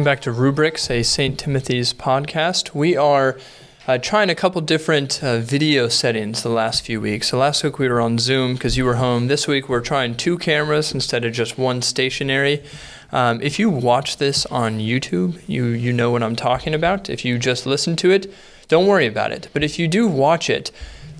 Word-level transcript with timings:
Welcome 0.00 0.12
back 0.12 0.22
to 0.22 0.32
Rubrics, 0.32 0.90
a 0.90 1.02
St. 1.02 1.38
Timothy's 1.38 1.92
podcast. 1.92 2.74
We 2.74 2.96
are 2.96 3.38
uh, 3.86 3.98
trying 3.98 4.30
a 4.30 4.34
couple 4.34 4.62
different 4.62 5.22
uh, 5.22 5.40
video 5.40 5.88
settings 5.88 6.42
the 6.42 6.48
last 6.48 6.86
few 6.86 7.02
weeks. 7.02 7.28
So 7.28 7.36
last 7.36 7.62
week 7.62 7.78
we 7.78 7.86
were 7.86 8.00
on 8.00 8.16
Zoom 8.16 8.54
because 8.54 8.78
you 8.78 8.86
were 8.86 8.94
home. 8.94 9.26
This 9.26 9.46
week 9.46 9.68
we're 9.68 9.82
trying 9.82 10.14
two 10.14 10.38
cameras 10.38 10.94
instead 10.94 11.26
of 11.26 11.34
just 11.34 11.58
one 11.58 11.82
stationary. 11.82 12.64
Um, 13.12 13.42
if 13.42 13.58
you 13.58 13.68
watch 13.68 14.16
this 14.16 14.46
on 14.46 14.78
YouTube, 14.78 15.38
you 15.46 15.66
you 15.66 15.92
know 15.92 16.10
what 16.10 16.22
I'm 16.22 16.34
talking 16.34 16.72
about. 16.72 17.10
If 17.10 17.22
you 17.26 17.38
just 17.38 17.66
listen 17.66 17.94
to 17.96 18.10
it, 18.10 18.32
don't 18.68 18.86
worry 18.86 19.06
about 19.06 19.32
it. 19.32 19.50
But 19.52 19.62
if 19.62 19.78
you 19.78 19.86
do 19.86 20.08
watch 20.08 20.48
it, 20.48 20.70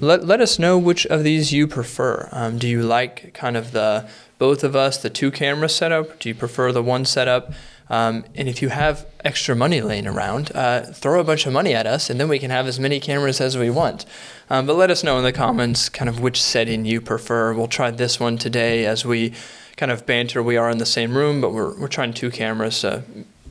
let, 0.01 0.25
let 0.25 0.41
us 0.41 0.59
know 0.59 0.79
which 0.79 1.05
of 1.09 1.23
these 1.23 1.53
you 1.53 1.67
prefer. 1.67 2.31
Um, 2.33 2.57
do 2.57 2.67
you 2.67 2.83
like 2.83 3.35
kind 3.35 3.59
of 3.59 3.73
the 3.73 4.09
both 4.39 4.65
of 4.65 4.75
us, 4.75 4.97
the 4.97 5.11
two 5.11 5.31
camera 5.31 5.69
setup? 5.69 6.19
Do 6.19 6.31
you 6.31 6.35
prefer 6.35 6.73
the 6.73 6.83
one 6.83 7.05
setup? 7.05 7.53
Um, 7.91 8.25
and 8.37 8.49
if 8.49 8.63
you 8.63 8.69
have 8.69 9.05
extra 9.25 9.57
money 9.57 9.81
laying 9.81 10.07
around, 10.07 10.53
uh, 10.55 10.83
throw 10.83 11.21
a 11.21 11.25
bunch 11.25 11.45
of 11.45 11.53
money 11.53 11.75
at 11.75 11.87
us, 11.87 12.09
and 12.09 12.21
then 12.21 12.29
we 12.29 12.39
can 12.39 12.51
have 12.51 12.67
as 12.67 12.79
many 12.79 13.01
cameras 13.01 13.41
as 13.41 13.59
we 13.59 13.69
want. 13.69 14.07
Um, 14.49 14.67
but 14.67 14.77
let 14.77 14.91
us 14.91 15.03
know 15.03 15.19
in 15.19 15.25
the 15.25 15.33
comments 15.33 15.89
kind 15.89 16.09
of 16.09 16.21
which 16.21 16.41
setting 16.41 16.85
you 16.85 17.01
prefer. 17.01 17.53
We'll 17.53 17.67
try 17.67 17.91
this 17.91 18.21
one 18.21 18.39
today 18.39 18.87
as 18.87 19.05
we 19.05 19.35
kind 19.77 19.91
of 19.91 20.07
banter. 20.07 20.43
We 20.43 20.57
are 20.57 20.71
in 20.71 20.79
the 20.79 20.87
same 20.87 21.17
room, 21.17 21.41
but 21.41 21.53
we're, 21.53 21.79
we're 21.79 21.89
trying 21.89 22.15
two 22.15 22.31
cameras 22.31 22.81
to 22.81 23.03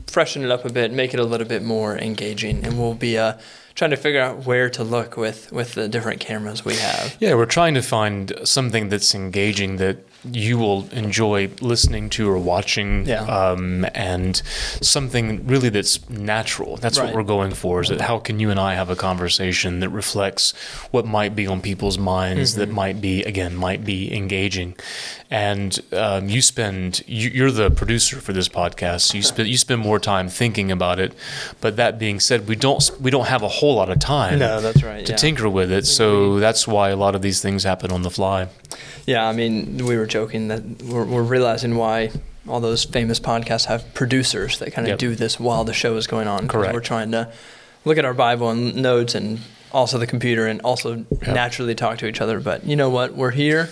freshen 0.06 0.42
it 0.42 0.50
up 0.50 0.64
a 0.64 0.72
bit, 0.72 0.92
make 0.92 1.14
it 1.14 1.20
a 1.20 1.24
little 1.24 1.46
bit 1.46 1.62
more 1.62 1.96
engaging, 1.98 2.64
and 2.64 2.78
we'll 2.78 2.94
be 2.94 3.16
uh, 3.16 3.34
trying 3.74 3.90
to 3.90 3.96
figure 3.96 4.20
out 4.20 4.44
where 4.46 4.68
to 4.70 4.82
look 4.82 5.16
with 5.16 5.52
with 5.52 5.74
the 5.74 5.88
different 5.88 6.20
cameras 6.20 6.64
we 6.64 6.74
have. 6.76 7.16
Yeah, 7.20 7.34
we're 7.34 7.46
trying 7.46 7.74
to 7.74 7.82
find 7.82 8.32
something 8.44 8.88
that's 8.88 9.14
engaging 9.14 9.76
that 9.76 9.98
you 10.24 10.58
will 10.58 10.86
enjoy 10.92 11.48
listening 11.60 12.10
to 12.10 12.28
or 12.30 12.38
watching, 12.38 13.06
Yeah. 13.06 13.22
um, 13.22 13.86
and 13.94 14.40
something 14.80 15.46
really 15.46 15.68
that's 15.70 16.08
natural. 16.10 16.76
That's 16.76 16.98
Right. 16.98 17.06
what 17.06 17.14
we're 17.14 17.22
going 17.22 17.52
for. 17.52 17.80
Is 17.80 17.88
that 17.88 18.00
how 18.02 18.18
can 18.18 18.38
you 18.40 18.50
and 18.50 18.60
I 18.60 18.74
have 18.74 18.90
a 18.90 18.96
conversation 18.96 19.80
that 19.80 19.88
reflects 19.88 20.52
what 20.90 21.06
might 21.06 21.34
be 21.34 21.46
on 21.46 21.60
people's 21.60 21.98
minds 21.98 22.50
Mm-hmm. 22.52 22.60
that 22.60 22.70
might 22.70 23.00
be 23.00 23.22
again 23.24 23.56
might 23.56 23.84
be 23.84 24.14
engaging, 24.14 24.74
and 25.30 25.78
um, 25.92 26.28
you 26.28 26.42
spend 26.42 27.02
you, 27.06 27.30
you're 27.30 27.50
the 27.50 27.70
producer 27.70 28.20
for 28.20 28.32
this 28.32 28.48
podcast. 28.48 29.14
You 29.14 29.22
spend 29.22 29.48
you 29.48 29.56
spend 29.56 29.80
more 29.80 29.98
time 29.98 30.28
thinking 30.28 30.70
about 30.70 30.98
it, 30.98 31.12
but 31.60 31.76
that 31.76 31.98
being 31.98 32.20
said, 32.20 32.46
we 32.48 32.56
don't 32.56 32.90
we 33.00 33.10
don't 33.10 33.26
have 33.26 33.42
a 33.42 33.48
whole 33.48 33.74
lot 33.76 33.88
of 33.90 33.98
time 33.98 34.38
No, 34.38 34.60
that's 34.60 34.82
right. 34.82 35.04
to 35.06 35.12
yeah. 35.12 35.16
tinker 35.16 35.48
with 35.48 35.70
it. 35.72 35.86
So 35.86 36.38
that's 36.40 36.66
why 36.68 36.90
a 36.90 36.96
lot 36.96 37.14
of 37.14 37.22
these 37.22 37.40
things 37.40 37.64
happen 37.64 37.90
on 37.90 38.02
the 38.02 38.10
fly. 38.10 38.48
Yeah, 39.06 39.26
I 39.26 39.32
mean, 39.32 39.78
we 39.84 39.96
were 39.96 40.06
joking 40.10 40.48
that 40.48 40.82
we're, 40.82 41.04
we're 41.04 41.22
realizing 41.22 41.76
why 41.76 42.10
all 42.48 42.60
those 42.60 42.84
famous 42.84 43.18
podcasts 43.20 43.66
have 43.66 43.94
producers 43.94 44.58
that 44.58 44.72
kind 44.72 44.86
of 44.86 44.90
Yep. 44.92 44.98
do 44.98 45.14
this 45.14 45.38
while 45.40 45.64
the 45.64 45.72
show 45.74 45.96
is 45.96 46.06
going 46.06 46.28
on. 46.28 46.48
Correct. 46.48 46.74
We're 46.74 46.80
trying 46.80 47.10
to 47.12 47.32
look 47.84 47.96
at 47.98 48.04
our 48.04 48.14
Bible 48.14 48.50
and 48.50 48.76
notes 48.76 49.14
and 49.14 49.40
also 49.72 49.98
the 49.98 50.06
computer 50.06 50.46
and 50.46 50.60
also 50.62 51.04
naturally 51.26 51.74
talk 51.74 51.98
to 51.98 52.06
each 52.06 52.20
other. 52.20 52.40
But 52.40 52.64
you 52.66 52.76
know 52.76 52.90
what? 52.90 53.14
We're 53.14 53.30
here. 53.30 53.68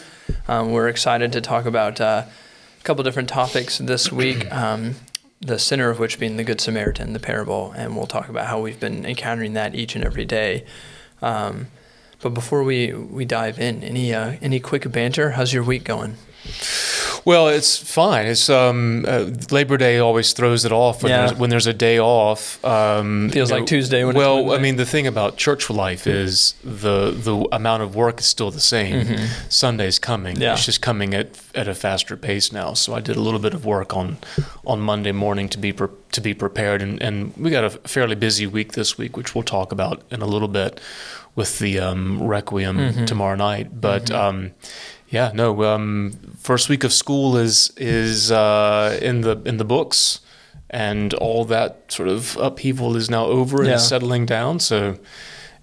Um, 0.46 0.72
we're 0.72 0.88
excited 0.88 1.32
to 1.32 1.40
talk 1.40 1.66
about 1.66 2.00
uh, 2.00 2.24
a 2.26 2.82
couple 2.84 3.02
different 3.04 3.28
topics 3.28 3.78
this 3.78 4.12
week. 4.22 4.50
Um, 4.52 4.94
the 5.40 5.58
center 5.58 5.88
of 5.88 5.98
which 6.00 6.18
being 6.18 6.36
the 6.36 6.42
Good 6.44 6.60
Samaritan, 6.60 7.12
the 7.12 7.20
parable, 7.20 7.72
and 7.76 7.96
we'll 7.96 8.08
talk 8.08 8.28
about 8.28 8.46
how 8.48 8.60
we've 8.60 8.80
been 8.80 9.06
encountering 9.06 9.52
that 9.54 9.72
each 9.74 9.94
and 9.94 10.04
every 10.04 10.24
day. 10.24 10.64
Um, 11.22 11.68
but 12.20 12.30
before 12.34 12.64
we, 12.64 12.92
we 12.92 13.24
dive 13.24 13.60
in, 13.60 13.84
any 13.84 14.12
uh, 14.12 14.34
any 14.42 14.58
quick 14.58 14.90
banter? 14.90 15.30
How's 15.32 15.52
your 15.52 15.62
week 15.62 15.84
going? 15.84 16.16
Well, 17.24 17.48
it's 17.48 17.76
fine. 17.76 18.26
It's 18.26 18.48
um, 18.48 19.04
uh, 19.06 19.30
Labor 19.50 19.76
Day 19.76 19.98
always 19.98 20.32
throws 20.32 20.64
it 20.64 20.72
off 20.72 21.02
when, 21.02 21.10
Yeah. 21.10 21.26
there's, 21.26 21.38
when 21.38 21.50
there's 21.50 21.66
a 21.66 21.74
day 21.74 21.98
off. 21.98 22.64
Um, 22.64 23.28
Feels 23.30 23.50
you 23.50 23.56
like 23.56 23.66
Tuesday 23.66 24.04
well, 24.04 24.52
I 24.52 24.58
mean, 24.58 24.76
the 24.76 24.86
thing 24.86 25.06
about 25.06 25.36
church 25.36 25.68
life 25.68 26.06
is 26.06 26.54
the 26.64 27.10
the 27.10 27.36
amount 27.52 27.82
of 27.82 27.94
work 27.94 28.20
is 28.20 28.26
still 28.26 28.50
the 28.50 28.60
same. 28.60 29.18
Sunday's 29.48 29.98
coming. 29.98 30.34
Mm-hmm. 30.34 30.42
Yeah. 30.42 30.52
It's 30.54 30.64
just 30.64 30.80
coming 30.80 31.12
at 31.14 31.28
at 31.54 31.68
a 31.68 31.74
faster 31.74 32.16
pace 32.16 32.52
now. 32.52 32.72
So 32.74 32.94
I 32.94 33.00
did 33.00 33.16
a 33.16 33.20
little 33.20 33.40
bit 33.40 33.52
of 33.54 33.64
work 33.66 33.94
on 33.96 34.16
on 34.66 34.80
Monday 34.80 35.12
morning 35.12 35.48
to 35.50 35.58
be 35.58 35.72
pre- 35.72 35.88
to 36.12 36.20
be 36.20 36.32
prepared, 36.34 36.80
and, 36.80 37.02
and 37.02 37.36
we 37.36 37.50
got 37.50 37.64
a 37.64 37.70
fairly 37.70 38.14
busy 38.14 38.46
week 38.46 38.72
this 38.72 38.96
week, 38.96 39.16
which 39.16 39.34
we'll 39.34 39.44
talk 39.44 39.72
about 39.72 40.02
in 40.10 40.22
a 40.22 40.26
little 40.26 40.48
bit 40.48 40.80
with 41.34 41.58
the 41.58 41.78
um, 41.78 42.22
requiem 42.22 42.78
Mm-hmm. 42.78 43.04
tomorrow 43.04 43.36
night. 43.36 43.80
But 43.80 44.10
um, 44.10 44.52
yeah, 45.10 45.30
no. 45.34 45.64
Um, 45.64 46.12
first 46.38 46.68
week 46.68 46.84
of 46.84 46.92
school 46.92 47.36
is 47.36 47.72
is 47.76 48.30
uh, 48.30 48.98
in 49.02 49.22
the 49.22 49.40
in 49.44 49.56
the 49.56 49.64
books, 49.64 50.20
and 50.70 51.14
all 51.14 51.44
that 51.46 51.84
sort 51.88 52.08
of 52.08 52.36
upheaval 52.40 52.96
is 52.96 53.08
now 53.10 53.24
over 53.26 53.58
and 53.58 53.68
Yeah. 53.68 53.74
is 53.76 53.88
settling 53.88 54.26
down. 54.26 54.60
So 54.60 54.98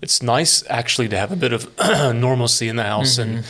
it's 0.02 0.22
nice 0.22 0.64
actually 0.70 1.08
to 1.10 1.18
have 1.18 1.32
a 1.32 1.36
bit 1.36 1.54
of 1.54 1.70
normalcy 2.16 2.68
in 2.68 2.76
the 2.76 2.84
house 2.84 3.18
and 3.18 3.44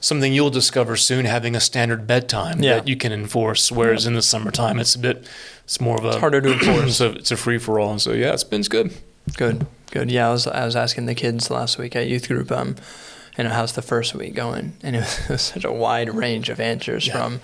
something 0.00 0.32
you'll 0.32 0.50
discover 0.50 0.96
soon 0.96 1.24
having 1.26 1.54
a 1.54 1.60
standard 1.60 2.06
bedtime 2.06 2.60
Yeah. 2.62 2.74
that 2.76 2.88
you 2.88 2.96
can 2.96 3.12
enforce. 3.12 3.70
Whereas 3.70 4.04
in 4.06 4.14
the 4.14 4.22
summertime, 4.22 4.80
it's 4.80 4.94
a 4.96 4.98
bit 4.98 5.26
it's 5.64 5.80
more 5.80 5.96
of 5.96 6.04
a 6.04 6.08
It's 6.08 6.16
harder 6.18 6.40
to 6.40 6.52
enforce. 6.52 6.96
so 7.00 7.10
it's 7.12 7.30
a 7.30 7.36
free 7.36 7.58
for 7.58 7.78
all. 7.78 7.90
And 7.92 8.00
so 8.00 8.12
yeah, 8.12 8.32
it's 8.32 8.44
been 8.44 8.62
good. 8.62 8.92
Good, 9.36 9.66
good. 9.92 10.10
Yeah, 10.10 10.28
I 10.28 10.32
was 10.32 10.46
I 10.48 10.64
was 10.64 10.74
asking 10.76 11.06
the 11.06 11.14
kids 11.14 11.50
last 11.50 11.78
week 11.78 11.94
at 11.94 12.08
youth 12.08 12.26
group, 12.26 12.50
um, 12.50 12.74
you 13.38 13.44
know, 13.44 13.50
how's 13.50 13.72
the 13.72 13.82
first 13.82 14.14
week 14.14 14.34
going? 14.34 14.72
And 14.82 14.96
it 14.96 15.00
was, 15.00 15.18
it 15.24 15.28
was 15.30 15.42
such 15.42 15.64
a 15.64 15.72
wide 15.72 16.12
range 16.14 16.48
of 16.48 16.60
answers 16.60 17.06
Yeah. 17.06 17.12
from, 17.16 17.40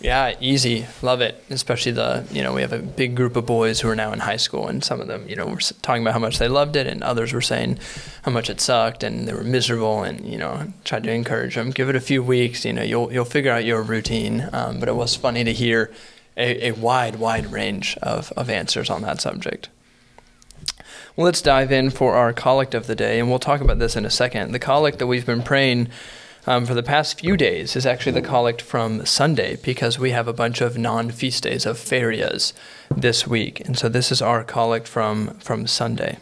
yeah, 0.00 0.34
easy, 0.40 0.86
love 1.02 1.20
it. 1.20 1.42
Especially 1.50 1.90
the, 1.90 2.24
you 2.30 2.40
know, 2.42 2.52
we 2.54 2.60
have 2.60 2.72
a 2.72 2.78
big 2.78 3.16
group 3.16 3.34
of 3.34 3.46
boys 3.46 3.80
who 3.80 3.88
are 3.88 3.96
now 3.96 4.12
in 4.12 4.20
high 4.20 4.36
school, 4.36 4.68
and 4.68 4.84
some 4.84 5.00
of 5.00 5.08
them, 5.08 5.28
you 5.28 5.34
know, 5.34 5.46
were 5.46 5.56
talking 5.82 6.02
about 6.02 6.12
how 6.12 6.20
much 6.20 6.38
they 6.38 6.46
loved 6.46 6.76
it, 6.76 6.86
and 6.86 7.02
others 7.02 7.32
were 7.32 7.40
saying 7.40 7.80
how 8.22 8.30
much 8.30 8.48
it 8.48 8.60
sucked, 8.60 9.02
and 9.02 9.26
they 9.26 9.32
were 9.32 9.42
miserable, 9.42 10.04
and 10.04 10.24
you 10.24 10.38
know, 10.38 10.72
tried 10.84 11.02
to 11.02 11.10
encourage 11.10 11.56
them, 11.56 11.70
give 11.72 11.88
it 11.88 11.96
a 11.96 12.00
few 12.00 12.22
weeks, 12.22 12.64
you 12.64 12.72
know, 12.72 12.82
you'll 12.82 13.12
you'll 13.12 13.24
figure 13.24 13.50
out 13.50 13.64
your 13.64 13.82
routine. 13.82 14.48
Um, 14.52 14.78
but 14.78 14.88
it 14.88 14.94
was 14.94 15.16
funny 15.16 15.42
to 15.42 15.52
hear 15.52 15.90
a, 16.36 16.68
a 16.68 16.72
wide, 16.72 17.16
wide 17.16 17.50
range 17.50 17.96
of 18.00 18.32
of 18.36 18.48
answers 18.48 18.88
on 18.90 19.02
that 19.02 19.20
subject. 19.20 19.68
Let's 21.20 21.42
dive 21.42 21.72
in 21.72 21.90
for 21.90 22.14
our 22.14 22.32
collect 22.32 22.76
of 22.76 22.86
the 22.86 22.94
day, 22.94 23.18
and 23.18 23.28
we'll 23.28 23.40
talk 23.40 23.60
about 23.60 23.80
this 23.80 23.96
in 23.96 24.04
a 24.04 24.10
second. 24.10 24.52
The 24.52 24.60
collect 24.60 25.00
that 25.00 25.08
we've 25.08 25.26
been 25.26 25.42
praying 25.42 25.88
um, 26.46 26.64
for 26.64 26.74
the 26.74 26.82
past 26.84 27.18
few 27.18 27.36
days 27.36 27.74
is 27.74 27.84
actually 27.84 28.12
the 28.12 28.22
collect 28.22 28.62
from 28.62 29.04
Sunday 29.04 29.56
because 29.56 29.98
we 29.98 30.12
have 30.12 30.28
a 30.28 30.32
bunch 30.32 30.60
of 30.60 30.78
non-feast 30.78 31.42
days 31.42 31.66
of 31.66 31.76
ferias 31.76 32.52
this 32.94 33.26
week, 33.26 33.58
and 33.66 33.76
so 33.76 33.88
this 33.88 34.12
is 34.12 34.22
our 34.22 34.44
collect 34.44 34.86
from 34.86 35.30
from 35.40 35.66
Sunday. 35.66 36.18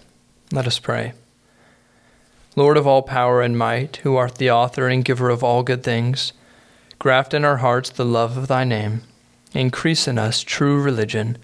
Let 0.51 0.67
us 0.67 0.79
pray. 0.79 1.13
Lord 2.57 2.79
of 2.79 2.87
all 2.87 3.03
power 3.03 3.43
and 3.43 3.59
might, 3.59 3.97
who 3.97 4.17
art 4.17 4.37
the 4.37 4.51
author 4.51 4.89
and 4.89 5.05
giver 5.05 5.29
of 5.29 5.45
all 5.45 5.63
good 5.63 5.85
things, 5.85 6.33
graft 6.99 7.35
in 7.35 7.45
our 7.45 7.59
hearts 7.59 7.91
the 7.91 8.07
love 8.07 8.39
of 8.39 8.49
thy 8.49 8.65
name, 8.65 9.03
increase 9.53 10.09
in 10.09 10.17
us 10.17 10.41
true 10.41 10.81
religion, 10.81 11.37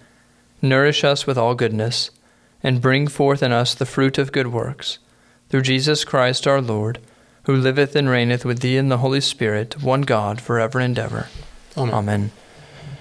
nourish 0.63 1.05
us 1.05 1.27
with 1.27 1.37
all 1.37 1.55
goodness 1.55 2.11
and 2.63 2.81
bring 2.81 3.09
forth 3.09 3.43
in 3.43 3.53
us 3.53 3.75
the 3.75 3.87
fruit 3.87 4.19
of 4.19 4.33
good 4.33 4.49
works. 4.49 4.99
Through 5.49 5.63
Jesus 5.63 6.05
Christ 6.05 6.47
our 6.47 6.61
Lord, 6.61 6.99
who 7.45 7.57
liveth 7.57 7.97
and 7.97 8.09
reigneth 8.09 8.45
with 8.45 8.61
thee 8.61 8.77
in 8.77 8.89
the 8.89 8.99
Holy 8.99 9.21
Spirit, 9.21 9.83
one 9.83 10.03
God, 10.03 10.41
for 10.41 10.61
ever 10.61 10.79
and 10.79 10.99
ever. 10.99 11.29
Amen. 11.77 11.95
Amen. 11.95 12.31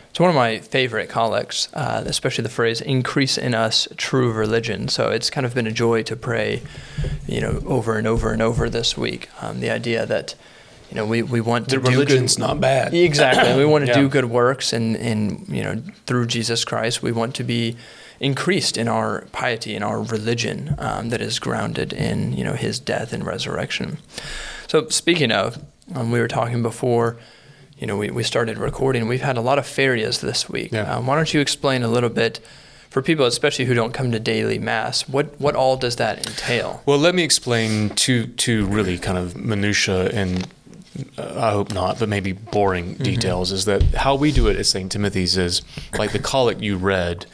It's 0.09 0.19
one 0.19 0.29
of 0.29 0.35
my 0.35 0.57
favorite 0.59 1.07
collects, 1.07 1.69
uh, 1.73 2.03
especially 2.05 2.41
the 2.43 2.49
phrase 2.49 2.81
"increase 2.81 3.37
in 3.37 3.53
us 3.55 3.87
true 3.95 4.33
religion." 4.33 4.89
So 4.89 5.09
it's 5.09 5.29
kind 5.29 5.45
of 5.45 5.55
been 5.55 5.67
a 5.67 5.71
joy 5.71 6.03
to 6.03 6.17
pray, 6.17 6.63
you 7.27 7.39
know, 7.39 7.61
over 7.65 7.97
and 7.97 8.05
over 8.05 8.33
and 8.33 8.41
over 8.41 8.69
this 8.69 8.97
week. 8.97 9.29
Um, 9.41 9.61
the 9.61 9.69
idea 9.69 10.05
that, 10.05 10.35
you 10.89 10.97
know, 10.97 11.05
we, 11.05 11.21
we 11.23 11.39
want 11.39 11.69
to 11.69 11.79
The 11.79 11.89
do 11.89 11.91
religion's 11.91 12.35
good, 12.35 12.41
not 12.41 12.59
bad. 12.59 12.93
Exactly. 12.93 13.55
We 13.55 13.63
want 13.63 13.85
to 13.85 13.91
Yeah. 13.91 14.01
do 14.01 14.09
good 14.09 14.25
works, 14.25 14.73
and, 14.73 14.97
and 14.97 15.47
you 15.47 15.63
know, 15.63 15.81
through 16.05 16.25
Jesus 16.25 16.65
Christ, 16.65 17.01
we 17.01 17.13
want 17.13 17.33
to 17.35 17.45
be 17.45 17.77
increased 18.21 18.77
in 18.77 18.87
our 18.87 19.25
piety 19.33 19.75
and 19.75 19.83
our 19.83 20.01
religion 20.01 20.75
um, 20.77 21.09
that 21.09 21.19
is 21.19 21.39
grounded 21.39 21.91
in 21.91 22.31
you 22.33 22.43
know 22.45 22.53
His 22.53 22.79
death 22.79 23.11
and 23.11 23.25
resurrection. 23.25 23.97
So 24.67 24.87
speaking 24.87 25.31
of, 25.31 25.61
um, 25.95 26.11
we 26.11 26.19
were 26.21 26.29
talking 26.29 26.61
before. 26.61 27.17
You 27.77 27.87
know, 27.87 27.97
we, 27.97 28.11
we 28.11 28.21
started 28.21 28.59
recording. 28.59 29.07
We've 29.07 29.21
had 29.23 29.37
a 29.37 29.41
lot 29.41 29.57
of 29.57 29.65
ferias 29.65 30.19
this 30.21 30.47
week. 30.47 30.71
Yeah. 30.71 30.83
Um, 30.97 31.07
why 31.07 31.15
don't 31.15 31.33
you 31.33 31.41
explain 31.41 31.81
a 31.81 31.87
little 31.87 32.11
bit 32.11 32.39
for 32.91 33.01
people, 33.01 33.25
especially 33.25 33.65
who 33.65 33.73
don't 33.73 33.91
come 33.91 34.11
to 34.11 34.19
daily 34.19 34.59
mass? 34.59 35.09
What 35.09 35.41
what 35.41 35.55
all 35.55 35.77
does 35.77 35.95
that 35.95 36.19
entail? 36.27 36.83
Well, 36.85 36.99
let 36.99 37.15
me 37.15 37.23
explain 37.23 37.89
two 37.89 38.27
two 38.27 38.67
really 38.67 38.99
kind 38.99 39.17
of 39.17 39.35
minutia 39.35 40.09
and 40.09 40.47
uh, 41.17 41.39
I 41.47 41.51
hope 41.51 41.73
not, 41.73 41.97
but 41.97 42.07
maybe 42.07 42.33
boring 42.33 42.93
Mm-hmm. 42.93 43.03
details. 43.03 43.51
Is 43.51 43.65
that 43.65 43.81
how 43.95 44.13
we 44.13 44.31
do 44.31 44.47
it 44.47 44.57
at 44.57 44.67
St. 44.67 44.91
Timothy's? 44.91 45.35
Is 45.35 45.63
like 45.97 46.11
the 46.11 46.19
collect 46.19 46.61
you 46.61 46.77
read 46.77 47.25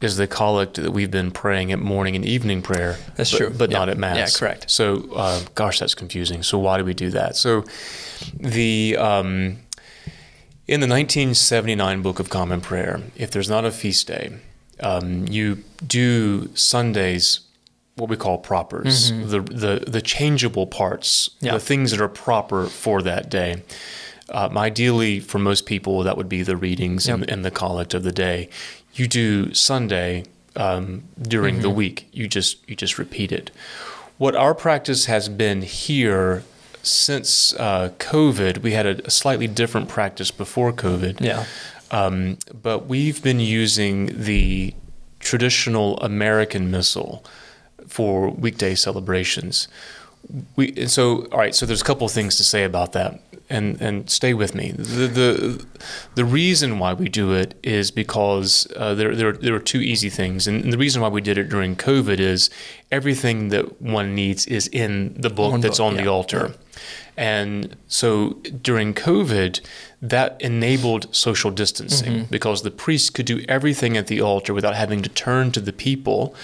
is 0.00 0.16
the 0.16 0.26
collect 0.26 0.74
that 0.74 0.90
we've 0.92 1.10
been 1.10 1.30
praying 1.30 1.72
at 1.72 1.78
morning 1.78 2.14
and 2.16 2.24
evening 2.24 2.60
prayer. 2.62 2.96
That's 3.16 3.30
but, 3.30 3.36
true. 3.38 3.50
but 3.50 3.70
Yeah. 3.70 3.78
not 3.78 3.88
at 3.88 3.96
mass. 3.98 4.16
Yeah, 4.34 4.38
correct. 4.38 4.70
So, 4.70 5.08
uh, 5.14 5.40
gosh, 5.54 5.78
that's 5.78 5.94
confusing. 5.94 6.42
So, 6.42 6.58
why 6.58 6.76
do 6.78 6.84
we 6.84 6.92
do 6.94 7.10
that? 7.10 7.36
So, 7.36 7.64
the 8.38 8.96
um, 8.98 9.58
in 10.68 10.80
the 10.80 10.86
1979 10.88 12.02
Book 12.02 12.18
of 12.20 12.28
Common 12.28 12.60
Prayer, 12.60 13.00
if 13.16 13.30
there's 13.30 13.48
not 13.48 13.64
a 13.64 13.70
feast 13.70 14.06
day, 14.06 14.32
um, 14.80 15.26
you 15.28 15.62
do 15.86 16.50
Sundays 16.54 17.40
what 17.94 18.10
we 18.10 18.16
call 18.18 18.36
propers, 18.36 19.10
the, 19.10 19.40
the 19.40 19.82
the 19.86 20.02
changeable 20.02 20.66
parts, 20.66 21.30
Yeah. 21.40 21.52
the 21.54 21.60
things 21.60 21.90
that 21.92 22.00
are 22.02 22.08
proper 22.08 22.66
for 22.66 23.00
that 23.00 23.30
day. 23.30 23.62
Um, 24.28 24.58
ideally, 24.58 25.20
for 25.20 25.38
most 25.38 25.64
people, 25.66 26.02
that 26.02 26.16
would 26.18 26.28
be 26.28 26.42
the 26.42 26.56
readings 26.58 27.08
and, 27.08 27.28
and 27.30 27.42
the 27.44 27.50
collect 27.50 27.94
of 27.94 28.02
the 28.02 28.12
day. 28.12 28.50
You 28.98 29.06
do 29.06 29.54
Sunday 29.54 30.24
um, 30.56 31.04
during 31.20 31.60
the 31.60 31.70
week. 31.70 32.08
You 32.12 32.28
just 32.28 32.68
you 32.68 32.74
just 32.74 32.98
repeat 32.98 33.30
it. 33.32 33.50
What 34.18 34.34
our 34.34 34.54
practice 34.54 35.06
has 35.06 35.28
been 35.28 35.62
here 35.62 36.42
since 36.82 37.52
uh, 37.54 37.90
COVID, 37.98 38.58
we 38.58 38.72
had 38.72 38.86
a, 38.86 39.06
a 39.06 39.10
slightly 39.10 39.46
different 39.46 39.88
practice 39.88 40.30
before 40.30 40.72
COVID. 40.72 41.20
Yeah. 41.20 41.44
Um, 41.90 42.38
but 42.62 42.86
we've 42.86 43.22
been 43.22 43.40
using 43.40 44.10
the 44.12 44.74
traditional 45.20 45.98
American 45.98 46.70
missal 46.70 47.24
for 47.86 48.30
weekday 48.30 48.74
celebrations. 48.74 49.68
We 50.56 50.72
and 50.76 50.90
so 50.90 51.26
all 51.26 51.38
right. 51.38 51.54
So 51.54 51.66
there's 51.66 51.82
a 51.82 51.84
couple 51.84 52.06
of 52.06 52.12
things 52.12 52.36
to 52.36 52.44
say 52.44 52.64
about 52.64 52.92
that, 52.92 53.20
and 53.48 53.80
and 53.80 54.10
stay 54.10 54.34
with 54.34 54.54
me. 54.54 54.72
The 54.72 55.06
the 55.06 55.66
the 56.14 56.24
reason 56.24 56.78
why 56.78 56.92
we 56.92 57.08
do 57.08 57.32
it 57.32 57.54
is 57.62 57.90
because 57.90 58.66
uh, 58.76 58.94
there 58.94 59.14
there 59.14 59.32
there 59.32 59.54
are 59.54 59.60
two 59.60 59.80
easy 59.80 60.10
things, 60.10 60.46
and 60.46 60.72
the 60.72 60.78
reason 60.78 61.02
why 61.02 61.08
we 61.08 61.20
did 61.20 61.38
it 61.38 61.48
during 61.48 61.76
COVID 61.76 62.18
is 62.18 62.50
everything 62.90 63.48
that 63.50 63.80
one 63.80 64.14
needs 64.14 64.46
is 64.46 64.68
in 64.68 65.14
the 65.20 65.30
book 65.30 65.52
One 65.52 65.60
that's 65.60 65.78
book, 65.78 65.86
on 65.86 65.96
the 65.96 66.04
yeah, 66.04 66.08
altar. 66.10 66.54
And 67.16 67.76
so 67.88 68.34
during 68.60 68.92
COVID, 68.92 69.60
that 70.02 70.36
enabled 70.40 71.14
social 71.14 71.50
distancing 71.50 72.12
Mm-hmm. 72.12 72.30
because 72.30 72.62
the 72.62 72.70
priest 72.70 73.14
could 73.14 73.24
do 73.26 73.42
everything 73.48 73.96
at 73.96 74.06
the 74.08 74.20
altar 74.20 74.52
without 74.52 74.74
having 74.74 75.00
to 75.02 75.08
turn 75.08 75.50
to 75.52 75.60
the 75.60 75.72
people 75.72 76.34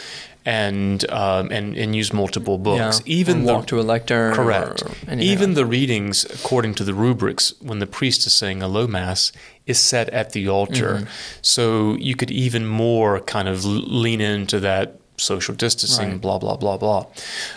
and 0.45 1.09
um, 1.11 1.51
and, 1.51 1.77
and 1.77 1.95
use 1.95 2.13
multiple 2.13 2.59
books. 2.59 3.01
Yeah. 3.05 3.15
Even 3.15 3.45
the 3.45 3.53
walk 3.55 3.67
to 3.69 3.81
a 3.81 3.83
lectern. 3.83 4.35
Correct. 4.35 4.83
Even 5.09 5.55
the 5.55 5.67
readings, 5.67 6.25
according 6.25 6.75
to 6.75 6.85
the 6.85 6.95
rubrics, 6.95 7.55
when 7.61 7.79
the 7.79 7.87
priest 7.87 8.27
is 8.27 8.33
saying 8.33 8.63
a 8.63 8.69
low 8.69 8.87
mass, 8.87 9.33
is 9.67 9.79
set 9.79 10.09
at 10.11 10.33
the 10.33 10.49
altar. 10.49 10.95
Mm-hmm. 10.95 11.05
So 11.43 11.95
you 11.95 12.17
could 12.17 12.31
even 12.31 12.67
more 12.67 13.21
kind 13.21 13.49
of 13.49 13.65
lean 13.65 14.21
into 14.21 14.59
that 14.61 14.99
social 15.17 15.55
distancing, 15.55 16.13
Right. 16.13 16.21
blah 16.21 16.39
blah 16.39 16.57
blah 16.57 16.77
blah. 16.77 17.07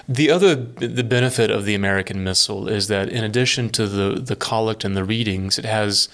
The 0.07 0.29
other, 0.29 0.55
the 0.55 1.03
benefit 1.03 1.49
of 1.49 1.65
the 1.65 1.73
American 1.73 2.23
Missal 2.23 2.67
is 2.67 2.87
that 2.89 3.09
in 3.09 3.23
addition 3.23 3.69
to 3.69 3.87
the 3.87 4.19
the 4.19 4.35
collect 4.35 4.83
and 4.85 4.95
the 4.95 5.03
readings, 5.03 5.57
it 5.57 5.65
has 5.65 6.07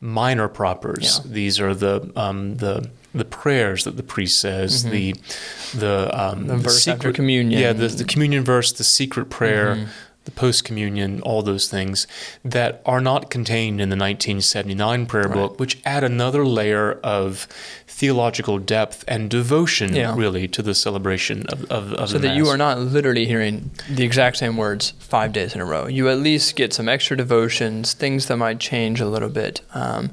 minor 0.00 0.48
propers. 0.48 1.20
Yeah. 1.24 1.32
These 1.32 1.60
are 1.60 1.74
the 1.74 2.12
um, 2.14 2.56
the 2.56 2.90
the 3.14 3.24
prayers 3.24 3.84
that 3.84 3.96
the 3.96 4.02
priest 4.02 4.40
says, 4.40 4.84
the 4.84 5.14
the 5.74 6.10
um, 6.12 6.38
Mm-hmm. 6.40 6.46
The 6.48 6.56
verse 6.56 6.88
after 6.88 7.12
communion. 7.12 7.60
Yeah, 7.60 7.72
the, 7.72 7.88
the 7.88 8.04
communion 8.04 8.44
verse, 8.44 8.72
the 8.72 8.84
secret 8.84 9.28
prayer, 9.30 9.74
Mm-hmm. 9.76 9.90
the 10.24 10.30
post 10.30 10.64
communion, 10.64 11.20
all 11.22 11.42
those 11.42 11.68
things 11.68 12.06
that 12.44 12.80
are 12.86 13.00
not 13.00 13.28
contained 13.28 13.80
in 13.80 13.88
the 13.88 13.96
1979 13.96 15.06
prayer 15.06 15.24
Right. 15.24 15.34
book, 15.34 15.60
which 15.60 15.78
add 15.84 16.04
another 16.04 16.46
layer 16.46 16.92
of 17.02 17.46
theological 17.86 18.58
depth 18.58 19.04
and 19.08 19.28
devotion, 19.28 19.94
Yeah. 19.94 20.14
really, 20.16 20.48
to 20.48 20.62
the 20.62 20.74
celebration 20.74 21.44
of, 21.48 21.64
of, 21.70 21.92
of 21.94 22.08
so 22.10 22.18
the 22.18 22.28
that 22.28 22.36
you 22.36 22.46
are 22.48 22.56
not 22.56 22.78
literally 22.78 23.26
hearing 23.26 23.70
the 23.90 24.04
exact 24.04 24.36
same 24.38 24.56
words 24.56 24.94
five 25.00 25.32
days 25.32 25.54
in 25.54 25.60
a 25.60 25.64
row. 25.64 25.86
You 25.86 26.08
at 26.08 26.18
least 26.18 26.56
get 26.56 26.72
some 26.72 26.88
extra 26.88 27.16
devotions, 27.16 27.92
things 27.92 28.26
that 28.26 28.36
might 28.36 28.58
change 28.60 29.00
a 29.00 29.06
little 29.06 29.28
bit. 29.28 29.60
Um, 29.74 30.10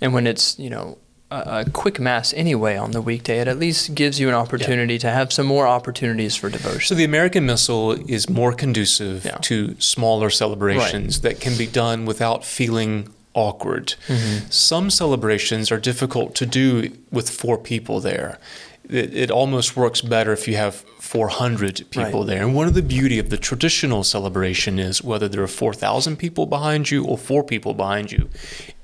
and 0.00 0.12
when 0.12 0.26
it's 0.26 0.58
you 0.58 0.68
know 0.70 0.98
a, 1.32 1.60
a 1.66 1.70
quick 1.70 1.98
mass 2.00 2.32
anyway 2.34 2.76
on 2.76 2.90
the 2.92 3.00
weekday, 3.00 3.38
it 3.40 3.48
at 3.48 3.58
least 3.58 3.94
gives 3.94 4.18
you 4.20 4.28
an 4.28 4.34
opportunity 4.34 4.98
to 4.98 5.08
have 5.10 5.32
some 5.32 5.46
more 5.46 5.66
opportunities 5.66 6.36
for 6.36 6.50
devotion. 6.50 6.80
So 6.80 6.94
the 6.94 7.04
American 7.04 7.46
Missal 7.46 7.92
is 8.10 8.28
more 8.28 8.52
conducive 8.52 9.24
Yeah. 9.24 9.38
to 9.42 9.74
smaller 9.80 10.30
celebrations 10.30 11.20
that 11.22 11.40
can 11.40 11.56
be 11.56 11.66
done 11.66 12.04
without 12.06 12.44
feeling 12.44 13.08
awkward. 13.34 13.94
Mm-hmm. 14.08 14.50
Some 14.50 14.90
celebrations 14.90 15.72
are 15.72 15.78
difficult 15.80 16.34
to 16.36 16.46
do 16.46 16.90
with 17.10 17.30
four 17.30 17.56
people 17.58 18.00
there. 18.00 18.38
It, 18.90 19.14
it 19.16 19.30
almost 19.30 19.76
works 19.76 20.00
better 20.02 20.32
if 20.32 20.46
you 20.48 20.56
have 20.56 20.84
400 21.12 21.90
people 21.90 22.20
Right. 22.20 22.26
there. 22.26 22.42
And 22.42 22.54
one 22.54 22.66
of 22.66 22.72
the 22.72 22.80
beauty 22.80 23.18
of 23.18 23.28
the 23.28 23.36
traditional 23.36 24.02
celebration 24.02 24.78
is 24.78 25.04
whether 25.04 25.28
there 25.28 25.42
are 25.42 25.46
4,000 25.46 26.16
people 26.16 26.46
behind 26.46 26.90
you 26.90 27.04
or 27.04 27.18
four 27.18 27.44
people 27.44 27.74
behind 27.74 28.10
you, 28.10 28.30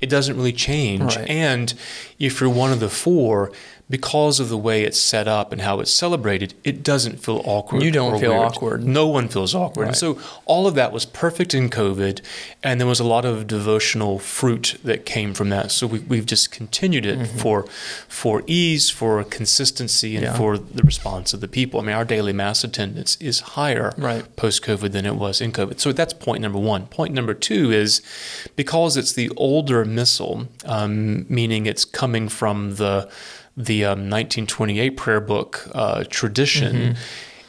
it 0.02 0.10
doesn't 0.10 0.36
really 0.36 0.52
change. 0.52 1.16
Right. 1.16 1.26
And 1.26 1.72
if 2.18 2.38
you're 2.38 2.50
one 2.50 2.70
of 2.70 2.80
the 2.80 2.90
four, 2.90 3.50
because 3.90 4.38
of 4.38 4.48
the 4.50 4.58
way 4.58 4.84
it's 4.84 4.98
set 5.00 5.26
up 5.26 5.50
and 5.52 5.62
how 5.62 5.80
it's 5.80 5.90
celebrated, 5.90 6.54
it 6.62 6.82
doesn't 6.82 7.18
feel 7.24 7.40
awkward. 7.44 7.82
You 7.82 7.90
don't 7.90 8.20
feel 8.20 8.30
weird. 8.32 8.42
awkward. 8.42 8.84
No 8.84 9.06
one 9.06 9.28
feels 9.28 9.54
awkward. 9.54 9.88
And 9.88 9.96
so 9.96 10.18
all 10.44 10.66
of 10.66 10.74
that 10.74 10.92
was 10.92 11.06
perfect 11.06 11.54
in 11.54 11.70
COVID, 11.70 12.20
and 12.62 12.78
there 12.80 12.86
was 12.86 13.00
a 13.00 13.04
lot 13.04 13.24
of 13.24 13.46
devotional 13.46 14.18
fruit 14.18 14.76
that 14.84 15.06
came 15.06 15.32
from 15.34 15.48
that. 15.50 15.70
So 15.72 15.86
we, 15.86 16.00
we've 16.00 16.26
just 16.26 16.50
continued 16.50 17.06
it 17.06 17.26
for 17.26 17.64
for 18.08 18.42
ease, 18.46 18.90
for 18.90 19.24
consistency, 19.24 20.16
and 20.16 20.24
Mm-hmm. 20.26 20.32
Yeah. 20.34 20.36
for 20.38 20.58
the 20.58 20.82
response 20.82 21.32
of 21.32 21.40
the 21.40 21.48
people. 21.48 21.80
I 21.80 21.84
mean, 21.84 21.94
our 21.96 22.04
daily 22.04 22.32
mass 22.32 22.64
attendance 22.64 23.16
is 23.20 23.40
higher 23.40 23.94
Right. 23.96 24.24
post 24.36 24.62
COVID 24.64 24.92
than 24.92 25.06
it 25.06 25.14
was 25.14 25.40
in 25.40 25.52
COVID. 25.52 25.80
So 25.80 25.92
that's 25.92 26.12
point 26.12 26.42
number 26.42 26.58
one. 26.58 26.86
Point 26.86 27.14
number 27.14 27.34
two 27.34 27.70
is 27.72 28.02
because 28.56 28.96
it's 28.96 29.12
the 29.12 29.30
older 29.36 29.84
missal, 29.84 30.48
um, 30.66 31.24
meaning 31.28 31.66
it's 31.66 31.84
coming 31.84 32.28
from 32.28 32.74
the 32.76 33.08
the 33.58 33.84
um, 33.84 34.08
1928 34.08 34.90
prayer 34.96 35.20
book 35.20 35.68
uh, 35.74 36.04
tradition. 36.08 36.96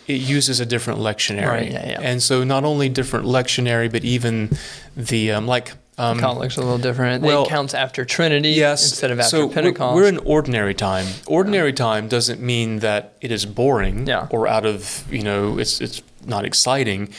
It 0.08 0.22
uses 0.22 0.60
a 0.60 0.66
different 0.66 1.00
lectionary, 1.00 1.38
Mm-hmm. 1.44 1.50
Right, 1.50 1.72
yeah, 1.72 1.90
yeah. 1.92 2.00
and 2.02 2.22
so 2.22 2.44
not 2.44 2.64
only 2.66 2.90
different 2.90 3.28
lectionary, 3.28 3.92
but 3.92 4.04
even 4.04 4.50
the 4.98 5.32
um, 5.34 5.46
like 5.46 5.74
um, 6.00 6.18
Collect's 6.18 6.58
a 6.58 6.62
little 6.62 6.80
different. 6.80 7.24
well, 7.24 7.44
it 7.46 7.50
counts 7.50 7.74
after 7.76 8.06
Trinity 8.06 8.50
Yes. 8.52 8.90
instead 8.90 9.12
of 9.12 9.20
after 9.20 9.30
so 9.30 9.40
we're- 9.46 9.54
Pentecost. 9.54 9.96
We're, 9.96 10.08
in 10.08 10.18
ordinary 10.20 10.74
time. 10.74 11.06
Ordinary 11.28 11.74
time 11.74 12.08
doesn't 12.08 12.42
mean 12.42 12.80
that 12.80 13.14
it 13.22 13.32
is 13.32 13.46
boring 13.46 14.08
Yeah. 14.08 14.28
or 14.32 14.48
out 14.48 14.66
of, 14.66 15.06
you 15.12 15.22
know, 15.22 15.60
it's 15.60 15.80
it's 15.80 16.02
not 16.26 16.44
exciting. 16.44 17.10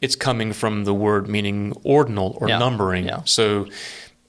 It's 0.00 0.16
coming 0.16 0.52
from 0.54 0.84
the 0.84 0.94
word 0.94 1.28
meaning 1.28 1.74
ordinal 1.84 2.38
or 2.40 2.48
Yeah. 2.48 2.58
numbering. 2.60 3.04
Yeah. 3.06 3.22
So 3.24 3.66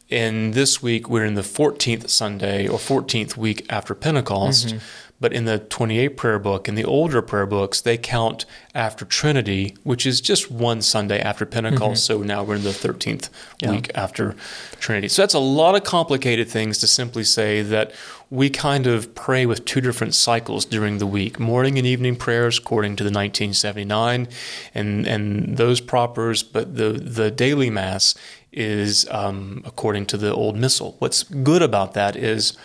in 0.09 0.51
this 0.51 0.81
week 0.81 1.09
we're 1.09 1.25
in 1.25 1.35
the 1.35 1.41
14th 1.41 2.09
Sunday 2.09 2.67
or 2.67 2.77
14th 2.79 3.37
week 3.37 3.65
after 3.69 3.93
Pentecost. 3.95 4.67
Mm-hmm. 4.67 4.77
But 5.21 5.33
in 5.33 5.43
the 5.43 5.59
28 5.59 6.15
prayer 6.15 6.39
book, 6.39 6.69
in 6.69 6.75
the 6.75 6.85
older 6.85 7.21
prayer 7.21 7.45
books, 7.45 7.81
they 7.81 7.97
count 7.97 8.45
after 8.73 9.03
Trinity, 9.03 9.75
which 9.83 10.05
is 10.05 10.21
just 10.21 10.49
one 10.49 10.81
Sunday 10.81 11.19
after 11.19 11.45
Pentecost. 11.45 12.05
So 12.05 12.19
now 12.19 12.41
we're 12.41 12.55
in 12.55 12.63
the 12.63 12.69
13th 12.69 13.29
Mm-hmm. 13.29 13.65
Yeah. 13.65 13.71
week 13.71 13.91
after 13.93 14.37
Trinity. 14.79 15.09
So 15.09 15.21
that's 15.21 15.33
a 15.33 15.39
lot 15.39 15.75
of 15.75 15.83
complicated 15.83 16.47
things 16.47 16.77
to 16.77 16.87
simply 16.87 17.25
say 17.25 17.61
that 17.63 17.91
we 18.29 18.49
kind 18.49 18.87
of 18.87 19.13
pray 19.13 19.45
with 19.45 19.65
two 19.65 19.81
different 19.81 20.15
cycles 20.15 20.63
during 20.63 20.99
the 20.99 21.05
week 21.05 21.37
morning 21.37 21.77
and 21.77 21.85
evening 21.85 22.15
prayers 22.15 22.57
according 22.57 22.95
to 22.95 23.03
the 23.03 23.09
1979 23.09 24.29
and, 24.73 25.05
and 25.07 25.57
those 25.57 25.81
propers, 25.81 26.41
but 26.43 26.77
the, 26.77 26.91
the 26.93 27.29
daily 27.29 27.69
Mass 27.69 28.15
is 28.51 29.07
um, 29.09 29.61
according 29.65 30.05
to 30.07 30.17
the 30.17 30.33
old 30.33 30.55
Missal. 30.55 30.95
What's 30.99 31.23
good 31.23 31.61
about 31.61 31.93
that 31.93 32.15
is 32.15 32.57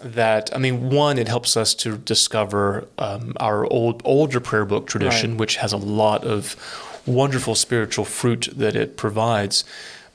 that 0.00 0.54
I 0.54 0.58
mean, 0.58 0.90
one, 0.90 1.18
it 1.18 1.28
helps 1.28 1.56
us 1.56 1.74
to 1.74 1.98
discover 1.98 2.86
um, 2.98 3.34
our 3.40 3.66
old 3.66 4.00
older 4.04 4.40
prayer 4.40 4.64
book 4.64 4.86
tradition, 4.86 5.32
Right. 5.32 5.40
which 5.40 5.56
has 5.56 5.72
a 5.72 5.76
lot 5.76 6.24
of 6.24 6.56
wonderful 7.06 7.54
spiritual 7.54 8.04
fruit 8.04 8.48
that 8.56 8.76
it 8.76 8.96
provides. 8.96 9.64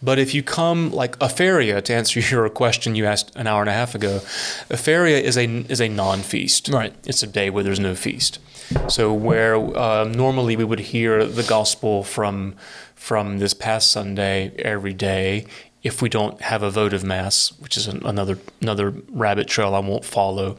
But 0.02 0.20
if 0.20 0.34
you 0.34 0.44
come 0.44 0.92
like 0.92 1.16
a 1.22 1.30
feria, 1.30 1.82
to 1.82 1.94
answer 1.94 2.20
your 2.32 2.50
question 2.50 2.96
you 2.96 3.06
asked 3.06 3.36
an 3.36 3.48
hour 3.48 3.62
and 3.62 3.70
a 3.70 3.74
half 3.74 3.96
ago, 3.96 4.22
a 4.70 4.78
feria 4.78 5.20
is 5.20 5.38
a 5.38 5.46
is 5.70 5.82
a 5.82 5.88
non-feast. 5.90 6.70
Right. 6.70 6.94
It's 7.06 7.24
a 7.24 7.28
day 7.28 7.50
where 7.50 7.64
there's 7.64 7.80
no 7.80 7.96
feast. 7.96 8.40
So 8.88 9.14
where 9.14 9.56
um, 9.78 10.14
normally 10.14 10.56
we 10.56 10.64
would 10.64 10.80
hear 10.80 11.26
the 11.26 11.44
gospel 11.44 12.04
from 12.04 12.56
from 13.04 13.40
this 13.40 13.54
past 13.54 13.92
Sunday 13.92 14.50
every 14.60 14.94
day, 14.94 15.46
if 15.84 16.02
we 16.02 16.08
don't 16.08 16.40
have 16.40 16.64
a 16.64 16.72
votive 16.72 17.04
mass, 17.04 17.52
which 17.60 17.76
is 17.76 17.86
an, 17.86 18.02
another 18.06 18.38
another 18.62 18.92
rabbit 19.10 19.50
trail 19.50 19.76
I 19.76 19.80
won't 19.80 20.06
follow, 20.06 20.58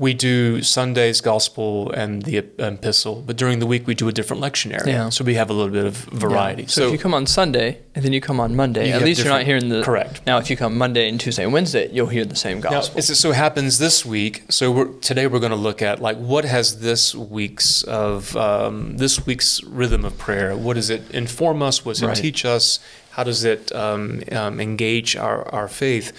we 0.00 0.14
do 0.14 0.62
Sunday's 0.62 1.20
gospel 1.20 1.90
and 1.90 2.22
the 2.22 2.38
epistle, 2.38 3.20
but 3.26 3.36
during 3.36 3.58
the 3.58 3.66
week 3.66 3.86
we 3.88 3.94
do 3.96 4.06
a 4.06 4.12
different 4.12 4.40
lectionary. 4.40 4.86
Yeah. 4.86 5.08
So 5.08 5.24
we 5.24 5.34
have 5.34 5.50
a 5.50 5.52
little 5.52 5.72
bit 5.72 5.86
of 5.86 5.96
variety. 5.96 6.66
So, 6.68 6.86
if 6.86 6.92
you 6.92 6.98
come 6.98 7.14
on 7.14 7.26
Sunday 7.26 7.80
and 7.96 8.04
then 8.04 8.12
you 8.12 8.20
come 8.20 8.38
on 8.38 8.54
Monday, 8.54 8.88
You 8.88 8.94
at 8.94 9.02
least 9.02 9.20
you're 9.24 9.28
not 9.32 9.42
hearing 9.42 9.68
the 9.70 9.82
correct. 9.82 10.24
Now, 10.24 10.38
if 10.38 10.50
you 10.50 10.56
come 10.56 10.78
Monday 10.78 11.08
and 11.08 11.18
Tuesday 11.18 11.42
and 11.42 11.52
Wednesday, 11.52 11.90
you'll 11.92 12.06
hear 12.06 12.24
the 12.24 12.36
same 12.36 12.60
Now, 12.60 12.70
gospel. 12.70 12.98
as 12.98 13.10
it 13.10 13.16
so 13.16 13.32
happens 13.32 13.78
this 13.78 14.06
week, 14.06 14.44
so 14.48 14.70
we're, 14.70 14.92
today 15.00 15.26
we're 15.26 15.40
going 15.40 15.50
to 15.50 15.56
look 15.56 15.82
at 15.82 16.00
like 16.00 16.16
what 16.16 16.44
has 16.44 16.78
this 16.78 17.12
week's 17.14 17.82
of 17.82 18.36
um, 18.36 18.96
this 18.98 19.26
week's 19.26 19.64
rhythm 19.64 20.04
of 20.04 20.16
prayer. 20.16 20.56
What 20.56 20.74
does 20.74 20.90
it 20.90 21.10
inform 21.10 21.60
us? 21.60 21.84
What 21.84 21.94
does 21.94 22.02
it 22.02 22.06
Right. 22.06 22.16
teach 22.16 22.44
us? 22.44 22.78
How 23.10 23.24
does 23.24 23.42
it 23.44 23.74
um, 23.74 24.22
um, 24.30 24.60
engage 24.60 25.16
our 25.16 25.42
our 25.52 25.66
faith? 25.66 26.12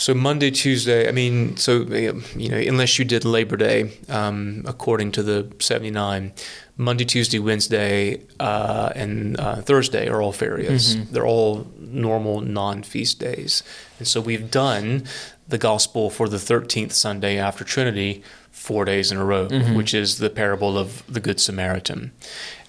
So 0.00 0.14
Monday, 0.14 0.50
Tuesday. 0.50 1.06
I 1.06 1.12
mean, 1.12 1.58
so 1.58 1.82
you 1.82 2.48
know, 2.48 2.56
unless 2.56 2.98
you 2.98 3.04
did 3.04 3.26
Labor 3.26 3.58
Day, 3.58 3.92
um, 4.08 4.64
according 4.66 5.12
to 5.12 5.22
the 5.22 5.52
seventy 5.58 5.90
nine, 5.90 6.32
Monday, 6.78 7.04
Tuesday, 7.04 7.38
Wednesday, 7.38 8.22
uh, 8.40 8.90
and 8.96 9.38
uh, 9.38 9.56
Thursday 9.56 10.08
are 10.08 10.22
all 10.22 10.32
ferias. 10.32 10.96
Mm-hmm. 10.96 11.12
They're 11.12 11.26
all 11.26 11.70
normal 11.78 12.40
non 12.40 12.82
feast 12.82 13.18
days, 13.20 13.62
and 13.98 14.08
so 14.08 14.22
we've 14.22 14.50
done 14.50 15.04
the 15.46 15.58
gospel 15.58 16.08
for 16.08 16.30
the 16.30 16.38
thirteenth 16.38 16.92
Sunday 16.94 17.36
after 17.38 17.62
Trinity 17.62 18.22
four 18.50 18.86
days 18.86 19.12
in 19.12 19.18
a 19.18 19.24
row, 19.24 19.48
Mm-hmm. 19.48 19.74
which 19.74 19.92
is 19.92 20.16
the 20.16 20.30
parable 20.30 20.78
of 20.78 21.02
the 21.12 21.20
Good 21.20 21.40
Samaritan. 21.40 22.12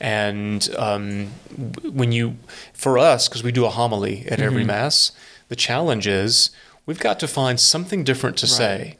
And 0.01 0.67
um, 0.77 1.27
when 1.83 2.11
you, 2.11 2.35
for 2.73 2.97
us, 2.97 3.29
because 3.29 3.41
we 3.43 3.51
do 3.53 3.65
a 3.65 3.69
homily 3.69 4.25
at 4.27 4.33
Mm-hmm. 4.39 4.43
every 4.43 4.63
Mass, 4.65 5.13
the 5.47 5.55
challenge 5.55 6.07
is 6.07 6.51
we've 6.85 6.99
got 6.99 7.19
to 7.19 7.27
find 7.27 7.59
something 7.59 8.03
different 8.03 8.37
to 8.37 8.47
say. 8.47 8.97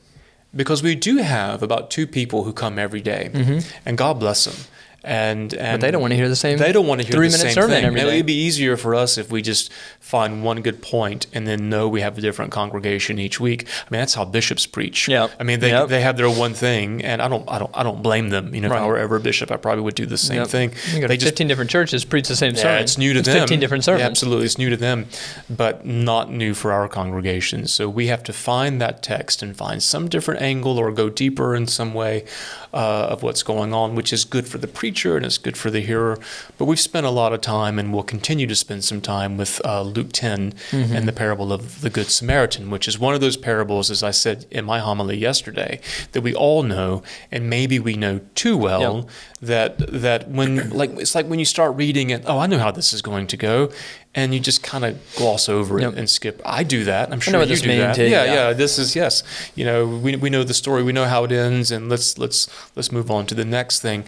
Because 0.53 0.83
we 0.83 0.95
do 0.95 1.17
have 1.17 1.63
about 1.63 1.89
two 1.89 2.05
people 2.05 2.43
who 2.43 2.51
come 2.51 2.77
every 2.77 2.99
day, 2.99 3.29
mm-hmm. 3.31 3.59
and 3.85 3.97
God 3.97 4.19
bless 4.19 4.43
them. 4.43 4.55
And, 5.03 5.53
and. 5.53 5.79
But 5.79 5.85
they 5.85 5.91
don't 5.91 6.01
want 6.01 6.11
to 6.11 6.15
hear 6.17 6.29
the 6.29 6.35
same. 6.35 6.57
they 6.59 6.71
don't 6.71 6.85
want 6.87 7.01
to 7.01 7.07
hear 7.07 7.15
three 7.15 7.27
the 7.27 7.37
minute 7.37 7.53
same 7.53 7.53
sermon 7.55 7.69
thing. 7.77 7.85
every 7.85 8.01
It 8.01 8.03
day. 8.05 8.17
would 8.17 8.25
be 8.25 8.33
easier 8.35 8.77
for 8.77 8.93
us 8.93 9.17
if 9.17 9.31
we 9.31 9.41
just 9.41 9.71
find 9.99 10.43
one 10.43 10.61
good 10.61 10.81
point 10.81 11.25
and 11.33 11.47
then 11.47 11.69
know 11.69 11.87
we 11.89 12.01
have 12.01 12.17
a 12.17 12.21
different 12.21 12.51
congregation 12.51 13.17
each 13.17 13.39
week. 13.39 13.67
I 13.67 13.89
mean, 13.89 13.99
that's 13.99 14.13
how 14.13 14.25
bishops 14.25 14.65
preach. 14.67 15.07
Yep. 15.07 15.31
I 15.39 15.43
mean, 15.43 15.59
they, 15.59 15.69
Yep. 15.69 15.89
they 15.89 16.01
have 16.01 16.17
their 16.17 16.29
one 16.29 16.53
thing, 16.53 17.03
and 17.03 17.21
I 17.21 17.27
don't 17.27 17.49
I 17.49 17.57
don't 17.57 17.71
I 17.73 17.81
don't 17.83 18.03
blame 18.03 18.29
them. 18.29 18.53
You 18.53 18.61
know, 18.61 18.67
if 18.67 18.73
I 18.73 18.85
were 18.85 18.97
ever 18.97 19.15
a 19.15 19.19
bishop, 19.19 19.51
I 19.51 19.57
probably 19.57 19.83
would 19.83 19.95
do 19.95 20.05
the 20.05 20.17
same 20.17 20.37
Yep. 20.37 20.47
thing. 20.49 20.71
You 20.93 21.01
go 21.01 21.07
They 21.07 21.15
to 21.17 21.21
just 21.21 21.31
15 21.31 21.47
different 21.47 21.71
churches, 21.71 22.05
preach 22.05 22.27
the 22.27 22.35
same 22.35 22.53
yeah, 22.55 22.61
sermon. 22.61 22.83
it's 22.83 22.97
new 22.97 23.13
to 23.13 23.19
It's 23.19 23.27
them. 23.27 23.39
15 23.39 23.59
different 23.59 23.83
sermons. 23.83 24.01
Yeah, 24.01 24.07
absolutely, 24.07 24.45
it's 24.45 24.57
new 24.59 24.69
to 24.69 24.77
them, 24.77 25.07
but 25.49 25.85
not 25.85 26.31
new 26.31 26.53
for 26.53 26.71
our 26.71 26.87
congregation. 26.87 27.65
So 27.67 27.89
we 27.89 28.07
have 28.07 28.21
to 28.23 28.33
find 28.33 28.79
that 28.81 29.01
text 29.01 29.41
and 29.41 29.55
find 29.57 29.81
some 29.81 30.07
different 30.09 30.41
angle 30.41 30.77
or 30.77 30.91
go 30.91 31.09
deeper 31.09 31.55
in 31.55 31.65
some 31.65 31.93
way 31.95 32.25
uh, 32.73 33.07
of 33.09 33.23
what's 33.23 33.41
going 33.43 33.73
on, 33.73 33.95
which 33.95 34.13
is 34.13 34.25
good 34.25 34.47
for 34.47 34.57
the 34.59 34.67
preacher 34.67 34.90
and 35.17 35.25
it's 35.25 35.37
good 35.37 35.57
for 35.57 35.69
the 35.71 35.79
hearer. 35.81 36.17
But 36.57 36.65
we've 36.65 36.79
spent 36.79 37.05
a 37.05 37.09
lot 37.09 37.33
of 37.33 37.41
time 37.41 37.79
and 37.79 37.93
we'll 37.93 38.03
continue 38.03 38.47
to 38.47 38.55
spend 38.55 38.83
some 38.83 39.01
time 39.01 39.37
with 39.37 39.59
uh, 39.65 39.81
Luke 39.81 40.09
10 40.13 40.53
Mm-hmm. 40.71 40.95
and 40.95 41.07
the 41.07 41.13
parable 41.13 41.51
of 41.53 41.81
the 41.81 41.89
Good 41.89 42.07
Samaritan, 42.07 42.69
which 42.69 42.87
is 42.87 42.97
one 42.99 43.13
of 43.13 43.21
those 43.21 43.37
parables, 43.37 43.89
as 43.91 44.03
I 44.03 44.11
said 44.11 44.45
in 44.51 44.65
my 44.65 44.79
homily 44.79 45.17
yesterday, 45.17 45.79
that 46.13 46.21
we 46.21 46.33
all 46.35 46.63
know 46.63 47.03
and 47.31 47.49
maybe 47.49 47.79
we 47.79 47.95
know 47.95 48.19
too 48.35 48.57
well 48.57 48.81
Yep. 48.95 49.09
that 49.41 49.77
that 50.01 50.29
when 50.29 50.69
like 50.71 50.91
it's 50.99 51.15
like 51.15 51.27
when 51.27 51.39
you 51.39 51.45
start 51.45 51.75
reading 51.75 52.09
it, 52.09 52.23
oh, 52.25 52.37
I 52.39 52.47
know 52.47 52.59
how 52.59 52.71
this 52.71 52.93
is 52.93 53.01
going 53.01 53.27
to 53.27 53.37
go, 53.37 53.71
and 54.13 54.33
you 54.33 54.39
just 54.41 54.61
kind 54.61 54.83
of 54.83 54.99
gloss 55.15 55.47
over 55.47 55.79
it 55.79 55.83
Yep. 55.83 55.93
and 55.97 56.09
skip. 56.09 56.41
I 56.45 56.63
do 56.63 56.83
that. 56.83 57.11
I'm 57.13 57.19
sure 57.21 57.41
you 57.43 57.55
do 57.55 57.77
that. 57.77 57.95
too, 57.95 58.03
yeah, 58.07 58.25
yeah. 58.25 58.33
yeah. 58.33 58.53
This 58.53 58.77
is 58.77 58.95
yes. 58.95 59.23
You 59.55 59.63
know, 59.65 59.87
we 59.87 60.15
we 60.17 60.29
know 60.29 60.43
the 60.43 60.53
story. 60.53 60.83
We 60.83 60.91
know 60.91 61.05
how 61.05 61.23
it 61.23 61.31
ends, 61.31 61.71
and 61.71 61.89
let's 61.89 62.17
let's 62.17 62.47
let's 62.75 62.91
move 62.91 63.09
on 63.09 63.25
to 63.27 63.35
the 63.35 63.45
next 63.45 63.81
thing. 63.81 64.03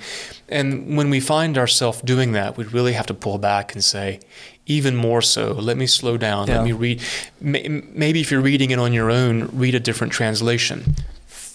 And 0.50 0.98
when 0.98 1.10
we 1.10 1.20
find 1.20 1.58
ourselves 1.58 2.02
doing 2.02 2.34
that, 2.34 2.58
we 2.58 2.66
really 2.66 2.94
have 2.94 3.06
to 3.08 3.14
pull 3.14 3.38
back 3.38 3.74
and 3.74 3.84
say. 3.84 4.20
Even 4.66 4.96
more 4.96 5.22
so, 5.22 5.52
let 5.52 5.76
me 5.76 5.86
slow 5.86 6.16
down. 6.16 6.48
Yeah. 6.48 6.58
Let 6.60 6.66
me 6.66 6.72
read. 6.72 7.02
Maybe 7.42 8.22
if 8.22 8.32
you're 8.32 8.40
reading 8.42 8.72
it 8.72 8.80
on 8.80 8.94
your 8.94 9.12
own, 9.12 9.50
read 9.52 9.76
a 9.76 9.80
different 9.80 10.14
translation. 10.14 10.96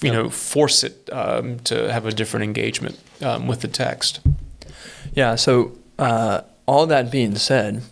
You 0.03 0.13
Yep. 0.13 0.15
know, 0.15 0.31
force 0.31 0.85
it 0.85 1.09
um, 1.11 1.59
to 1.61 1.91
have 1.91 2.05
a 2.07 2.13
different 2.13 2.45
engagement 2.45 2.99
um, 3.23 3.47
with 3.49 3.61
the 3.63 3.69
text. 3.69 4.21
Yeah, 5.15 5.37
so 5.37 5.73
uh, 5.99 6.43
all 6.67 6.87
that 6.87 7.11
being 7.11 7.35
said, 7.37 7.83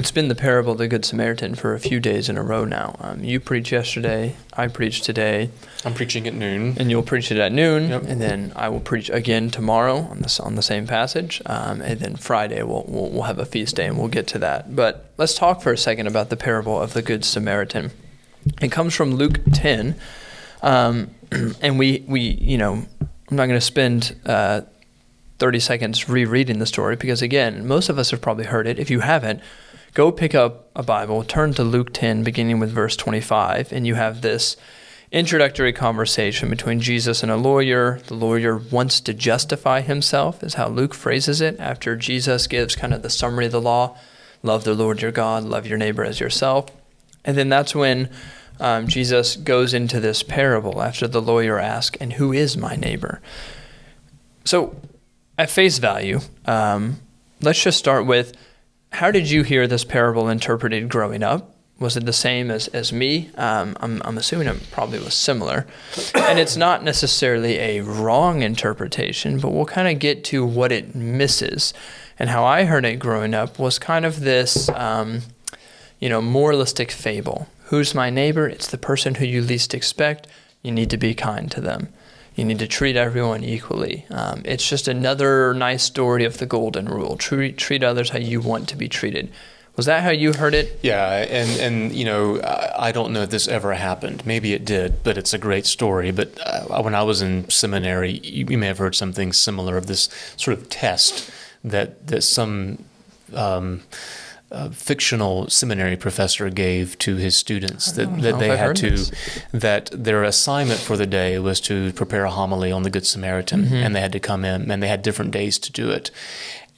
it's 0.00 0.10
been 0.10 0.28
the 0.28 0.34
parable 0.34 0.72
of 0.72 0.78
the 0.78 0.88
Good 0.88 1.04
Samaritan 1.04 1.54
for 1.54 1.74
a 1.74 1.78
few 1.78 2.00
days 2.00 2.30
in 2.30 2.38
a 2.38 2.42
row 2.42 2.64
now. 2.64 2.96
Um, 3.00 3.22
you 3.22 3.38
preached 3.38 3.70
yesterday, 3.70 4.34
I 4.54 4.66
preached 4.66 5.04
today, 5.04 5.50
I'm 5.84 5.92
preaching 5.92 6.26
at 6.26 6.32
noon. 6.32 6.74
and 6.78 6.90
you'll 6.90 7.02
preach 7.02 7.30
it 7.30 7.36
at 7.36 7.52
noon, 7.52 7.90
Yep. 7.90 8.04
and 8.06 8.18
then 8.18 8.50
I 8.56 8.70
will 8.70 8.80
preach 8.80 9.10
again 9.10 9.50
tomorrow 9.50 9.98
on 9.98 10.20
the, 10.22 10.40
on 10.42 10.54
the 10.54 10.62
same 10.62 10.86
passage, 10.86 11.42
um, 11.44 11.82
and 11.82 12.00
then 12.00 12.16
Friday 12.16 12.62
we'll, 12.62 12.86
we'll, 12.88 13.10
we'll 13.10 13.22
have 13.24 13.38
a 13.38 13.44
feast 13.44 13.76
day, 13.76 13.88
and 13.88 13.98
we'll 13.98 14.08
get 14.08 14.26
to 14.28 14.38
that. 14.38 14.74
But 14.74 15.10
let's 15.18 15.34
talk 15.34 15.60
for 15.60 15.70
a 15.70 15.76
second 15.76 16.06
about 16.06 16.30
the 16.30 16.36
parable 16.36 16.80
of 16.80 16.94
the 16.94 17.02
Good 17.02 17.22
Samaritan. 17.22 17.90
It 18.62 18.72
comes 18.72 18.94
from 18.94 19.16
Luke 19.16 19.40
10, 19.52 19.96
um, 20.62 21.10
and 21.60 21.78
we, 21.78 22.06
we, 22.08 22.20
you 22.22 22.56
know, 22.56 22.86
I'm 23.02 23.36
not 23.36 23.48
going 23.48 23.60
to 23.60 23.60
spend 23.60 24.16
uh, 24.24 24.62
30 25.40 25.60
seconds 25.60 26.08
rereading 26.08 26.58
the 26.58 26.64
story 26.64 26.96
because, 26.96 27.20
again, 27.20 27.66
most 27.68 27.90
of 27.90 27.98
us 27.98 28.12
have 28.12 28.22
probably 28.22 28.46
heard 28.46 28.66
it. 28.66 28.78
If 28.78 28.88
you 28.88 29.00
haven't, 29.00 29.42
go 29.94 30.12
pick 30.12 30.34
up 30.34 30.70
a 30.76 30.82
Bible, 30.82 31.24
turn 31.24 31.54
to 31.54 31.64
Luke 31.64 31.92
10, 31.92 32.22
beginning 32.22 32.60
with 32.60 32.70
verse 32.70 32.96
25, 32.96 33.72
and 33.72 33.86
you 33.86 33.94
have 33.94 34.20
this 34.20 34.56
introductory 35.12 35.72
conversation 35.72 36.48
between 36.48 36.80
Jesus 36.80 37.22
and 37.22 37.32
a 37.32 37.36
lawyer. 37.36 38.00
The 38.06 38.14
lawyer 38.14 38.56
wants 38.56 39.00
to 39.00 39.14
justify 39.14 39.80
himself, 39.80 40.42
is 40.42 40.54
how 40.54 40.68
Luke 40.68 40.94
phrases 40.94 41.40
it, 41.40 41.58
after 41.58 41.96
Jesus 41.96 42.46
gives 42.46 42.76
kind 42.76 42.94
of 42.94 43.02
the 43.02 43.10
summary 43.10 43.46
of 43.46 43.52
the 43.52 43.60
law 43.60 43.96
love 44.42 44.64
the 44.64 44.74
Lord 44.74 45.02
your 45.02 45.12
God, 45.12 45.44
love 45.44 45.66
your 45.66 45.78
neighbor 45.78 46.04
as 46.04 46.20
yourself. 46.20 46.66
And 47.24 47.36
then 47.36 47.48
that's 47.48 47.74
when 47.74 48.08
um, 48.58 48.88
Jesus 48.88 49.36
goes 49.36 49.74
into 49.74 50.00
this 50.00 50.22
parable 50.22 50.82
after 50.82 51.06
the 51.06 51.22
lawyer 51.22 51.58
asks, 51.58 51.98
And 52.00 52.14
who 52.14 52.32
is 52.32 52.56
my 52.56 52.76
neighbor? 52.76 53.20
So, 54.44 54.76
at 55.36 55.50
face 55.50 55.78
value, 55.78 56.20
um, 56.46 57.00
let's 57.40 57.62
just 57.62 57.78
start 57.78 58.06
with 58.06 58.36
how 58.92 59.10
did 59.10 59.30
you 59.30 59.42
hear 59.42 59.66
this 59.66 59.84
parable 59.84 60.28
interpreted 60.28 60.88
growing 60.88 61.22
up? 61.22 61.54
Was 61.78 61.96
it 61.96 62.04
the 62.04 62.12
same 62.12 62.50
as, 62.50 62.68
as 62.68 62.92
me? 62.92 63.30
Um, 63.36 63.74
I'm, 63.80 64.02
I'm 64.04 64.18
assuming 64.18 64.48
it 64.48 64.70
probably 64.70 64.98
was 64.98 65.14
similar. 65.14 65.66
And 66.14 66.38
it's 66.38 66.56
not 66.56 66.84
necessarily 66.84 67.56
a 67.56 67.80
wrong 67.80 68.42
interpretation, 68.42 69.38
but 69.38 69.50
we'll 69.50 69.64
kind 69.64 69.88
of 69.88 69.98
get 69.98 70.22
to 70.24 70.44
what 70.44 70.72
it 70.72 70.94
misses. 70.94 71.72
And 72.18 72.28
how 72.28 72.44
I 72.44 72.64
heard 72.64 72.84
it 72.84 72.98
growing 72.98 73.32
up 73.32 73.58
was 73.58 73.78
kind 73.78 74.04
of 74.04 74.20
this, 74.20 74.68
um, 74.70 75.22
you 75.98 76.10
know, 76.10 76.20
moralistic 76.20 76.90
fable. 76.90 77.48
Who's 77.66 77.94
my 77.94 78.10
neighbor? 78.10 78.46
It's 78.46 78.66
the 78.66 78.76
person 78.76 79.14
who 79.14 79.24
you 79.24 79.40
least 79.40 79.72
expect. 79.72 80.26
You 80.62 80.72
need 80.72 80.90
to 80.90 80.98
be 80.98 81.14
kind 81.14 81.50
to 81.52 81.62
them. 81.62 81.88
You 82.40 82.46
need 82.46 82.60
to 82.60 82.66
treat 82.66 82.96
everyone 82.96 83.44
equally. 83.44 84.06
Um, 84.08 84.40
it's 84.46 84.66
just 84.66 84.88
another 84.88 85.52
nice 85.52 85.82
story 85.82 86.24
of 86.24 86.38
the 86.38 86.46
golden 86.46 86.86
rule. 86.86 87.18
Treat, 87.18 87.58
treat 87.58 87.82
others 87.82 88.08
how 88.08 88.18
you 88.18 88.40
want 88.40 88.66
to 88.70 88.76
be 88.76 88.88
treated. 88.88 89.30
Was 89.76 89.84
that 89.84 90.02
how 90.02 90.08
you 90.08 90.32
heard 90.32 90.54
it? 90.54 90.80
Yeah, 90.82 91.06
and 91.28 91.60
and 91.60 91.92
you 91.92 92.06
know, 92.06 92.40
I 92.78 92.92
don't 92.92 93.12
know 93.12 93.24
if 93.24 93.30
this 93.30 93.46
ever 93.46 93.74
happened. 93.74 94.24
Maybe 94.24 94.54
it 94.54 94.64
did, 94.64 95.02
but 95.02 95.18
it's 95.18 95.34
a 95.34 95.38
great 95.38 95.66
story. 95.66 96.12
But 96.12 96.40
uh, 96.40 96.80
when 96.80 96.94
I 96.94 97.02
was 97.02 97.20
in 97.20 97.46
seminary, 97.50 98.12
you, 98.12 98.46
you 98.48 98.56
may 98.56 98.68
have 98.68 98.78
heard 98.78 98.94
something 98.94 99.34
similar 99.34 99.76
of 99.76 99.86
this 99.86 100.08
sort 100.38 100.56
of 100.56 100.70
test 100.70 101.30
that 101.62 102.06
that 102.06 102.22
some. 102.22 102.86
Um, 103.34 103.82
uh, 104.52 104.68
fictional 104.70 105.48
seminary 105.48 105.96
professor 105.96 106.50
gave 106.50 106.98
to 106.98 107.16
his 107.16 107.36
students 107.36 107.92
that, 107.92 108.10
know 108.10 108.22
that 108.22 108.38
they 108.38 108.56
had 108.56 108.76
to 108.76 108.90
this. 108.90 109.12
that 109.52 109.90
their 109.92 110.22
assignment 110.24 110.80
for 110.80 110.96
the 110.96 111.06
day 111.06 111.38
was 111.38 111.60
to 111.60 111.92
prepare 111.92 112.24
a 112.24 112.30
homily 112.30 112.72
on 112.72 112.82
the 112.82 112.90
Good 112.90 113.06
Samaritan, 113.06 113.64
Mm-hmm. 113.64 113.74
and 113.74 113.94
they 113.94 114.00
had 114.00 114.12
to 114.12 114.20
come 114.20 114.44
in, 114.44 114.70
and 114.70 114.82
they 114.82 114.88
had 114.88 115.02
different 115.02 115.30
days 115.30 115.58
to 115.60 115.72
do 115.72 115.90
it. 115.90 116.10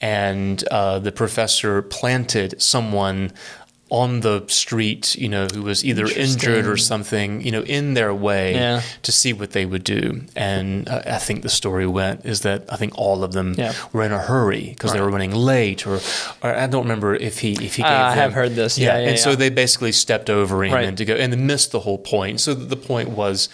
And 0.01 0.63
uh, 0.67 0.99
the 0.99 1.11
professor 1.11 1.81
planted 1.81 2.61
someone 2.61 3.31
on 3.93 4.21
the 4.21 4.43
street, 4.47 5.15
you 5.15 5.29
know, 5.29 5.45
who 5.53 5.61
was 5.61 5.85
either 5.85 6.07
injured 6.07 6.65
or 6.65 6.77
something, 6.77 7.41
you 7.41 7.51
know, 7.51 7.61
in 7.61 7.93
their 7.93 8.11
way 8.11 8.55
Yeah. 8.55 8.81
to 9.03 9.11
see 9.11 9.33
what 9.33 9.51
they 9.51 9.65
would 9.67 9.83
do. 9.83 10.21
And 10.35 10.89
uh, 10.89 11.03
I 11.05 11.19
think 11.19 11.43
the 11.43 11.49
story 11.49 11.85
went 11.85 12.25
is 12.25 12.41
that 12.41 12.63
I 12.69 12.75
think 12.75 12.97
all 12.97 13.23
of 13.23 13.33
them 13.33 13.53
Yeah. 13.55 13.73
were 13.93 14.03
in 14.03 14.11
a 14.11 14.17
hurry 14.17 14.69
because 14.69 14.93
they 14.93 14.99
were 15.01 15.11
running 15.11 15.35
late, 15.35 15.85
or, 15.85 15.99
or 16.41 16.55
I 16.55 16.65
don't 16.65 16.83
remember 16.83 17.13
if 17.13 17.39
he 17.39 17.51
if 17.53 17.75
he 17.75 17.83
gave 17.83 17.91
Ah, 17.91 18.07
I 18.07 18.15
them. 18.15 18.17
have 18.23 18.33
heard 18.33 18.55
this. 18.55 18.79
Yeah, 18.79 18.97
yeah, 18.97 19.09
and 19.09 19.19
so 19.19 19.35
they 19.35 19.49
basically 19.49 19.91
stepped 19.91 20.29
over 20.29 20.63
him 20.63 20.73
Right. 20.73 20.87
and 20.87 20.97
to 20.97 21.05
go 21.05 21.13
and 21.13 21.31
they 21.31 21.37
missed 21.37 21.71
the 21.71 21.81
whole 21.81 21.99
point. 21.99 22.41
So 22.41 22.55
the 22.55 22.75
point 22.75 23.09
was 23.09 23.47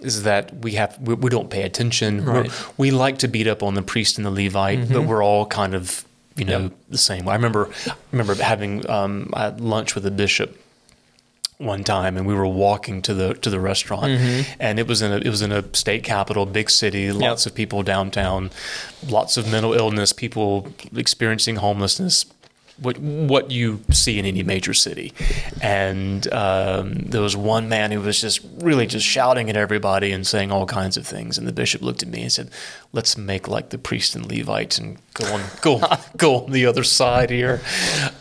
is 0.00 0.22
that 0.24 0.54
we 0.64 0.72
have 0.72 0.98
we, 1.00 1.14
we 1.14 1.30
don't 1.30 1.48
pay 1.50 1.62
attention. 1.62 2.24
Right. 2.26 2.50
we 2.76 2.90
like 2.90 3.18
to 3.18 3.28
beat 3.28 3.48
up 3.48 3.62
on 3.62 3.72
the 3.74 3.82
priest 3.82 4.18
and 4.18 4.26
the 4.26 4.30
Levite, 4.30 4.92
but 4.92 5.02
we're 5.06 5.24
all 5.24 5.46
kind 5.46 5.74
of 5.74 6.04
you 6.38 6.44
know 6.44 6.60
Yep. 6.60 6.72
the 6.90 6.98
same. 6.98 7.28
I 7.28 7.34
remember 7.34 7.68
I 7.86 7.92
remember 8.12 8.34
having 8.42 8.88
um, 8.88 9.30
I 9.34 9.42
had 9.44 9.60
lunch 9.60 9.94
with 9.94 10.06
a 10.06 10.10
bishop 10.10 10.58
one 11.58 11.82
time 11.82 12.16
and 12.16 12.24
we 12.24 12.32
were 12.34 12.46
walking 12.46 13.02
to 13.02 13.12
the 13.12 13.34
to 13.34 13.50
the 13.50 13.58
restaurant 13.58 14.12
and 14.60 14.78
it 14.78 14.86
was 14.86 15.02
in 15.02 15.10
a 15.12 15.16
it 15.16 15.26
was 15.28 15.42
in 15.42 15.50
a 15.50 15.64
state 15.74 16.04
capital 16.04 16.46
big 16.46 16.70
city 16.70 17.10
lots 17.10 17.46
of 17.46 17.54
people 17.54 17.82
downtown 17.82 18.50
lots 19.08 19.36
of 19.36 19.50
mental 19.50 19.72
illness 19.74 20.12
people 20.12 20.72
experiencing 20.94 21.56
homelessness 21.56 22.26
what 22.80 22.98
what 22.98 23.50
you 23.50 23.80
see 23.90 24.18
in 24.18 24.24
any 24.24 24.42
major 24.42 24.74
city 24.74 25.12
and 25.62 26.32
um, 26.32 26.94
there 26.94 27.22
was 27.22 27.36
one 27.36 27.68
man 27.68 27.90
who 27.90 28.00
was 28.00 28.20
just 28.20 28.40
really 28.58 28.86
just 28.86 29.06
shouting 29.06 29.50
at 29.50 29.56
everybody 29.56 30.12
and 30.12 30.26
saying 30.26 30.52
all 30.52 30.66
kinds 30.66 30.96
of 30.96 31.06
things 31.06 31.38
and 31.38 31.46
the 31.46 31.52
bishop 31.52 31.82
looked 31.82 32.02
at 32.02 32.08
me 32.08 32.22
and 32.22 32.32
said 32.32 32.50
let's 32.92 33.16
make 33.16 33.48
like 33.48 33.70
the 33.70 33.78
priest 33.78 34.14
and 34.14 34.30
levites 34.30 34.78
and 34.78 34.98
go 35.14 35.26
on 35.32 35.42
go 35.60 35.80
go 36.16 36.44
on 36.44 36.52
the 36.52 36.66
other 36.66 36.84
side 36.84 37.30
here 37.30 37.60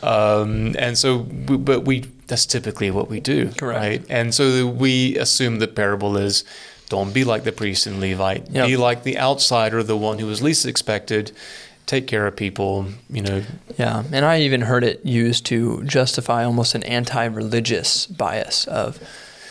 um, 0.03 0.75
and 0.77 0.97
so 0.97 1.19
but 1.19 1.85
we 1.85 2.05
that's 2.27 2.45
typically 2.45 2.91
what 2.91 3.09
we 3.09 3.19
do, 3.19 3.51
Correct. 3.51 3.79
right? 3.79 4.05
And 4.09 4.33
so 4.33 4.67
we 4.67 5.17
assume 5.17 5.59
the 5.59 5.67
parable 5.67 6.17
is 6.17 6.43
don't 6.89 7.13
be 7.13 7.23
like 7.23 7.43
the 7.43 7.51
priest 7.51 7.87
and 7.87 7.99
Levite. 7.99 8.49
Yep. 8.49 8.67
Be 8.67 8.77
like 8.77 9.03
the 9.03 9.17
outsider, 9.17 9.83
the 9.83 9.97
one 9.97 10.19
who 10.19 10.25
was 10.25 10.41
least 10.41 10.65
expected. 10.65 11.31
Take 11.87 12.05
care 12.05 12.27
of 12.27 12.35
people, 12.35 12.85
you 13.09 13.21
know. 13.23 13.41
Yeah, 13.77 14.03
and 14.11 14.23
I 14.23 14.41
even 14.41 14.61
heard 14.61 14.83
it 14.83 15.03
used 15.03 15.45
to 15.47 15.83
justify 15.85 16.43
almost 16.43 16.75
an 16.75 16.83
anti-religious 16.83 18.05
bias 18.05 18.67
of, 18.67 18.99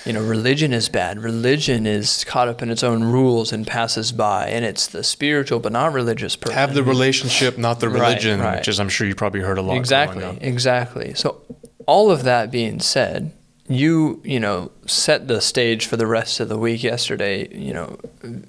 you 0.05 0.13
know, 0.13 0.23
religion 0.23 0.73
is 0.73 0.89
bad. 0.89 1.19
Religion 1.19 1.87
is 1.87 2.23
caught 2.23 2.47
up 2.47 2.63
in 2.63 2.71
its 2.71 2.85
own 2.85 3.03
rules 3.03 3.53
and 3.53 3.67
passes 3.67 4.13
by, 4.13 4.47
and 4.49 4.65
it's 4.65 4.87
the 4.87 5.03
spiritual 5.03 5.59
but 5.59 5.73
not 5.73 5.93
religious 5.93 6.37
person. 6.37 6.57
Have 6.57 6.75
the 6.75 6.85
relationship, 6.85 7.59
not 7.59 7.81
the 7.81 7.89
religion, 7.89 8.39
right. 8.41 8.59
which 8.59 8.69
is 8.69 8.79
I'm 8.79 8.89
sure 8.89 9.07
you 9.09 9.15
probably 9.17 9.41
heard 9.41 9.59
a 9.59 9.63
lot. 9.63 9.77
exactly 9.77 10.39
exactly 10.41 11.15
so 11.15 11.41
all 11.87 12.11
of 12.11 12.25
that 12.25 12.51
being 12.51 12.81
said 12.81 13.33
you 13.69 14.21
you 14.25 14.39
know 14.39 14.71
set 14.87 15.27
the 15.29 15.41
stage 15.41 15.87
for 15.87 15.97
the 15.97 16.07
rest 16.07 16.41
of 16.41 16.49
the 16.49 16.59
week 16.59 16.83
yesterday 16.83 17.49
you 17.57 17.73
know 17.73 17.99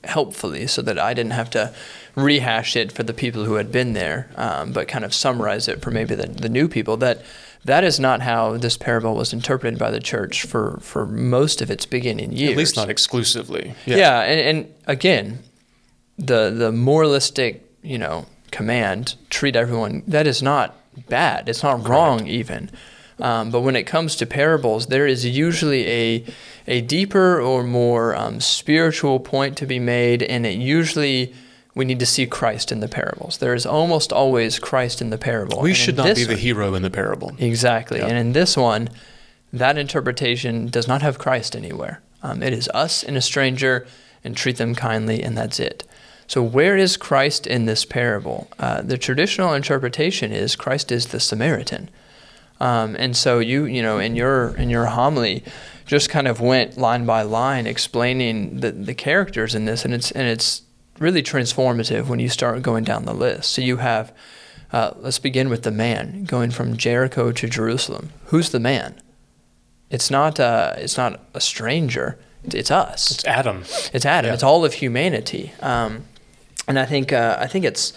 helpfully 0.04 0.68
so 0.68 0.82
that 0.82 1.00
i 1.00 1.14
didn't 1.14 1.32
have 1.32 1.50
to 1.50 1.74
rehash 2.16 2.76
it 2.76 2.92
for 2.92 3.04
the 3.04 3.14
people 3.14 3.46
who 3.46 3.56
had 3.56 3.72
been 3.72 3.94
there 3.94 4.30
um, 4.36 4.72
but 4.72 4.88
kind 4.88 5.04
of 5.04 5.14
summarize 5.14 5.68
it 5.68 5.82
for 5.82 5.92
maybe 5.92 6.14
the, 6.16 6.28
the 6.28 6.50
new 6.50 6.68
people 6.68 6.98
that 6.98 7.22
that 7.66 7.84
is 7.84 8.00
not 8.00 8.22
how 8.22 8.56
this 8.58 8.78
parable 8.78 9.16
was 9.16 9.34
interpreted 9.34 9.78
by 9.78 9.92
the 9.92 10.00
church 10.00 10.44
for 10.44 10.80
for 10.82 11.06
most 11.06 11.62
of 11.62 11.70
its 11.70 11.86
beginning 11.86 12.32
years 12.32 12.52
At 12.52 12.58
least 12.58 12.76
not 12.78 12.90
exclusively. 12.90 13.74
yeah, 13.86 14.22
and, 14.22 14.40
and 14.40 14.74
again, 14.86 15.40
the 16.18 16.50
the 16.50 16.72
moralistic, 16.72 17.66
you 17.82 17.98
know, 17.98 18.26
command 18.52 19.16
treat 19.30 19.56
everyone 19.56 20.04
that 20.08 20.26
is 20.28 20.42
not 20.42 20.76
bad. 21.10 21.50
It's 21.50 21.64
not 21.64 21.86
wrong 21.88 22.28
even. 22.28 22.72
Um, 23.20 23.50
but 23.50 23.62
when 23.62 23.76
it 23.76 23.84
comes 23.84 24.16
to 24.18 24.26
parables, 24.26 24.88
there 24.88 25.08
is 25.08 25.26
usually 25.26 25.88
a 25.88 26.24
a 26.68 26.82
deeper 26.82 27.40
or 27.40 27.64
more 27.64 28.16
um, 28.16 28.40
spiritual 28.42 29.20
point 29.20 29.58
to 29.58 29.66
be 29.66 29.80
made, 29.80 30.22
and 30.22 30.46
it 30.46 30.58
usually 30.58 31.34
we 31.74 31.86
need 31.86 32.00
to 32.00 32.06
see 32.06 32.26
Christ 32.26 32.72
in 32.72 32.80
the 32.80 32.88
parables. 32.88 33.38
There 33.38 33.54
is 33.54 33.66
almost 33.66 34.12
always 34.12 34.60
Christ 34.60 35.02
in 35.02 35.12
the 35.12 35.18
parable. 35.18 35.62
We 35.62 35.70
And 35.70 35.78
should 35.78 35.98
not 35.98 36.16
be 36.16 36.24
the 36.24 36.36
hero 36.36 36.74
in 36.74 36.82
the 36.82 36.90
parable. 36.90 37.36
Exactly. 37.38 38.00
Yeah. 38.00 38.08
And 38.08 38.18
in 38.18 38.34
this 38.34 38.58
one, 38.58 38.90
that 39.54 39.78
interpretation 39.78 40.68
does 40.68 40.88
not 40.88 41.02
have 41.04 41.20
Christ 41.20 41.56
anywhere. 41.56 42.02
Um, 42.24 42.42
it 42.42 42.52
is 42.52 42.68
us 42.74 43.04
and 43.04 43.16
a 43.16 43.22
stranger 43.22 43.86
and 44.24 44.36
treat 44.36 44.58
them 44.58 44.76
kindly, 44.76 45.22
and 45.24 45.38
that's 45.38 45.60
it. 45.60 45.86
So, 46.28 46.44
where 46.44 46.76
is 46.76 46.98
Christ 46.98 47.48
in 47.48 47.66
this 47.66 47.86
parable? 47.86 48.50
Uh, 48.60 48.82
the 48.82 48.98
traditional 48.98 49.54
interpretation 49.54 50.32
is 50.32 50.56
Christ 50.56 50.92
is 50.92 51.08
the 51.08 51.20
Samaritan. 51.20 51.90
Um, 52.60 52.96
and 52.98 53.16
so 53.16 53.40
you, 53.40 53.66
you 53.66 53.82
know, 53.82 54.00
in 54.00 54.16
your 54.16 54.56
in 54.56 54.70
your 54.70 54.86
homily, 54.86 55.44
just 55.86 56.10
kind 56.10 56.28
of 56.28 56.42
went 56.42 56.78
line 56.78 57.06
by 57.06 57.22
line 57.22 57.68
explaining 57.68 58.60
the, 58.60 58.72
the 58.72 58.94
characters 58.94 59.56
in 59.56 59.66
this, 59.66 59.86
and 59.86 59.94
it's 59.94 60.12
and 60.12 60.28
it's 60.28 60.64
really 61.00 61.24
transformative 61.24 62.08
when 62.08 62.20
you 62.20 62.30
start 62.30 62.62
going 62.62 62.84
down 62.84 63.06
the 63.06 63.14
list. 63.14 63.52
So 63.52 63.62
you 63.62 63.78
have, 63.78 64.12
uh, 64.74 64.92
let's 64.98 65.20
begin 65.20 65.50
with 65.50 65.62
the 65.64 65.72
man 65.72 66.24
going 66.24 66.50
from 66.50 66.76
Jericho 66.76 67.32
to 67.32 67.48
Jerusalem. 67.48 68.12
Who's 68.26 68.50
the 68.50 68.60
man? 68.60 69.00
It's 69.90 70.10
not 70.10 70.40
uh, 70.40 70.74
it's 70.78 70.98
not 70.98 71.22
a 71.34 71.42
stranger. 71.42 72.20
It's, 72.44 72.72
us. 72.72 73.12
It's 73.12 73.26
Adam. 73.26 73.64
It's 73.92 74.06
Adam. 74.06 74.30
Yeah. 74.30 74.34
It's 74.34 74.44
all 74.44 74.64
of 74.64 74.76
humanity. 74.76 75.52
Um, 75.60 76.06
and 76.68 76.80
I 76.80 76.86
think 76.86 77.12
uh, 77.12 77.38
I 77.40 77.48
think 77.48 77.66
it's 77.66 77.94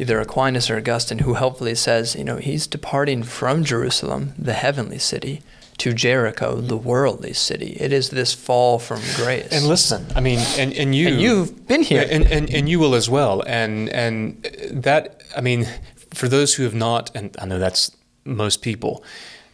either 0.00 0.18
Aquinas 0.20 0.70
or 0.70 0.76
Augustine 0.78 1.20
who 1.20 1.34
helpfully 1.34 1.74
says, 1.74 2.16
you 2.16 2.24
know, 2.24 2.36
he's 2.36 2.66
departing 2.66 3.22
from 3.22 3.64
Jerusalem, 3.64 4.32
the 4.38 4.54
heavenly 4.54 4.98
city, 4.98 5.42
to 5.76 5.92
Jericho, 5.92 6.60
the 6.60 6.76
worldly 6.76 7.32
city. 7.32 7.76
It 7.80 7.92
is 7.92 8.10
this 8.10 8.34
fall 8.34 8.78
from 8.78 9.00
grace. 9.16 9.48
And 9.52 9.66
listen, 9.66 10.06
I 10.14 10.20
mean, 10.20 10.38
and, 10.58 10.72
and 10.74 10.94
you 10.94 11.08
And 11.08 11.20
you've 11.20 11.66
been 11.68 11.82
here. 11.82 12.06
and, 12.10 12.24
and 12.26 12.50
and 12.50 12.68
you 12.68 12.78
will 12.78 12.94
as 12.94 13.08
well. 13.08 13.42
And 13.46 13.88
and 13.90 14.42
that, 14.84 15.22
I 15.36 15.40
mean, 15.40 15.66
for 16.14 16.28
those 16.28 16.54
who 16.54 16.64
have 16.64 16.74
not, 16.74 17.10
and 17.14 17.34
I 17.38 17.46
know 17.46 17.58
that's 17.58 17.90
most 18.24 18.60
people, 18.62 19.02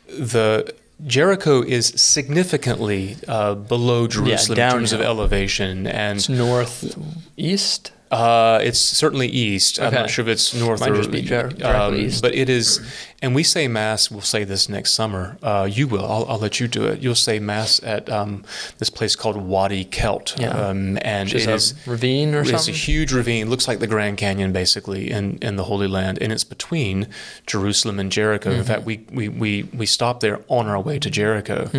the 0.08 0.74
Jericho 1.06 1.62
is 1.62 1.92
significantly 1.96 3.16
uh, 3.28 3.54
below 3.54 4.06
Jerusalem 4.06 4.58
in 4.58 4.70
terms 4.70 4.92
of 4.92 5.00
elevation, 5.00 5.86
and 5.86 6.18
it's 6.18 6.28
northeast. 6.28 7.92
Uh, 8.16 8.60
it's 8.62 8.78
certainly 8.78 9.28
east. 9.28 9.78
I'm 9.78 9.92
not 9.92 10.08
sure 10.08 10.22
if 10.22 10.28
it's 10.28 10.54
north 10.54 10.80
Might 10.80 10.92
or 10.92 10.96
just 10.96 11.10
be 11.10 11.20
directly 11.20 12.06
east. 12.06 12.22
But 12.22 12.34
it 12.34 12.48
is, 12.48 12.80
and 13.22 13.34
we 13.34 13.42
say 13.42 13.66
mass. 13.68 14.10
We'll 14.10 14.20
say 14.20 14.44
this 14.44 14.68
next 14.68 14.92
summer. 14.92 15.38
Uh, 15.42 15.68
you 15.70 15.88
will. 15.88 16.04
I'll, 16.04 16.26
I'll 16.28 16.38
let 16.38 16.60
you 16.60 16.68
do 16.68 16.84
it. 16.84 17.00
You'll 17.00 17.14
say 17.14 17.38
mass 17.38 17.80
at 17.82 18.08
um, 18.10 18.44
this 18.78 18.90
place 18.90 19.16
called 19.16 19.36
Wadi 19.36 19.84
Kelt, 19.84 20.34
Yeah. 20.38 20.50
um, 20.50 20.98
and 21.02 21.28
Which 21.28 21.34
is 21.42 21.46
it 21.46 21.50
a 21.50 21.54
is 21.54 21.86
ravine 21.86 22.34
or 22.34 22.40
it's 22.42 22.50
something? 22.50 22.74
a 22.74 22.76
huge 22.76 23.12
ravine. 23.12 23.48
Looks 23.48 23.66
like 23.68 23.78
the 23.78 23.86
Grand 23.86 24.18
Canyon, 24.18 24.52
basically, 24.52 25.10
in, 25.10 25.38
in 25.40 25.56
the 25.56 25.64
Holy 25.64 25.88
Land, 25.88 26.18
and 26.20 26.32
it's 26.32 26.44
between 26.44 27.08
Jerusalem 27.46 27.98
and 27.98 28.12
Jericho. 28.12 28.50
In 28.50 28.64
fact, 28.64 28.84
we, 28.84 29.04
we, 29.12 29.28
we, 29.28 29.62
we 29.74 29.86
stopped 29.86 30.20
there 30.20 30.40
on 30.48 30.66
our 30.66 30.80
way 30.80 30.98
to 30.98 31.10
Jericho, 31.10 31.70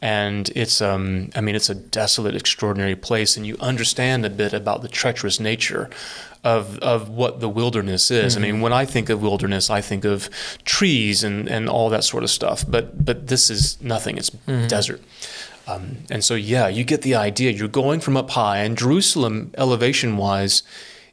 and 0.00 0.50
it's 0.54 0.80
um 0.80 1.30
I 1.34 1.40
mean 1.40 1.54
it's 1.54 1.70
a 1.70 1.74
desolate, 1.74 2.34
extraordinary 2.36 2.96
place, 2.96 3.36
and 3.36 3.46
you 3.46 3.56
understand 3.60 4.24
a 4.24 4.30
bit 4.30 4.52
about 4.52 4.82
the 4.82 4.88
treacherous 4.88 5.40
nature. 5.40 5.90
Of, 6.44 6.78
of 6.80 7.08
what 7.08 7.40
the 7.40 7.48
wilderness 7.48 8.10
is. 8.10 8.36
I 8.36 8.40
mean, 8.40 8.60
when 8.60 8.72
I 8.74 8.84
think 8.84 9.08
of 9.08 9.22
wilderness, 9.22 9.70
I 9.70 9.80
think 9.80 10.04
of 10.04 10.28
trees 10.66 11.24
and, 11.24 11.48
and 11.48 11.70
all 11.70 11.88
that 11.88 12.04
sort 12.04 12.22
of 12.22 12.28
stuff. 12.28 12.64
But 12.68 13.02
but 13.04 13.28
this 13.28 13.48
is 13.48 13.78
nothing. 13.80 14.18
It's 14.18 14.28
desert. 14.68 15.00
Um, 15.66 15.96
and 16.10 16.22
so, 16.22 16.34
yeah, 16.34 16.68
you 16.68 16.84
get 16.84 17.00
the 17.00 17.14
idea. 17.14 17.50
You're 17.50 17.68
going 17.82 18.00
from 18.00 18.16
up 18.18 18.28
high, 18.32 18.58
and 18.58 18.76
Jerusalem, 18.76 19.52
elevation 19.56 20.18
wise, 20.18 20.62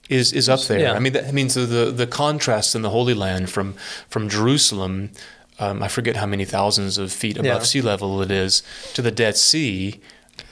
is 0.09 0.33
is 0.33 0.49
up 0.49 0.59
there. 0.67 0.79
Yeah. 0.79 0.93
I 0.97 0.99
mean, 0.99 1.13
that 1.13 1.25
I 1.27 1.31
mean, 1.31 1.49
so 1.49 1.65
the 1.65 1.91
the 1.91 2.07
contrast 2.07 2.75
in 2.75 2.81
the 2.81 2.89
Holy 2.89 3.13
Land 3.13 3.49
from 3.49 3.75
from 4.09 4.27
Jerusalem, 4.27 5.11
um, 5.59 5.81
I 5.81 5.87
forget 5.87 6.17
how 6.17 6.25
many 6.25 6.43
thousands 6.43 6.97
of 6.97 7.13
feet 7.13 7.37
above 7.37 7.45
Yeah. 7.45 7.59
sea 7.63 7.81
level 7.81 8.21
it 8.21 8.31
is, 8.31 8.63
to 8.95 9.01
the 9.01 9.11
Dead 9.11 9.37
Sea, 9.37 10.01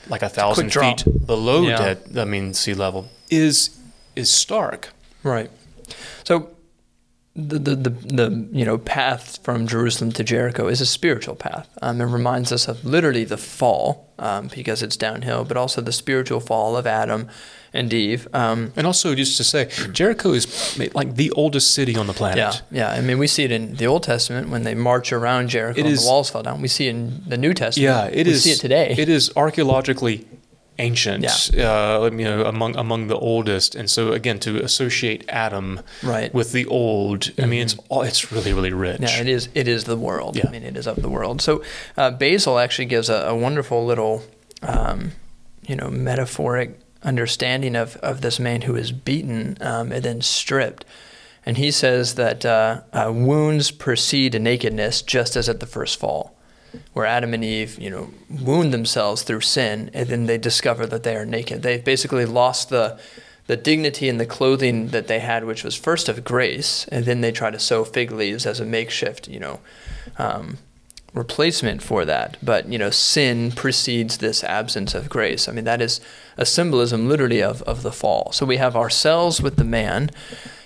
like 0.08 0.22
a 0.22 0.30
thousand 0.30 0.72
feet 0.72 1.04
below 1.26 1.64
Yeah. 1.64 1.78
dead. 1.78 2.18
I 2.18 2.24
mean, 2.24 2.54
sea 2.54 2.74
level 2.74 3.10
is 3.30 3.72
is 4.20 4.32
stark. 4.32 4.90
Right. 5.24 5.50
So 6.24 6.50
the, 7.36 7.58
the, 7.60 7.76
the, 7.76 7.90
the 7.90 8.48
you 8.52 8.66
know 8.66 8.78
path 8.78 9.40
from 9.44 9.66
Jerusalem 9.68 10.12
to 10.14 10.24
Jericho 10.24 10.68
is 10.68 10.82
a 10.82 10.86
spiritual 10.86 11.36
path. 11.36 11.68
Um, 11.82 12.02
it 12.02 12.06
reminds 12.06 12.52
us 12.52 12.68
of 12.68 12.84
literally 12.84 13.24
the 13.24 13.38
fall 13.38 14.12
um, 14.20 14.50
because 14.54 14.84
it's 14.84 14.98
downhill, 14.98 15.46
but 15.46 15.56
also 15.58 15.82
the 15.82 15.92
spiritual 15.94 16.40
fall 16.42 16.76
of 16.76 16.86
Adam 16.86 17.28
and 17.72 17.94
Eve. 17.94 18.28
Um, 18.34 18.74
And 18.76 18.88
also, 18.88 19.14
just 19.16 19.38
to 19.38 19.44
say, 19.44 19.70
Jericho 19.94 20.34
is 20.34 20.46
like 20.96 21.16
the 21.16 21.32
oldest 21.32 21.72
city 21.72 21.96
on 21.96 22.08
the 22.08 22.14
planet. 22.14 22.38
yeah, 22.38 22.54
yeah. 22.72 22.90
I 22.92 23.02
mean, 23.02 23.20
we 23.20 23.28
see 23.28 23.44
it 23.44 23.52
in 23.52 23.76
the 23.76 23.86
Old 23.88 24.04
Testament 24.04 24.50
when 24.50 24.64
they 24.64 24.74
march 24.76 25.14
around 25.14 25.50
Jericho 25.50 25.80
It 25.80 25.86
and 25.86 25.94
is- 25.94 26.02
the 26.04 26.10
walls 26.10 26.30
fell 26.32 26.44
down. 26.44 26.62
We 26.62 26.68
see 26.68 26.88
it 26.88 26.92
in 26.96 27.24
the 27.28 27.38
New 27.38 27.54
Testament. 27.54 27.84
Yeah, 27.86 28.20
it 28.22 28.26
we 28.28 28.34
is. 28.34 28.44
see 28.44 28.52
it 28.52 28.60
today. 28.60 28.96
It 28.98 29.08
is 29.08 29.32
archaeologically 29.36 30.26
ancient. 30.80 31.24
Uh, 31.56 32.10
you 32.12 32.24
know, 32.24 32.46
among 32.46 32.76
among 32.76 33.08
the 33.08 33.18
oldest, 33.18 33.76
and 33.76 33.90
so 33.90 34.14
again, 34.14 34.40
to 34.40 34.64
associate 34.64 35.24
Adam 35.30 35.82
Right. 36.02 36.30
Mm-hmm. 36.30 36.38
with 36.38 36.52
the 36.52 36.66
old, 36.66 37.32
I 37.38 37.46
mean, 37.46 37.62
it's 37.62 37.76
all 37.90 38.02
it's 38.02 38.32
really 38.32 38.54
really 38.54 38.74
rich. 38.74 39.02
Yeah, 39.02 39.22
it 39.22 39.28
is. 39.30 39.50
It 39.54 39.68
is 39.68 39.84
the 39.84 39.98
world. 39.98 40.36
Yeah. 40.36 40.48
I 40.48 40.52
mean, 40.52 40.64
it 40.64 40.78
is 40.78 40.88
of 40.88 41.02
the 41.02 41.10
world. 41.10 41.42
So 41.42 41.62
uh, 41.98 42.12
Basil 42.12 42.58
actually 42.58 42.86
gives 42.88 43.10
a, 43.10 43.28
a 43.28 43.36
wonderful 43.36 43.86
little, 43.86 44.24
um, 44.62 45.12
you 45.68 45.76
know, 45.76 45.90
metaphoric 45.90 46.80
understanding 47.04 47.76
of, 47.76 47.96
of 47.98 48.22
this 48.22 48.40
man 48.40 48.62
who 48.62 48.76
is 48.76 48.92
beaten 48.92 49.58
um, 49.62 49.92
and 49.92 50.04
then 50.04 50.22
stripped. 50.22 50.86
And 51.46 51.58
he 51.58 51.72
says 51.72 52.16
that 52.16 52.46
uh, 52.46 52.82
uh, 52.92 53.12
wounds 53.14 53.72
precede 53.72 54.40
nakedness, 54.42 55.02
just 55.02 55.36
as 55.36 55.48
at 55.48 55.60
the 55.62 55.66
first 55.66 55.98
fall, 56.00 56.36
where 56.94 57.06
Adam 57.06 57.34
and 57.34 57.44
Eve, 57.44 57.80
you 57.80 57.90
know, 57.90 58.10
wound 58.30 58.74
themselves 58.74 59.24
through 59.24 59.42
sin, 59.42 59.90
and 59.94 60.10
then 60.10 60.26
they 60.26 60.38
discover 60.38 60.86
that 60.88 61.04
they 61.04 61.16
are 61.16 61.26
naked. 61.26 61.62
They've 61.62 61.84
basically 61.84 62.26
lost 62.26 62.70
the 62.70 63.00
the 63.48 63.58
dignity 63.58 64.08
and 64.08 64.20
the 64.20 64.28
clothing 64.28 64.90
that 64.90 65.08
they 65.08 65.20
had, 65.20 65.44
which 65.44 65.64
was 65.64 65.76
first 65.76 66.08
of 66.08 66.24
grace, 66.24 66.88
and 66.90 67.06
then 67.06 67.22
they 67.22 67.32
try 67.32 67.50
to 67.50 67.58
sew 67.58 67.84
fig 67.84 68.12
leaves 68.12 68.46
as 68.46 68.60
a 68.60 68.66
makeshift, 68.66 69.28
you 69.28 69.40
know, 69.40 69.60
um, 70.20 70.60
replacement 71.16 71.82
for 71.82 72.06
that. 72.06 72.38
But 72.44 72.72
you 72.72 72.78
know, 72.78 72.92
sin 72.92 73.52
precedes 73.52 74.20
this 74.20 74.44
absence 74.44 74.94
of 74.94 75.10
grace. 75.10 75.50
I 75.50 75.52
mean, 75.52 75.66
that 75.66 75.82
is 75.82 76.00
a 76.38 76.46
symbolism, 76.46 77.10
literally, 77.10 77.42
of 77.42 77.64
of 77.64 77.82
the 77.82 77.92
fall. 77.92 78.32
So 78.34 78.46
we 78.46 78.58
have 78.58 78.76
ourselves 78.76 79.42
with 79.42 79.56
the 79.56 79.64
man. 79.64 80.12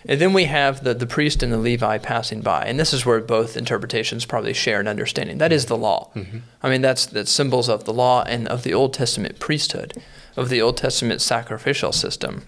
And 0.06 0.20
then 0.20 0.34
we 0.34 0.46
have 0.46 0.84
the, 0.84 0.94
the 0.94 1.08
priest 1.08 1.44
and 1.44 1.52
the 1.52 1.58
Levi 1.58 1.98
passing 1.98 2.42
by. 2.42 2.66
And 2.66 2.80
this 2.80 2.94
is 2.94 3.06
where 3.06 3.20
both 3.22 3.56
interpretations 3.56 4.26
probably 4.26 4.54
share 4.54 4.80
an 4.80 4.88
understanding. 4.88 5.38
That 5.38 5.54
is 5.54 5.68
the 5.68 5.78
law. 5.78 6.10
Mm-hmm. 6.16 6.40
I 6.62 6.70
mean, 6.70 6.82
that's, 6.82 7.06
that's 7.06 7.32
symbols 7.32 7.70
of 7.70 7.86
the 7.86 7.94
law 7.94 8.24
and 8.24 8.48
of 8.48 8.64
the 8.64 8.74
Old 8.74 8.94
Testament 8.94 9.40
priesthood, 9.40 10.02
of 10.36 10.50
the 10.50 10.62
Old 10.62 10.78
Testament 10.78 11.22
sacrificial 11.22 11.92
system. 11.92 12.44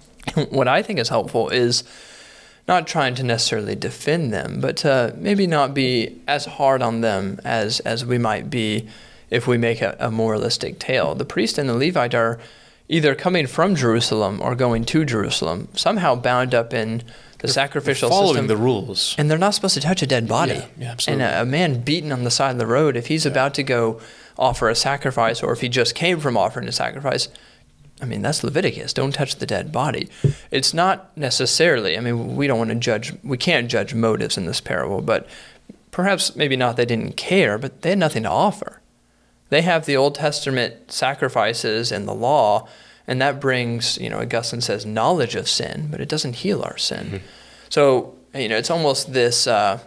what 0.50 0.68
I 0.68 0.82
think 0.82 0.98
is 0.98 1.08
helpful 1.08 1.48
is 1.48 1.84
not 2.68 2.86
trying 2.86 3.14
to 3.16 3.22
necessarily 3.22 3.74
defend 3.74 4.32
them, 4.32 4.60
but 4.60 4.76
to 4.78 5.14
maybe 5.16 5.46
not 5.46 5.74
be 5.74 6.20
as 6.28 6.44
hard 6.44 6.82
on 6.82 7.00
them 7.00 7.40
as 7.44 7.80
as 7.80 8.04
we 8.04 8.18
might 8.18 8.50
be 8.50 8.88
if 9.30 9.46
we 9.46 9.58
make 9.58 9.80
a, 9.80 9.96
a 9.98 10.10
moralistic 10.10 10.78
tale. 10.78 11.14
The 11.14 11.24
priest 11.24 11.58
and 11.58 11.68
the 11.68 11.74
Levite 11.74 12.14
are 12.14 12.38
either 12.90 13.14
coming 13.14 13.46
from 13.46 13.76
Jerusalem 13.76 14.40
or 14.42 14.54
going 14.56 14.84
to 14.84 15.04
Jerusalem, 15.04 15.68
somehow 15.74 16.16
bound 16.16 16.54
up 16.54 16.74
in 16.74 17.04
the 17.38 17.46
sacrificial 17.48 18.08
system 18.08 18.20
following 18.20 18.34
system. 18.34 18.46
the 18.48 18.56
rules. 18.56 19.14
And 19.16 19.30
they're 19.30 19.38
not 19.38 19.54
supposed 19.54 19.74
to 19.74 19.80
touch 19.80 20.02
a 20.02 20.06
dead 20.06 20.28
body. 20.28 20.54
Yeah, 20.54 20.66
yeah, 20.76 20.96
and 21.06 21.22
a, 21.22 21.42
a 21.42 21.44
man 21.46 21.82
beaten 21.82 22.10
on 22.10 22.24
the 22.24 22.30
side 22.30 22.50
of 22.50 22.58
the 22.58 22.66
road, 22.66 22.96
if 22.96 23.06
he's 23.06 23.24
about 23.24 23.54
to 23.54 23.62
go 23.62 24.00
offer 24.36 24.68
a 24.68 24.74
sacrifice, 24.74 25.40
or 25.40 25.52
if 25.52 25.60
he 25.60 25.68
just 25.68 25.94
came 25.94 26.18
from 26.18 26.36
offering 26.36 26.66
a 26.66 26.72
sacrifice, 26.72 27.28
I 28.02 28.06
mean, 28.06 28.22
that's 28.22 28.42
Leviticus. 28.42 28.92
Don't 28.92 29.12
touch 29.12 29.36
the 29.36 29.46
dead 29.46 29.70
body. 29.70 30.08
It's 30.50 30.74
not 30.74 31.16
necessarily, 31.16 31.96
I 31.96 32.00
mean, 32.00 32.34
we 32.34 32.48
don't 32.48 32.58
want 32.58 32.70
to 32.70 32.76
judge, 32.76 33.14
we 33.22 33.36
can't 33.36 33.70
judge 33.70 33.94
motives 33.94 34.36
in 34.36 34.46
this 34.46 34.60
parable, 34.60 35.00
but 35.00 35.28
perhaps 35.92 36.34
maybe 36.34 36.56
not 36.56 36.76
they 36.76 36.86
didn't 36.86 37.16
care, 37.16 37.56
but 37.56 37.82
they 37.82 37.90
had 37.90 37.98
nothing 37.98 38.24
to 38.24 38.30
offer. 38.30 38.79
They 39.50 39.62
have 39.62 39.84
the 39.84 39.96
Old 39.96 40.14
Testament 40.14 40.90
sacrifices 40.90 41.92
and 41.92 42.08
the 42.08 42.14
law, 42.14 42.68
and 43.06 43.20
that 43.20 43.40
brings, 43.40 43.98
you 43.98 44.08
know, 44.08 44.20
Augustine 44.20 44.60
says 44.60 44.86
knowledge 44.86 45.34
of 45.34 45.48
sin, 45.48 45.88
but 45.90 46.00
it 46.00 46.08
doesn't 46.08 46.36
heal 46.36 46.62
our 46.62 46.78
sin. 46.78 47.06
Mm-hmm. 47.06 47.26
So, 47.68 48.14
you 48.34 48.48
know, 48.48 48.56
it's 48.56 48.70
almost 48.70 49.12
this. 49.12 49.46
Uh, 49.46 49.80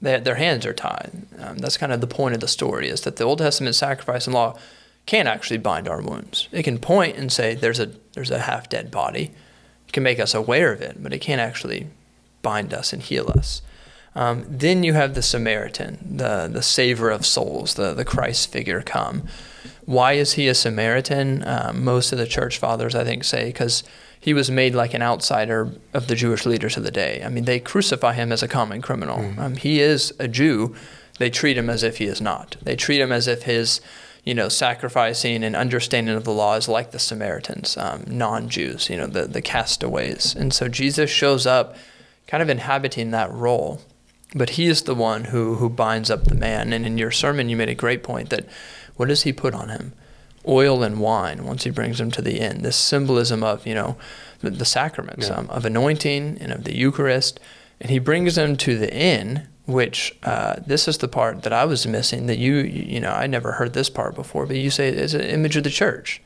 they, 0.00 0.18
their 0.18 0.36
hands 0.36 0.66
are 0.66 0.72
tied. 0.72 1.10
Um, 1.38 1.58
that's 1.58 1.76
kind 1.76 1.92
of 1.92 2.00
the 2.00 2.06
point 2.06 2.34
of 2.34 2.40
the 2.40 2.48
story: 2.48 2.88
is 2.88 3.02
that 3.02 3.16
the 3.16 3.24
Old 3.24 3.38
Testament 3.38 3.74
sacrifice 3.74 4.26
and 4.26 4.34
law 4.34 4.56
can't 5.06 5.28
actually 5.28 5.58
bind 5.58 5.88
our 5.88 6.00
wounds. 6.00 6.48
It 6.52 6.62
can 6.62 6.78
point 6.78 7.16
and 7.16 7.32
say 7.32 7.54
there's 7.54 7.80
a 7.80 7.90
there's 8.14 8.30
a 8.30 8.40
half 8.40 8.68
dead 8.68 8.90
body. 8.90 9.32
It 9.88 9.92
can 9.92 10.04
make 10.04 10.20
us 10.20 10.34
aware 10.34 10.72
of 10.72 10.80
it, 10.80 11.02
but 11.02 11.12
it 11.12 11.18
can't 11.18 11.40
actually 11.40 11.88
bind 12.42 12.72
us 12.72 12.92
and 12.92 13.02
heal 13.02 13.30
us. 13.30 13.62
Um, 14.14 14.44
then 14.48 14.82
you 14.82 14.92
have 14.92 15.14
the 15.14 15.22
Samaritan, 15.22 16.16
the 16.18 16.48
the 16.52 16.62
savior 16.62 17.10
of 17.10 17.24
souls, 17.24 17.74
the 17.74 17.94
the 17.94 18.04
Christ 18.04 18.52
figure 18.52 18.82
come. 18.82 19.26
Why 19.84 20.12
is 20.12 20.34
he 20.34 20.48
a 20.48 20.54
Samaritan? 20.54 21.42
Um, 21.46 21.82
most 21.84 22.12
of 22.12 22.18
the 22.18 22.26
church 22.26 22.58
fathers, 22.58 22.94
I 22.94 23.04
think, 23.04 23.24
say 23.24 23.46
because 23.46 23.82
he 24.20 24.34
was 24.34 24.50
made 24.50 24.74
like 24.74 24.94
an 24.94 25.02
outsider 25.02 25.72
of 25.92 26.06
the 26.06 26.14
Jewish 26.14 26.46
leaders 26.46 26.76
of 26.76 26.84
the 26.84 26.92
day. 26.92 27.22
I 27.24 27.28
mean, 27.28 27.44
they 27.44 27.58
crucify 27.58 28.12
him 28.12 28.30
as 28.30 28.42
a 28.42 28.48
common 28.48 28.80
criminal. 28.80 29.18
Mm-hmm. 29.18 29.40
Um, 29.40 29.56
he 29.56 29.80
is 29.80 30.14
a 30.20 30.28
Jew. 30.28 30.76
They 31.18 31.28
treat 31.28 31.58
him 31.58 31.68
as 31.68 31.82
if 31.82 31.98
he 31.98 32.04
is 32.04 32.20
not. 32.20 32.56
They 32.62 32.76
treat 32.76 33.00
him 33.00 33.10
as 33.10 33.26
if 33.26 33.42
his, 33.42 33.80
you 34.24 34.34
know, 34.34 34.48
sacrificing 34.48 35.42
and 35.42 35.56
understanding 35.56 36.14
of 36.14 36.22
the 36.22 36.32
law 36.32 36.54
is 36.54 36.68
like 36.68 36.92
the 36.92 37.00
Samaritans, 37.00 37.76
um, 37.76 38.04
non-Jews, 38.06 38.88
you 38.88 38.96
know, 38.96 39.08
the 39.08 39.26
the 39.26 39.42
castaways. 39.42 40.36
And 40.36 40.54
so 40.54 40.68
Jesus 40.68 41.10
shows 41.10 41.44
up, 41.44 41.76
kind 42.28 42.42
of 42.42 42.48
inhabiting 42.48 43.10
that 43.10 43.32
role. 43.32 43.80
But 44.34 44.50
he 44.50 44.66
is 44.66 44.82
the 44.82 44.94
one 44.94 45.24
who 45.24 45.56
who 45.56 45.68
binds 45.68 46.10
up 46.10 46.24
the 46.24 46.34
man. 46.34 46.72
And 46.72 46.86
in 46.86 46.98
your 46.98 47.10
sermon, 47.10 47.48
you 47.48 47.56
made 47.56 47.68
a 47.68 47.74
great 47.74 48.02
point 48.02 48.30
that 48.30 48.46
what 48.96 49.08
does 49.08 49.22
he 49.22 49.32
put 49.32 49.54
on 49.54 49.68
him? 49.68 49.92
Oil 50.46 50.82
and 50.82 51.00
wine. 51.00 51.44
Once 51.44 51.64
he 51.64 51.70
brings 51.70 52.00
him 52.00 52.10
to 52.12 52.22
the 52.22 52.38
inn, 52.40 52.62
this 52.62 52.76
symbolism 52.76 53.44
of 53.44 53.66
you 53.66 53.74
know 53.74 53.96
the, 54.40 54.50
the 54.50 54.64
sacraments 54.64 55.28
Yeah. 55.28 55.36
um, 55.36 55.50
of 55.50 55.64
anointing 55.64 56.38
and 56.40 56.52
of 56.52 56.64
the 56.64 56.76
Eucharist, 56.76 57.38
and 57.80 57.90
he 57.90 57.98
brings 57.98 58.34
them 58.34 58.56
to 58.58 58.76
the 58.78 58.92
inn. 58.92 59.48
Which 59.64 60.16
uh, 60.24 60.56
this 60.66 60.88
is 60.88 60.98
the 60.98 61.06
part 61.06 61.44
that 61.44 61.52
I 61.52 61.64
was 61.66 61.86
missing. 61.86 62.26
That 62.26 62.38
you 62.38 62.54
you 62.56 62.98
know 63.00 63.12
I 63.12 63.26
never 63.28 63.52
heard 63.52 63.74
this 63.74 63.88
part 63.90 64.14
before, 64.16 64.44
but 64.46 64.56
you 64.56 64.70
say 64.70 64.88
it's 64.88 65.14
an 65.14 65.20
image 65.20 65.56
of 65.56 65.62
the 65.62 65.70
church 65.70 66.20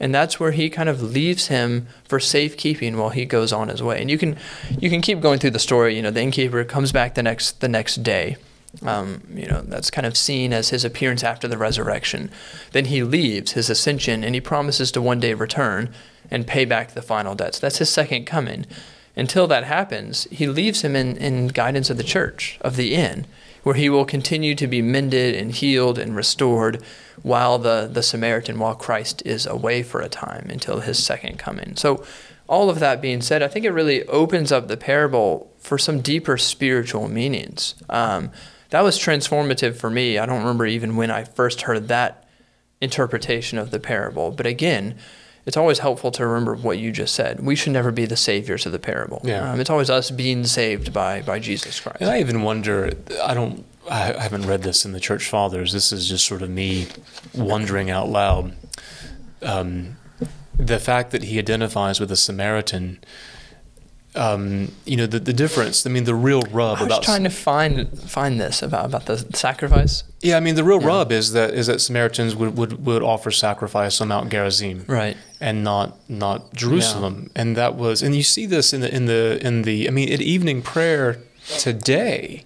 and 0.00 0.14
that's 0.14 0.40
where 0.40 0.52
he 0.52 0.68
kind 0.68 0.88
of 0.88 1.02
leaves 1.02 1.48
him 1.48 1.86
for 2.04 2.18
safekeeping 2.18 2.96
while 2.96 3.10
he 3.10 3.24
goes 3.24 3.52
on 3.52 3.68
his 3.68 3.82
way. 3.82 4.00
And 4.00 4.10
you 4.10 4.18
can 4.18 4.36
you 4.78 4.90
can 4.90 5.00
keep 5.00 5.20
going 5.20 5.38
through 5.38 5.50
the 5.50 5.58
story. 5.58 5.96
You 5.96 6.02
know, 6.02 6.10
the 6.10 6.22
innkeeper 6.22 6.64
comes 6.64 6.92
back 6.92 7.14
the 7.14 7.22
next 7.22 7.60
the 7.60 7.68
next 7.68 8.02
day. 8.02 8.36
Um, 8.84 9.22
you 9.34 9.46
know, 9.46 9.60
that's 9.62 9.90
kind 9.90 10.06
of 10.06 10.16
seen 10.16 10.52
as 10.54 10.70
his 10.70 10.84
appearance 10.84 11.22
after 11.22 11.46
the 11.46 11.58
resurrection. 11.58 12.30
Then 12.72 12.86
he 12.86 13.02
leaves 13.02 13.52
his 13.52 13.68
ascension, 13.68 14.24
and 14.24 14.34
he 14.34 14.40
promises 14.40 14.90
to 14.92 15.02
one 15.02 15.20
day 15.20 15.34
return 15.34 15.92
and 16.30 16.46
pay 16.46 16.64
back 16.64 16.92
the 16.92 17.02
final 17.02 17.34
debts. 17.34 17.58
That's 17.58 17.78
his 17.78 17.90
second 17.90 18.24
coming. 18.24 18.64
Until 19.14 19.46
that 19.48 19.64
happens, 19.64 20.24
he 20.30 20.46
leaves 20.46 20.82
him 20.82 20.96
in, 20.96 21.18
in 21.18 21.48
guidance 21.48 21.90
of 21.90 21.98
the 21.98 22.02
church, 22.02 22.58
of 22.62 22.76
the 22.76 22.94
inn, 22.94 23.26
where 23.62 23.74
he 23.74 23.88
will 23.88 24.04
continue 24.04 24.54
to 24.54 24.66
be 24.66 24.82
mended 24.82 25.34
and 25.34 25.52
healed 25.52 25.98
and 25.98 26.16
restored 26.16 26.82
while 27.22 27.58
the, 27.58 27.88
the 27.90 28.02
Samaritan, 28.02 28.58
while 28.58 28.74
Christ 28.74 29.22
is 29.24 29.46
away 29.46 29.82
for 29.82 30.00
a 30.00 30.08
time 30.08 30.48
until 30.50 30.80
his 30.80 31.02
second 31.02 31.38
coming. 31.38 31.76
So, 31.76 32.04
all 32.48 32.68
of 32.68 32.80
that 32.80 33.00
being 33.00 33.22
said, 33.22 33.42
I 33.42 33.48
think 33.48 33.64
it 33.64 33.70
really 33.70 34.06
opens 34.08 34.52
up 34.52 34.68
the 34.68 34.76
parable 34.76 35.50
for 35.58 35.78
some 35.78 36.00
deeper 36.00 36.36
spiritual 36.36 37.08
meanings. 37.08 37.74
Um, 37.88 38.30
that 38.70 38.82
was 38.82 38.98
transformative 38.98 39.76
for 39.76 39.88
me. 39.88 40.18
I 40.18 40.26
don't 40.26 40.40
remember 40.40 40.66
even 40.66 40.96
when 40.96 41.10
I 41.10 41.24
first 41.24 41.62
heard 41.62 41.88
that 41.88 42.28
interpretation 42.80 43.58
of 43.58 43.70
the 43.70 43.78
parable. 43.78 44.32
But 44.32 44.46
again, 44.46 44.96
it's 45.44 45.56
always 45.56 45.80
helpful 45.80 46.10
to 46.12 46.26
remember 46.26 46.54
what 46.54 46.78
you 46.78 46.92
just 46.92 47.14
said. 47.14 47.40
We 47.40 47.56
should 47.56 47.72
never 47.72 47.90
be 47.90 48.06
the 48.06 48.16
saviors 48.16 48.64
of 48.64 48.72
the 48.72 48.78
parable. 48.78 49.20
Yeah. 49.24 49.52
Um, 49.52 49.60
it's 49.60 49.70
always 49.70 49.90
us 49.90 50.10
being 50.10 50.44
saved 50.44 50.92
by, 50.92 51.22
by 51.22 51.40
Jesus 51.40 51.80
Christ. 51.80 51.98
And 52.00 52.10
I 52.10 52.20
even 52.20 52.42
wonder, 52.42 52.92
I 53.22 53.34
don't, 53.34 53.64
I 53.90 54.12
haven't 54.12 54.46
read 54.46 54.62
this 54.62 54.84
in 54.84 54.92
the 54.92 55.00
church 55.00 55.28
fathers. 55.28 55.72
This 55.72 55.90
is 55.90 56.08
just 56.08 56.24
sort 56.24 56.42
of 56.42 56.50
me 56.50 56.86
wondering 57.34 57.90
out 57.90 58.08
loud. 58.08 58.54
Um, 59.42 59.96
the 60.56 60.78
fact 60.78 61.10
that 61.10 61.24
he 61.24 61.38
identifies 61.38 61.98
with 61.98 62.12
a 62.12 62.16
Samaritan, 62.16 63.02
um, 64.14 64.70
you 64.84 64.96
know, 64.96 65.06
the, 65.06 65.18
the 65.18 65.32
difference, 65.32 65.86
I 65.86 65.90
mean, 65.90 66.04
the 66.04 66.14
real 66.14 66.42
rub 66.42 66.78
I 66.78 66.82
was 66.82 66.86
about. 66.86 67.02
trying 67.02 67.24
to 67.24 67.30
find 67.30 67.88
find 67.98 68.38
this 68.40 68.62
about, 68.62 68.84
about 68.86 69.06
the 69.06 69.16
sacrifice. 69.34 70.04
yeah, 70.20 70.36
I 70.36 70.40
mean, 70.40 70.54
the 70.54 70.64
real 70.64 70.80
Yeah. 70.82 70.86
rub 70.88 71.12
is 71.12 71.32
that 71.32 71.54
is 71.54 71.66
that 71.66 71.80
Samaritans 71.80 72.36
would, 72.36 72.56
would, 72.58 72.84
would 72.84 73.02
offer 73.02 73.30
sacrifice 73.30 74.00
on 74.02 74.08
Mount 74.08 74.30
Gerizim. 74.30 74.84
Right. 74.86 75.16
and 75.40 75.64
not 75.64 75.96
not 76.08 76.52
Jerusalem. 76.54 77.30
And 77.34 77.56
that 77.56 77.74
was 77.74 78.02
and 78.02 78.14
you 78.14 78.22
see 78.22 78.46
this 78.46 78.72
in 78.72 78.80
the 78.82 78.94
in 78.94 79.06
the 79.06 79.38
in 79.46 79.62
the 79.62 79.88
I 79.88 79.90
mean 79.90 80.12
at 80.12 80.20
evening 80.20 80.62
prayer 80.62 81.18
today, 81.58 82.44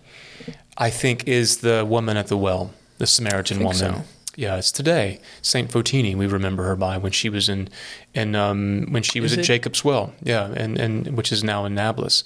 I 0.79 0.91
think 0.91 1.27
is 1.27 1.59
the 1.59 1.85
woman 1.85 2.17
at 2.17 2.29
the 2.29 2.37
well, 2.37 2.71
the 2.99 3.07
Samaritan 3.07 3.59
woman. 3.59 3.75
so. 3.75 4.05
Yeah, 4.37 4.57
it's 4.57 4.71
today. 4.71 5.19
Saint 5.43 5.71
Fotini, 5.71 6.15
we 6.15 6.27
remember 6.27 6.65
her 6.65 6.77
by 6.77 6.99
when 6.99 7.13
she 7.13 7.29
was 7.31 7.49
in 7.49 7.69
in 8.15 8.35
um, 8.37 8.87
when 8.91 9.03
she 9.03 9.19
was 9.21 9.33
Is 9.33 9.39
at 9.39 9.45
it? 9.45 9.47
Jacob's 9.47 9.83
well. 9.85 10.13
Yeah, 10.23 10.53
and, 10.55 10.79
and 10.79 11.17
which 11.17 11.33
is 11.33 11.43
now 11.43 11.65
in 11.65 11.75
Nablus. 11.75 12.23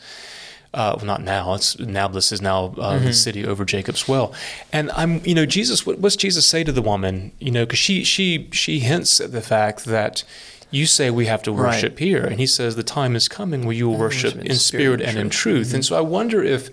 Uh, 0.74 0.94
well, 0.96 1.06
not 1.06 1.22
now. 1.22 1.54
It's 1.54 1.78
Nablus 1.78 2.30
is 2.32 2.40
now 2.42 2.66
uh, 2.78 2.94
Mm-hmm. 2.94 3.04
the 3.06 3.12
city 3.12 3.44
over 3.46 3.64
Jacob's 3.64 4.06
well, 4.06 4.32
and 4.72 4.90
I'm, 4.92 5.20
you 5.24 5.34
know, 5.34 5.46
Jesus. 5.46 5.84
What, 5.86 5.98
what's 5.98 6.16
Jesus 6.16 6.46
say 6.46 6.62
to 6.64 6.72
the 6.72 6.82
woman? 6.82 7.32
You 7.40 7.50
know, 7.52 7.64
because 7.64 7.78
she 7.80 8.04
she 8.04 8.48
she 8.52 8.78
hints 8.80 9.20
at 9.20 9.32
the 9.32 9.40
fact 9.40 9.84
that 9.86 10.22
you 10.72 10.86
say 10.86 11.10
we 11.10 11.26
have 11.26 11.42
to 11.44 11.52
Right. 11.52 11.74
worship 11.74 11.98
here, 11.98 12.24
and 12.24 12.38
he 12.38 12.46
says 12.46 12.76
the 12.76 12.84
time 12.84 13.16
is 13.16 13.26
coming 13.28 13.64
where 13.64 13.74
you 13.74 13.88
will 13.88 13.96
worship 13.98 14.34
worship 14.36 14.50
in 14.50 14.56
spirit 14.56 15.00
and 15.00 15.18
in 15.18 15.28
truth. 15.30 15.68
Mm-hmm. 15.68 15.74
And 15.76 15.84
so 15.84 15.96
I 15.96 16.02
wonder 16.02 16.40
if 16.42 16.70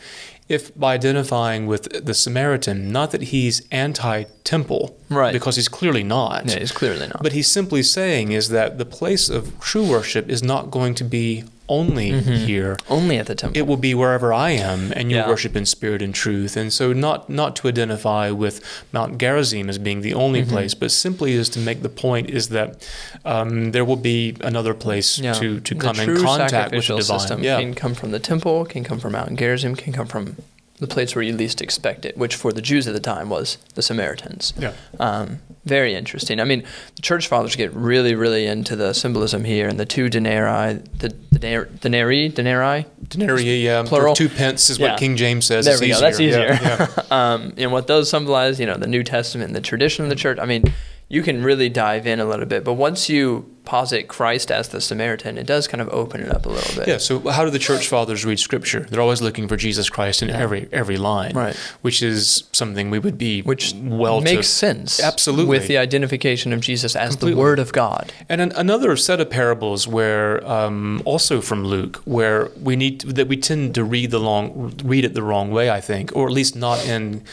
if 0.49 0.77
by 0.77 0.93
identifying 0.93 1.67
with 1.67 2.05
the 2.05 2.13
Samaritan, 2.13 2.91
not 2.91 3.11
that 3.11 3.23
he's 3.23 3.67
anti-temple, 3.71 4.97
Right. 5.09 5.33
Because 5.33 5.55
he's 5.55 5.69
clearly 5.69 6.03
not. 6.03 6.45
Yeah, 6.49 6.59
he's 6.59 6.71
clearly 6.71 7.07
not. 7.07 7.23
But 7.23 7.33
he's 7.33 7.49
simply 7.49 7.83
saying 7.83 8.31
is 8.31 8.49
that 8.49 8.77
the 8.77 8.85
place 8.85 9.29
of 9.29 9.59
true 9.59 9.89
worship 9.89 10.29
is 10.29 10.43
not 10.43 10.71
going 10.71 10.95
to 10.95 11.03
be 11.03 11.43
only 11.69 12.11
Mm-hmm. 12.11 12.45
here. 12.45 12.77
Only 12.89 13.17
at 13.17 13.25
the 13.25 13.35
temple. 13.35 13.57
It 13.57 13.67
will 13.67 13.77
be 13.77 13.93
wherever 13.93 14.31
I 14.31 14.51
am, 14.51 14.91
and 14.95 15.11
you 15.11 15.17
Yeah. 15.17 15.27
worship 15.27 15.55
in 15.55 15.65
spirit 15.65 16.01
and 16.01 16.13
truth. 16.15 16.55
And 16.57 16.71
so, 16.71 16.93
not 16.93 17.29
not 17.29 17.55
to 17.57 17.67
identify 17.67 18.31
with 18.31 18.61
Mount 18.93 19.17
Gerizim 19.17 19.69
as 19.69 19.77
being 19.77 20.01
the 20.01 20.13
only 20.13 20.41
Mm-hmm. 20.41 20.51
place, 20.51 20.73
but 20.73 20.91
simply 20.91 21.33
is 21.33 21.49
to 21.49 21.59
make 21.59 21.81
the 21.81 21.89
point 21.89 22.29
is 22.29 22.49
that 22.49 22.87
um, 23.25 23.71
there 23.73 23.83
will 23.85 23.97
be 24.13 24.35
another 24.41 24.73
place 24.73 25.19
Yeah. 25.19 25.33
to, 25.33 25.59
to 25.59 25.75
come 25.75 25.99
in 25.99 26.17
contact 26.23 26.71
with 26.73 26.87
the 26.87 26.95
divine. 26.97 27.19
system 27.19 27.43
yeah, 27.43 27.59
can 27.59 27.73
come 27.73 27.93
from 27.93 28.11
the 28.11 28.19
temple, 28.19 28.65
can 28.65 28.83
come 28.83 28.99
from 28.99 29.11
Mount 29.13 29.37
Gerizim, 29.37 29.75
can 29.75 29.93
come 29.93 30.07
from 30.07 30.35
the 30.79 30.87
place 30.87 31.15
where 31.15 31.23
you 31.23 31.33
least 31.33 31.61
expect 31.61 32.05
it, 32.05 32.15
which 32.17 32.35
for 32.35 32.53
the 32.53 32.61
Jews 32.61 32.87
at 32.87 32.93
the 32.93 32.99
time 32.99 33.29
was 33.29 33.57
the 33.75 33.81
Samaritans. 33.81 34.53
yeah, 34.59 34.73
Um, 34.99 35.39
very 35.65 35.95
interesting. 35.95 36.39
I 36.39 36.43
mean, 36.43 36.63
the 36.95 37.01
church 37.01 37.27
fathers 37.27 37.55
get 37.55 37.73
really, 37.73 38.13
really 38.15 38.45
into 38.45 38.75
the 38.75 38.93
symbolism 38.93 39.43
here, 39.43 39.67
and 39.67 39.79
the 39.79 39.85
two 39.85 40.07
denarii, 40.07 40.79
the 40.99 41.09
denar- 41.33 41.67
denarii, 41.81 42.29
denarii, 42.29 42.85
denarii. 43.09 43.63
Yeah, 43.63 43.83
Plural. 43.87 44.15
Two 44.15 44.29
pence 44.29 44.69
is 44.69 44.77
Yeah. 44.77 44.91
what 44.91 44.99
King 44.99 45.15
James 45.17 45.45
says. 45.45 45.65
There 45.65 45.73
It's 45.73 45.81
we 45.81 45.87
go. 45.89 45.95
easier. 45.95 46.01
That's 46.07 46.19
easier. 46.19 46.47
Yeah, 46.61 46.87
yeah. 46.97 47.03
um, 47.33 47.53
and 47.57 47.71
what 47.71 47.87
those 47.87 48.09
symbolize, 48.09 48.59
you 48.59 48.65
know, 48.67 48.77
the 48.77 48.87
New 48.87 49.03
Testament 49.03 49.47
and 49.49 49.55
the 49.55 49.61
tradition 49.61 50.03
of 50.05 50.09
the 50.09 50.15
church. 50.15 50.37
I 50.39 50.45
mean, 50.45 50.71
you 51.09 51.23
can 51.23 51.41
really 51.43 51.69
dive 51.69 52.05
in 52.05 52.19
a 52.19 52.25
little 52.25 52.45
bit. 52.45 52.63
But 52.65 52.73
once 52.73 53.07
you 53.07 53.53
posit 53.63 54.07
Christ 54.07 54.49
as 54.49 54.69
the 54.69 54.79
Samaritan, 54.79 55.37
it 55.37 55.45
does 55.45 55.67
kind 55.67 55.81
of 55.81 55.89
open 55.89 56.21
it 56.21 56.29
up 56.29 56.45
a 56.45 56.49
little 56.49 56.75
bit. 56.75 56.87
Yeah. 56.87 56.97
So 56.97 57.19
how 57.29 57.43
do 57.45 57.51
the 57.51 57.59
church 57.59 57.87
fathers 57.87 58.25
read 58.25 58.39
Scripture? 58.39 58.81
They're 58.81 59.01
always 59.01 59.21
looking 59.21 59.47
for 59.47 59.55
Jesus 59.57 59.89
Christ 59.89 60.21
in 60.21 60.29
every 60.29 60.67
every 60.71 60.97
line, 60.97 61.33
Right. 61.33 61.55
Which 61.81 62.01
is 62.01 62.43
something 62.51 62.89
we 62.89 62.99
would 62.99 63.17
be 63.17 63.41
Which 63.41 63.73
well 63.73 64.19
makes 64.21 64.47
to, 64.47 64.53
sense. 64.53 64.99
Absolutely. 65.01 65.57
With 65.57 65.67
the 65.67 65.77
identification 65.77 66.51
of 66.53 66.59
Jesus 66.61 66.95
as 66.95 67.11
Completely. 67.11 67.35
the 67.35 67.41
Word 67.41 67.59
of 67.59 67.71
God. 67.71 68.11
And 68.27 68.41
an, 68.41 68.51
another 68.55 68.95
set 68.97 69.21
of 69.21 69.29
parables 69.29 69.87
where, 69.87 70.45
um, 70.47 71.01
also 71.05 71.39
from 71.41 71.63
Luke, 71.63 72.01
where 72.05 72.51
we 72.61 72.75
need 72.75 73.01
to, 73.01 73.13
that 73.13 73.27
we 73.27 73.37
tend 73.37 73.75
to 73.75 73.83
read 73.83 74.11
the 74.11 74.19
long 74.19 74.73
read 74.83 75.05
it 75.05 75.13
the 75.13 75.23
wrong 75.23 75.51
way, 75.51 75.69
I 75.69 75.79
think, 75.81 76.13
or 76.15 76.27
at 76.27 76.33
least 76.33 76.55
not 76.55 76.85
in 76.85 77.23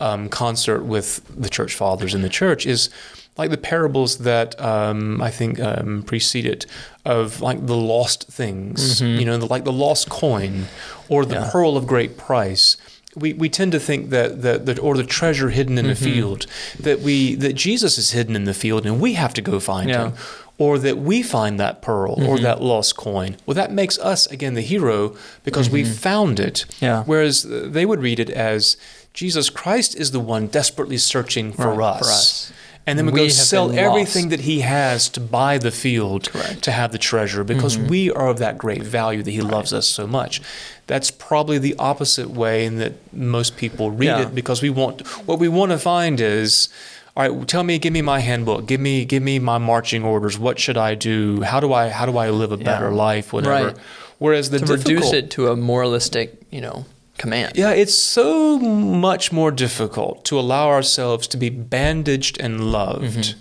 um, 0.00 0.28
concert 0.28 0.84
with 0.84 1.20
the 1.36 1.48
church 1.48 1.74
fathers 1.74 2.14
in 2.14 2.22
the 2.22 2.28
church, 2.28 2.66
is 2.66 2.90
like 3.36 3.50
the 3.50 3.56
parables 3.58 4.18
that 4.18 4.60
um, 4.60 5.20
I 5.22 5.30
think 5.30 5.60
um, 5.60 6.02
precede 6.02 6.44
it 6.46 6.66
of 7.04 7.40
like 7.40 7.66
the 7.66 7.76
lost 7.76 8.26
things, 8.28 9.00
you 9.00 9.24
know, 9.24 9.36
the, 9.38 9.46
like 9.46 9.64
the 9.64 9.72
lost 9.72 10.08
coin 10.10 10.66
or 11.08 11.24
the 11.24 11.34
Mm-hmm. 11.34 11.44
Yeah. 11.44 11.50
pearl 11.50 11.76
of 11.76 11.86
great 11.86 12.16
price. 12.16 12.76
We, 13.16 13.32
we 13.32 13.48
tend 13.48 13.72
to 13.72 13.80
think 13.80 14.10
that, 14.10 14.42
that, 14.42 14.66
that 14.66 14.78
or 14.80 14.96
the 14.96 15.04
treasure 15.04 15.50
hidden 15.50 15.78
in 15.78 15.86
Mm-hmm. 15.86 16.04
the 16.04 16.10
field 16.12 16.46
that 16.80 17.00
we 17.00 17.34
that 17.36 17.54
Jesus 17.54 17.96
is 17.98 18.10
hidden 18.10 18.34
in 18.36 18.44
the 18.44 18.54
field 18.54 18.84
and 18.86 19.00
we 19.00 19.14
have 19.14 19.32
to 19.34 19.42
go 19.42 19.58
find 19.60 19.88
Yeah. 19.88 20.08
him 20.08 20.12
or 20.58 20.76
that 20.80 20.98
we 20.98 21.22
find 21.22 21.58
that 21.60 21.80
pearl 21.80 22.16
Mm-hmm. 22.16 22.28
or 22.28 22.38
that 22.40 22.60
lost 22.60 22.96
coin. 22.96 23.36
Well, 23.46 23.54
that 23.54 23.72
makes 23.72 23.98
us 24.00 24.26
again 24.26 24.54
the 24.54 24.60
hero 24.62 25.16
because 25.44 25.70
we 25.70 25.84
found 25.84 26.38
it. 26.40 26.64
Mm-hmm. 26.68 26.84
Yeah. 26.84 27.02
Whereas 27.04 27.44
they 27.48 27.86
would 27.86 28.00
read 28.02 28.18
it 28.20 28.30
as 28.30 28.76
Jesus 29.18 29.50
Christ 29.50 29.96
is 29.96 30.12
the 30.12 30.20
one 30.20 30.46
desperately 30.46 30.96
searching 30.96 31.52
for, 31.52 31.70
Right, 31.74 31.88
us. 31.94 31.98
for 31.98 32.06
us. 32.06 32.52
And 32.86 32.96
then 32.96 33.06
we, 33.06 33.12
We 33.12 33.18
go 33.22 33.28
sell 33.28 33.72
everything 33.76 34.28
that 34.28 34.40
he 34.40 34.60
has 34.60 35.08
to 35.10 35.20
buy 35.20 35.58
the 35.58 35.72
field 35.72 36.30
Correct. 36.30 36.48
Mm-hmm. 36.50 36.60
to 36.60 36.70
have 36.70 36.92
the 36.92 36.98
treasure 36.98 37.42
because 37.42 37.76
we 37.76 38.12
are 38.12 38.28
of 38.28 38.38
that 38.38 38.58
great 38.58 38.84
value 38.84 39.24
that 39.24 39.30
he 39.32 39.40
loves 39.40 39.72
us 39.72 39.88
so 39.88 40.06
much. 40.06 40.40
That's 40.86 41.10
probably 41.10 41.58
the 41.58 41.74
opposite 41.80 42.30
way 42.30 42.64
in 42.64 42.78
that 42.78 42.92
most 43.12 43.56
people 43.56 43.90
read 43.90 44.06
Yeah. 44.06 44.22
it 44.22 44.34
because 44.36 44.62
we 44.62 44.70
want 44.70 45.04
what 45.26 45.40
we 45.40 45.48
want 45.48 45.72
to 45.72 45.78
find 45.78 46.20
is 46.20 46.68
all 47.16 47.28
right, 47.28 47.48
tell 47.48 47.64
me, 47.64 47.78
give 47.80 47.92
me 47.92 48.02
my 48.02 48.20
handbook, 48.20 48.66
give 48.66 48.80
me, 48.80 49.04
give 49.04 49.24
me 49.24 49.40
my 49.40 49.58
marching 49.58 50.04
orders. 50.04 50.38
What 50.38 50.60
should 50.60 50.76
I 50.78 50.94
do? 50.94 51.42
How 51.42 51.58
do 51.58 51.72
I, 51.72 51.88
how 51.88 52.06
do 52.06 52.16
I 52.16 52.30
live 52.30 52.52
a 52.52 52.56
better 52.56 52.92
life? 52.92 53.32
Whatever. 53.32 53.66
Right. 53.70 53.76
Whereas 54.18 54.50
the 54.50 54.60
To 54.60 54.64
difficult, 54.66 54.88
reduce 54.94 55.12
it 55.12 55.30
to 55.32 55.48
a 55.48 55.56
moralistic, 55.56 56.40
you 56.52 56.60
know, 56.60 56.86
command. 57.18 57.52
yeah, 57.56 57.70
it's 57.70 57.94
so 57.94 58.58
much 58.58 59.32
more 59.32 59.50
difficult 59.50 60.24
to 60.24 60.38
allow 60.38 60.68
ourselves 60.68 61.26
to 61.28 61.36
be 61.36 61.50
bandaged 61.50 62.40
and 62.40 62.72
loved 62.72 63.34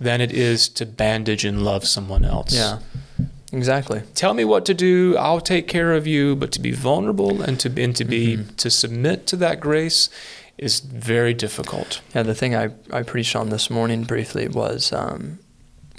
than 0.00 0.20
it 0.20 0.32
is 0.32 0.68
to 0.68 0.86
bandage 0.86 1.44
and 1.44 1.64
love 1.64 1.86
someone 1.86 2.24
else. 2.24 2.54
Yeah. 2.54 2.78
Exactly. 3.52 4.02
Tell 4.14 4.34
me 4.34 4.44
what 4.44 4.66
to 4.66 4.74
do. 4.74 5.16
I'll 5.16 5.40
take 5.40 5.68
care 5.68 5.92
of 5.94 6.06
you. 6.06 6.36
But 6.36 6.52
to 6.52 6.60
be 6.60 6.72
vulnerable 6.72 7.40
and 7.42 7.58
to 7.60 7.82
and 7.82 7.94
to 7.96 8.04
be 8.04 8.38
to 8.56 8.70
submit 8.70 9.26
to 9.28 9.36
that 9.36 9.60
grace 9.60 10.10
is 10.58 10.80
very 10.80 11.32
difficult. 11.32 12.00
Yeah, 12.14 12.22
the 12.22 12.34
thing 12.34 12.54
I, 12.56 12.70
I 12.92 13.02
preached 13.02 13.36
on 13.36 13.50
this 13.50 13.70
morning 13.70 14.04
briefly 14.04 14.48
was 14.48 14.92
um, 14.92 15.38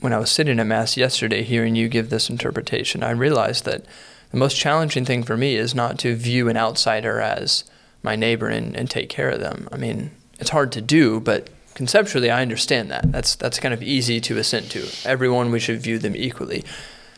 when 0.01 0.13
I 0.13 0.19
was 0.19 0.31
sitting 0.31 0.59
at 0.59 0.67
Mass 0.67 0.97
yesterday, 0.97 1.43
hearing 1.43 1.75
you 1.75 1.87
give 1.87 2.09
this 2.09 2.29
interpretation, 2.29 3.03
I 3.03 3.11
realized 3.11 3.65
that 3.65 3.85
the 4.31 4.37
most 4.37 4.57
challenging 4.57 5.05
thing 5.05 5.23
for 5.23 5.37
me 5.37 5.55
is 5.55 5.73
not 5.73 5.97
to 5.99 6.15
view 6.15 6.49
an 6.49 6.57
outsider 6.57 7.19
as 7.19 7.63
my 8.03 8.15
neighbor 8.15 8.47
and, 8.47 8.75
and 8.75 8.89
take 8.89 9.09
care 9.09 9.29
of 9.29 9.39
them. 9.39 9.67
I 9.71 9.77
mean, 9.77 10.11
it's 10.39 10.49
hard 10.49 10.71
to 10.73 10.81
do, 10.81 11.19
but 11.19 11.49
conceptually, 11.73 12.29
I 12.29 12.41
understand 12.41 12.91
that. 12.91 13.11
That's, 13.11 13.35
that's 13.35 13.59
kind 13.59 13.73
of 13.73 13.81
easy 13.81 14.19
to 14.21 14.37
assent 14.37 14.71
to. 14.71 14.87
Everyone, 15.05 15.51
we 15.51 15.59
should 15.59 15.81
view 15.81 15.97
them 15.97 16.15
equally. 16.15 16.63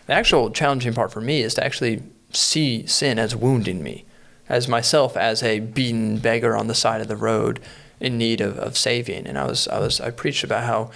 The 0.06 0.14
actual 0.14 0.50
challenging 0.52 0.94
part 0.94 1.12
for 1.12 1.22
me 1.22 1.42
is 1.42 1.54
to 1.56 1.64
actually 1.64 2.04
see 2.32 2.86
sin 2.86 3.20
as 3.20 3.36
wounding 3.36 3.84
me, 3.84 4.06
as 4.48 4.68
myself 4.68 5.18
as 5.18 5.44
a 5.44 5.60
beaten 5.60 6.18
beggar 6.18 6.56
on 6.56 6.68
the 6.68 6.76
side 6.76 7.02
of 7.02 7.08
the 7.08 7.16
road 7.16 7.60
in 8.00 8.18
need 8.18 8.42
of, 8.42 8.58
of 8.58 8.78
saving. 8.78 9.28
And 9.28 9.38
I 9.38 9.46
was 9.46 9.68
I 9.68 9.80
was 9.80 10.00
I 10.00 10.12
preached 10.12 10.44
about 10.44 10.64
how 10.64 10.92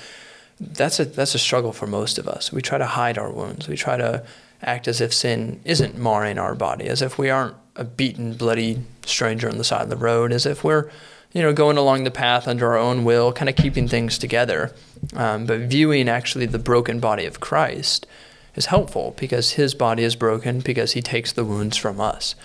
that's 0.59 0.99
a 0.99 1.05
that's 1.05 1.35
a 1.35 1.39
struggle 1.39 1.73
for 1.73 1.87
most 1.87 2.17
of 2.17 2.27
us. 2.27 2.51
We 2.51 2.61
try 2.61 2.77
to 2.77 2.85
hide 2.85 3.17
our 3.17 3.31
wounds. 3.31 3.67
We 3.67 3.75
try 3.75 3.97
to 3.97 4.23
act 4.63 4.87
as 4.87 5.01
if 5.01 5.13
sin 5.13 5.61
isn't 5.65 5.97
marring 5.97 6.37
our 6.37 6.55
body, 6.55 6.87
as 6.87 7.01
if 7.01 7.17
we 7.17 7.29
aren't 7.29 7.55
a 7.75 7.83
beaten, 7.83 8.33
bloody 8.33 8.79
stranger 9.05 9.49
on 9.49 9.57
the 9.57 9.63
side 9.63 9.81
of 9.81 9.89
the 9.89 9.97
road, 9.97 10.31
as 10.31 10.45
if 10.45 10.63
we're 10.63 10.89
you 11.33 11.41
know 11.41 11.53
going 11.53 11.77
along 11.77 12.03
the 12.03 12.11
path 12.11 12.47
under 12.47 12.67
our 12.67 12.77
own 12.77 13.03
will, 13.03 13.33
kind 13.33 13.49
of 13.49 13.55
keeping 13.55 13.87
things 13.87 14.17
together. 14.17 14.73
Um, 15.15 15.45
but 15.45 15.61
viewing 15.61 16.07
actually 16.07 16.45
the 16.45 16.59
broken 16.59 16.99
body 16.99 17.25
of 17.25 17.39
Christ 17.39 18.07
is 18.55 18.67
helpful 18.67 19.15
because 19.17 19.51
his 19.51 19.73
body 19.73 20.03
is 20.03 20.15
broken 20.15 20.59
because 20.59 20.93
he 20.93 21.01
takes 21.01 21.31
the 21.31 21.43
wounds 21.43 21.75
from 21.75 21.99
us. 21.99 22.35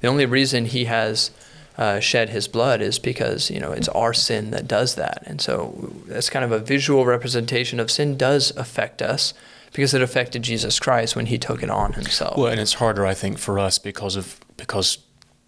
The 0.00 0.08
only 0.08 0.26
reason 0.26 0.66
he 0.66 0.84
has 0.84 1.30
uh, 1.78 1.98
shed 1.98 2.28
his 2.28 2.46
blood 2.46 2.80
is 2.80 2.98
because 2.98 3.50
you 3.50 3.58
know 3.58 3.72
it's 3.72 3.88
our 3.88 4.12
sin 4.12 4.50
that 4.50 4.68
does 4.68 4.94
that, 4.94 5.22
and 5.26 5.40
so 5.40 5.92
that's 6.06 6.30
kind 6.30 6.44
of 6.44 6.52
a 6.52 6.58
visual 6.58 7.06
representation 7.06 7.80
of 7.80 7.90
sin 7.90 8.16
does 8.16 8.54
affect 8.56 9.02
us 9.02 9.34
because 9.74 9.92
it 9.92 10.00
affected 10.00 10.42
Jesus 10.42 10.80
Christ 10.80 11.14
when 11.14 11.26
he 11.26 11.36
took 11.36 11.62
it 11.62 11.68
on 11.68 11.92
himself. 11.92 12.38
Well, 12.38 12.46
and 12.50 12.58
it's 12.60 12.74
harder, 12.74 13.04
I 13.04 13.12
think, 13.12 13.36
for 13.38 13.58
us 13.58 13.78
because 13.78 14.16
of 14.16 14.40
because 14.56 14.98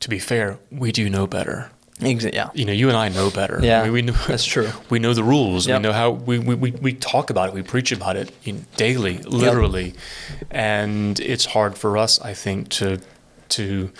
to 0.00 0.10
be 0.10 0.18
fair, 0.18 0.58
we 0.70 0.92
do 0.92 1.08
know 1.08 1.26
better. 1.26 1.70
Exa- 2.00 2.34
yeah, 2.34 2.50
You 2.52 2.66
know, 2.66 2.74
you 2.74 2.88
and 2.88 2.96
I 2.98 3.08
know 3.08 3.30
better. 3.30 3.58
Yeah, 3.62 3.80
I 3.80 3.84
mean, 3.84 3.92
we 3.94 4.02
know, 4.02 4.12
that's 4.28 4.44
true. 4.54 4.68
We 4.90 4.98
know 4.98 5.14
the 5.14 5.24
rules. 5.24 5.66
Yep. 5.66 5.78
We 5.78 5.82
know 5.84 5.92
how 5.94 6.10
we, 6.10 6.38
we, 6.38 6.54
we, 6.54 6.70
we 6.72 6.92
talk 6.92 7.30
about 7.30 7.48
it. 7.48 7.54
We 7.54 7.62
preach 7.62 7.90
about 7.90 8.16
it 8.16 8.30
you 8.44 8.52
know, 8.52 8.60
daily, 8.76 9.16
literally, 9.18 9.94
and 10.50 11.18
it's 11.20 11.46
hard 11.46 11.76
for 11.78 11.96
us, 11.96 12.20
I 12.20 12.34
think, 12.34 12.68
to 12.70 13.00
to 13.50 13.90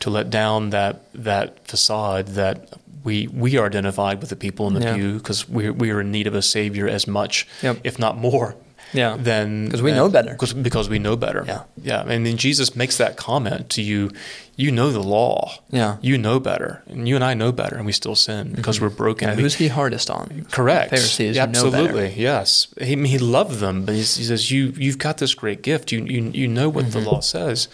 to 0.00 0.10
let 0.10 0.30
down 0.30 0.70
that 0.70 1.02
that 1.14 1.66
facade 1.66 2.28
that 2.28 2.68
we 3.02 3.26
we 3.28 3.56
are 3.56 3.66
identified 3.66 4.20
with 4.20 4.28
the 4.30 4.36
people 4.36 4.66
in 4.68 4.74
the 4.74 4.80
Yeah. 4.80 4.94
pew 4.94 5.14
because 5.14 5.48
we 5.48 5.70
we 5.70 5.90
are 5.90 6.00
in 6.02 6.10
need 6.12 6.26
of 6.26 6.34
a 6.34 6.42
savior 6.42 6.86
as 6.88 7.06
much, 7.06 7.46
Yep. 7.62 7.78
if 7.84 7.98
not 7.98 8.16
more. 8.16 8.54
Yeah. 8.92 9.16
Then, 9.18 9.64
because 9.66 9.82
we 9.82 9.92
know 9.92 10.08
better. 10.08 10.30
Because 10.32 10.52
because 10.52 10.88
we 10.88 10.98
know 10.98 11.16
better. 11.16 11.44
Yeah. 11.46 11.62
Yeah. 11.82 12.02
And 12.06 12.26
then 12.26 12.36
Jesus 12.36 12.74
makes 12.74 12.96
that 12.98 13.16
comment 13.16 13.68
to 13.70 13.82
you. 13.82 14.10
You 14.56 14.70
know 14.72 14.90
the 14.90 15.02
law. 15.02 15.52
Yeah. 15.70 15.96
You 16.02 16.18
know 16.18 16.38
better, 16.40 16.82
and 16.86 17.08
you 17.08 17.14
and 17.14 17.24
I 17.24 17.34
know 17.34 17.50
better, 17.52 17.76
and 17.76 17.86
we 17.86 17.92
still 17.92 18.14
sin 18.16 18.52
because 18.54 18.78
we're 18.80 18.90
broken. 18.90 19.28
Yeah, 19.28 19.36
We- 19.36 19.42
who's 19.42 19.54
he 19.54 19.68
hardest 19.68 20.10
on? 20.10 20.46
Correct. 20.50 20.90
Pharisees, 20.90 21.36
Yeah, 21.36 21.44
absolutely. 21.44 22.12
yes. 22.16 22.66
He, 22.78 22.94
he 23.06 23.18
loved 23.18 23.60
them, 23.60 23.84
but 23.86 23.94
he's, 23.94 24.16
he 24.16 24.24
says, 24.24 24.50
"You 24.50 24.74
you've 24.76 24.98
got 24.98 25.16
this 25.16 25.34
great 25.34 25.62
gift. 25.62 25.92
You 25.92 26.04
you 26.04 26.30
you 26.34 26.46
know 26.48 26.68
what 26.68 26.86
Mm-hmm. 26.86 27.04
the 27.04 27.10
law 27.10 27.20
says, 27.20 27.68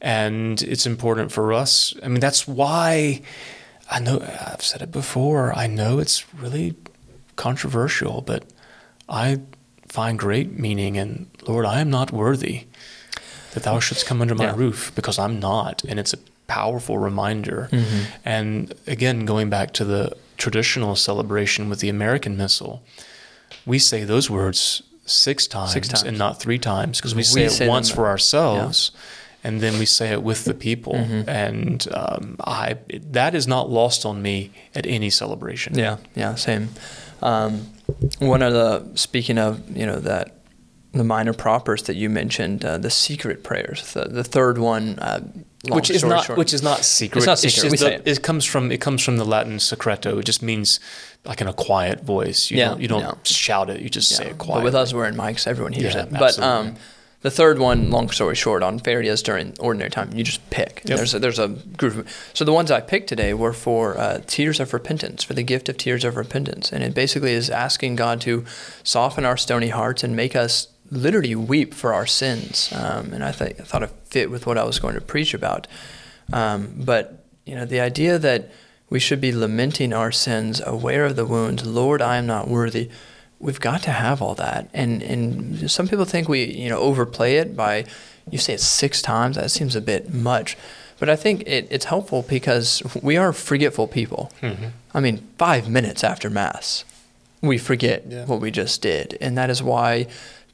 and 0.00 0.60
it's 0.62 0.84
important 0.86 1.32
for 1.32 1.52
us. 1.54 1.94
I 2.02 2.08
mean, 2.08 2.20
that's 2.20 2.46
why 2.46 3.22
I 3.90 3.98
know 4.00 4.20
I've 4.20 4.62
said 4.62 4.82
it 4.82 4.90
before. 4.92 5.52
I 5.56 5.66
know 5.68 5.98
it's 6.00 6.24
really 6.34 6.74
controversial, 7.36 8.20
but 8.20 8.44
I 9.08 9.40
find 9.90 10.18
great 10.18 10.58
meaning 10.58 10.96
in 10.96 11.26
Lord. 11.46 11.66
I 11.66 11.80
am 11.80 11.90
not 11.90 12.12
worthy 12.12 12.64
that 13.52 13.64
Thou 13.64 13.80
shouldst 13.80 14.06
come 14.06 14.22
under 14.22 14.34
my 14.36 14.44
Yeah. 14.44 14.56
roof 14.56 14.92
because 14.94 15.18
I'm 15.18 15.40
not, 15.40 15.82
and 15.88 15.98
it's 15.98 16.12
a 16.14 16.18
powerful 16.46 16.96
reminder. 16.98 17.68
Mm-hmm. 17.72 18.00
And 18.24 18.74
again, 18.86 19.24
going 19.24 19.50
back 19.50 19.72
to 19.74 19.84
the 19.84 20.12
traditional 20.36 20.94
celebration 20.96 21.68
with 21.68 21.80
the 21.80 21.88
American 21.88 22.36
Missal, 22.36 22.82
we 23.66 23.78
say 23.78 24.04
those 24.04 24.30
words 24.30 24.82
six 25.06 25.46
times, 25.48 25.72
times. 25.88 26.02
and 26.04 26.16
not 26.16 26.40
three 26.40 26.58
times 26.58 26.98
because 26.98 27.14
we 27.14 27.20
We 27.20 27.24
say 27.24 27.44
it 27.46 27.50
say 27.50 27.64
them- 27.64 27.68
once 27.74 27.90
for 27.90 28.06
ourselves. 28.06 28.92
And 29.42 29.62
then 29.62 29.78
we 29.78 29.86
say 29.86 30.12
it 30.12 30.22
with 30.22 30.44
the 30.44 30.52
people, 30.52 30.92
Mm-hmm. 30.92 31.28
and 31.30 31.88
um, 31.94 32.36
I 32.44 32.76
that 33.12 33.34
is 33.34 33.46
not 33.48 33.70
lost 33.70 34.04
on 34.04 34.20
me 34.20 34.50
at 34.74 34.84
any 34.86 35.08
celebration. 35.10 35.78
Yeah, 35.78 35.96
yeah, 36.14 36.34
same. 36.36 36.68
Um, 37.22 37.66
one 38.18 38.42
of 38.42 38.52
the 38.52 38.96
speaking 38.96 39.38
of 39.38 39.76
you 39.76 39.86
know 39.86 39.96
that 40.00 40.36
the 40.92 41.04
minor 41.04 41.32
propers 41.32 41.82
that 41.84 41.94
you 41.96 42.08
mentioned, 42.10 42.64
uh, 42.64 42.76
the 42.78 42.90
secret 42.90 43.44
prayers, 43.44 43.92
the, 43.92 44.04
the 44.06 44.24
third 44.24 44.58
one, 44.58 44.98
uh, 44.98 45.20
long 45.68 45.76
which 45.76 45.88
is 45.90 46.02
not 46.02 46.24
short- 46.24 46.38
which 46.38 46.52
is 46.52 46.62
not 46.62 46.84
secret. 46.84 47.18
It's 47.18 47.26
not 47.26 47.38
secret, 47.38 47.54
just 47.54 47.64
we 47.66 47.70
the- 47.70 47.76
say 47.76 47.94
it. 47.94 48.02
it 48.08 48.22
comes 48.22 48.44
from 48.44 48.72
it 48.72 48.80
comes 48.80 49.02
from 49.04 49.16
the 49.16 49.24
Latin 49.24 49.58
secreto. 49.60 50.18
It 50.18 50.24
just 50.24 50.42
means 50.42 50.80
like 51.24 51.40
in 51.40 51.46
a 51.46 51.52
quiet 51.52 52.02
voice. 52.02 52.50
You 52.50 52.58
Yeah, 52.58 52.68
don't, 52.70 52.80
you 52.80 52.88
don't 52.88 53.02
yeah. 53.02 53.12
shout 53.24 53.70
it. 53.70 53.80
You 53.82 53.88
just 53.90 54.08
say 54.08 54.24
Yeah, 54.24 54.30
it 54.30 54.38
But 54.38 54.44
quietly. 54.46 54.64
with 54.64 54.74
us 54.74 54.92
wearing 54.94 55.14
mics, 55.14 55.46
everyone 55.46 55.72
hears 55.74 55.94
Yeah, 55.94 56.04
it. 56.04 56.10
But 56.12 56.38
um, 56.38 56.44
absolutely. 56.68 56.80
The 57.22 57.30
third 57.30 57.58
one, 57.58 57.90
long 57.90 58.08
story 58.10 58.34
short, 58.34 58.62
on 58.62 58.80
ferias 58.80 59.22
during 59.22 59.54
ordinary 59.60 59.90
time, 59.90 60.10
you 60.14 60.24
just 60.24 60.48
pick. 60.50 60.82
Yep. 60.86 60.96
There's 60.96 61.14
a, 61.14 61.18
there's 61.18 61.38
a 61.38 61.48
group. 61.48 61.96
Of, 61.96 62.30
so 62.32 62.44
the 62.44 62.52
ones 62.52 62.70
I 62.70 62.80
picked 62.80 63.08
today 63.08 63.34
were 63.34 63.52
for 63.52 63.98
uh, 63.98 64.22
tears 64.26 64.58
of 64.58 64.72
repentance, 64.72 65.22
for 65.22 65.34
the 65.34 65.42
gift 65.42 65.68
of 65.68 65.76
tears 65.76 66.04
of 66.04 66.16
repentance, 66.16 66.72
and 66.72 66.82
it 66.82 66.94
basically 66.94 67.32
is 67.32 67.50
asking 67.50 67.96
God 67.96 68.20
to 68.22 68.44
soften 68.82 69.24
our 69.26 69.36
stony 69.36 69.68
hearts 69.68 70.02
and 70.02 70.16
make 70.16 70.34
us 70.34 70.68
literally 70.90 71.34
weep 71.34 71.74
for 71.74 71.92
our 71.92 72.06
sins. 72.06 72.72
Um, 72.72 73.12
and 73.12 73.22
I, 73.22 73.32
th- 73.32 73.60
I 73.60 73.62
thought 73.64 73.82
it 73.82 73.90
fit 74.06 74.30
with 74.30 74.46
what 74.46 74.58
I 74.58 74.64
was 74.64 74.78
going 74.78 74.94
to 74.94 75.00
preach 75.00 75.34
about. 75.34 75.66
Um, 76.32 76.72
but 76.76 77.24
you 77.44 77.54
know, 77.54 77.64
the 77.64 77.80
idea 77.80 78.18
that 78.18 78.50
we 78.88 78.98
should 78.98 79.20
be 79.20 79.32
lamenting 79.32 79.92
our 79.92 80.10
sins, 80.10 80.60
aware 80.64 81.04
of 81.04 81.16
the 81.16 81.24
wounds. 81.24 81.64
Lord, 81.64 82.02
I 82.02 82.16
am 82.16 82.26
not 82.26 82.48
worthy. 82.48 82.90
We've 83.40 83.60
got 83.60 83.82
to 83.84 83.90
have 83.90 84.22
all 84.22 84.34
that. 84.36 84.68
And 84.72 85.02
and 85.02 85.70
some 85.70 85.88
people 85.88 86.04
think 86.04 86.28
we 86.28 86.44
you 86.44 86.68
know 86.68 86.78
overplay 86.78 87.36
it 87.36 87.56
by 87.56 87.84
you 88.30 88.38
say 88.38 88.54
it 88.54 88.60
six 88.60 89.02
times. 89.02 89.36
That 89.36 89.50
seems 89.50 89.74
a 89.74 89.80
bit 89.80 90.12
much. 90.14 90.56
But 90.98 91.08
I 91.08 91.16
think 91.16 91.42
it, 91.46 91.66
it's 91.70 91.86
helpful 91.86 92.22
because 92.28 92.82
we 93.02 93.16
are 93.16 93.32
forgetful 93.32 93.88
people. 93.88 94.30
Mm-hmm. 94.42 94.66
I 94.92 95.00
mean, 95.00 95.26
five 95.38 95.66
minutes 95.68 96.04
after 96.04 96.28
Mass, 96.28 96.84
we 97.40 97.56
forget 97.58 98.04
Yeah. 98.06 98.26
what 98.26 98.40
we 98.40 98.50
just 98.50 98.82
did. 98.82 99.16
And 99.20 99.36
that 99.38 99.48
is 99.48 99.62
why 99.62 100.06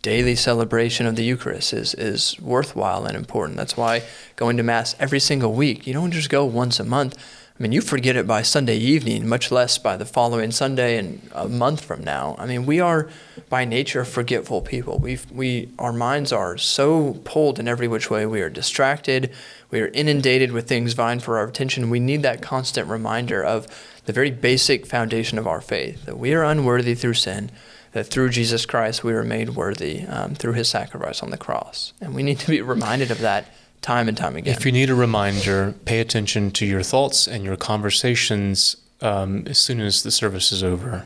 daily 0.02 0.36
celebration 0.36 1.04
of 1.04 1.16
the 1.16 1.24
Eucharist 1.24 1.72
is, 1.72 1.94
is 1.94 2.38
worthwhile 2.40 3.06
and 3.06 3.16
important. 3.16 3.56
That's 3.58 3.76
why 3.76 4.02
going 4.36 4.56
to 4.58 4.62
Mass 4.62 4.94
every 5.00 5.18
single 5.18 5.52
week, 5.52 5.84
you 5.84 5.92
don't 5.92 6.12
just 6.12 6.30
go 6.30 6.44
once 6.44 6.78
a 6.78 6.84
month. 6.84 7.16
I 7.58 7.62
mean, 7.62 7.72
you 7.72 7.80
forget 7.80 8.16
it 8.16 8.26
by 8.26 8.42
Sunday 8.42 8.76
evening, 8.76 9.26
much 9.26 9.50
less 9.50 9.78
by 9.78 9.96
the 9.96 10.04
following 10.04 10.50
Sunday 10.50 10.98
and 10.98 11.26
a 11.32 11.48
month 11.48 11.82
from 11.82 12.04
now. 12.04 12.36
I 12.38 12.44
mean, 12.44 12.66
we 12.66 12.80
are 12.80 13.08
by 13.48 13.64
nature 13.64 14.04
forgetful 14.04 14.60
people. 14.60 14.98
We 14.98 15.18
we 15.32 15.70
our 15.78 15.92
minds 15.92 16.32
are 16.32 16.58
so 16.58 17.14
pulled 17.24 17.58
in 17.58 17.66
every 17.66 17.88
which 17.88 18.10
way. 18.10 18.26
We 18.26 18.42
are 18.42 18.50
distracted. 18.50 19.32
We 19.70 19.80
are 19.80 19.88
inundated 19.88 20.52
with 20.52 20.68
things 20.68 20.92
vying 20.92 21.20
for 21.20 21.38
our 21.38 21.48
attention. 21.48 21.88
We 21.88 21.98
need 21.98 22.22
that 22.22 22.42
constant 22.42 22.88
reminder 22.88 23.42
of 23.42 23.66
the 24.04 24.12
very 24.12 24.30
basic 24.30 24.84
foundation 24.84 25.38
of 25.38 25.46
our 25.46 25.62
faith 25.62 26.04
that 26.04 26.18
we 26.18 26.34
are 26.34 26.44
unworthy 26.44 26.94
through 26.94 27.14
sin, 27.14 27.50
that 27.92 28.04
through 28.04 28.28
Jesus 28.30 28.66
Christ 28.66 29.02
we 29.02 29.14
are 29.14 29.24
made 29.24 29.50
worthy 29.50 30.02
um, 30.02 30.34
through 30.34 30.52
his 30.52 30.68
sacrifice 30.68 31.22
on 31.22 31.30
the 31.30 31.38
cross. 31.38 31.94
And 32.02 32.14
we 32.14 32.22
need 32.22 32.38
to 32.40 32.50
be 32.50 32.60
reminded 32.60 33.10
of 33.10 33.20
that 33.20 33.46
time 33.82 34.08
and 34.08 34.16
time 34.16 34.36
again. 34.36 34.54
If 34.56 34.64
you 34.66 34.72
need 34.72 34.90
a 34.90 34.94
reminder, 34.94 35.74
pay 35.84 36.00
attention 36.00 36.50
to 36.52 36.66
your 36.66 36.82
thoughts 36.82 37.26
and 37.28 37.44
your 37.44 37.56
conversations 37.56 38.76
um, 39.02 39.44
as 39.46 39.58
soon 39.58 39.80
as 39.80 40.02
the 40.02 40.10
service 40.10 40.52
is 40.52 40.62
over. 40.62 41.04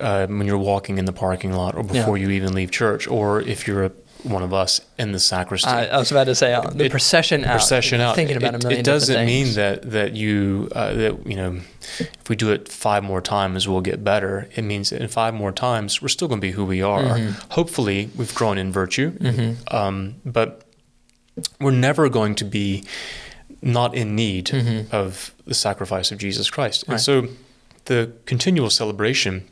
Uh, 0.00 0.26
when 0.26 0.46
you're 0.46 0.58
walking 0.58 0.98
in 0.98 1.04
the 1.04 1.12
parking 1.12 1.52
lot 1.52 1.74
or 1.76 1.82
before 1.84 2.16
Yeah. 2.18 2.26
you 2.26 2.30
even 2.32 2.52
leave 2.54 2.70
church, 2.70 3.06
or 3.06 3.40
if 3.40 3.66
you're 3.68 3.84
a, 3.84 3.92
one 4.24 4.42
of 4.42 4.52
us 4.52 4.80
in 4.98 5.12
the 5.12 5.18
sacristy. 5.20 5.68
I, 5.68 5.86
I 5.86 5.98
was 5.98 6.10
about 6.10 6.24
to 6.24 6.34
say 6.34 6.52
uh, 6.52 6.60
the 6.62 6.84
It- 6.86 6.90
procession 6.90 7.44
out. 7.44 7.52
procession 7.52 8.00
out. 8.00 8.14
Thinking 8.16 8.36
about 8.36 8.54
it, 8.54 8.64
a 8.64 8.66
million 8.66 8.80
It 8.80 8.84
doesn't 8.84 9.24
mean 9.26 9.54
that 9.54 9.90
that 9.92 10.12
you 10.14 10.68
uh, 10.74 10.92
that 10.94 11.26
you 11.26 11.36
know 11.36 11.60
if 11.98 12.28
we 12.28 12.34
do 12.36 12.50
it 12.52 12.68
five 12.68 13.02
more 13.04 13.20
times 13.20 13.66
we'll 13.68 13.80
get 13.80 14.02
better. 14.04 14.48
It 14.56 14.62
means 14.62 14.90
in 14.92 15.06
five 15.08 15.34
more 15.34 15.52
times 15.52 16.00
we're 16.02 16.08
still 16.08 16.28
going 16.28 16.40
to 16.40 16.46
be 16.46 16.52
who 16.52 16.64
we 16.64 16.82
are. 16.82 17.02
Mm-hmm. 17.02 17.32
Hopefully 17.50 18.10
we've 18.16 18.34
grown 18.34 18.58
in 18.58 18.72
virtue, 18.72 19.12
um, 19.70 20.16
but 20.24 20.61
we're 21.60 21.70
never 21.70 22.08
going 22.08 22.34
to 22.36 22.44
be 22.44 22.84
not 23.62 23.94
in 23.94 24.14
need 24.16 24.50
of 24.92 25.32
the 25.46 25.54
sacrifice 25.54 26.10
of 26.12 26.18
Jesus 26.18 26.50
Christ. 26.50 26.84
And 26.88 26.98
Mm-hmm. 26.98 27.26
So 27.28 27.32
the 27.86 28.12
continual 28.26 28.70
celebration 28.70 29.48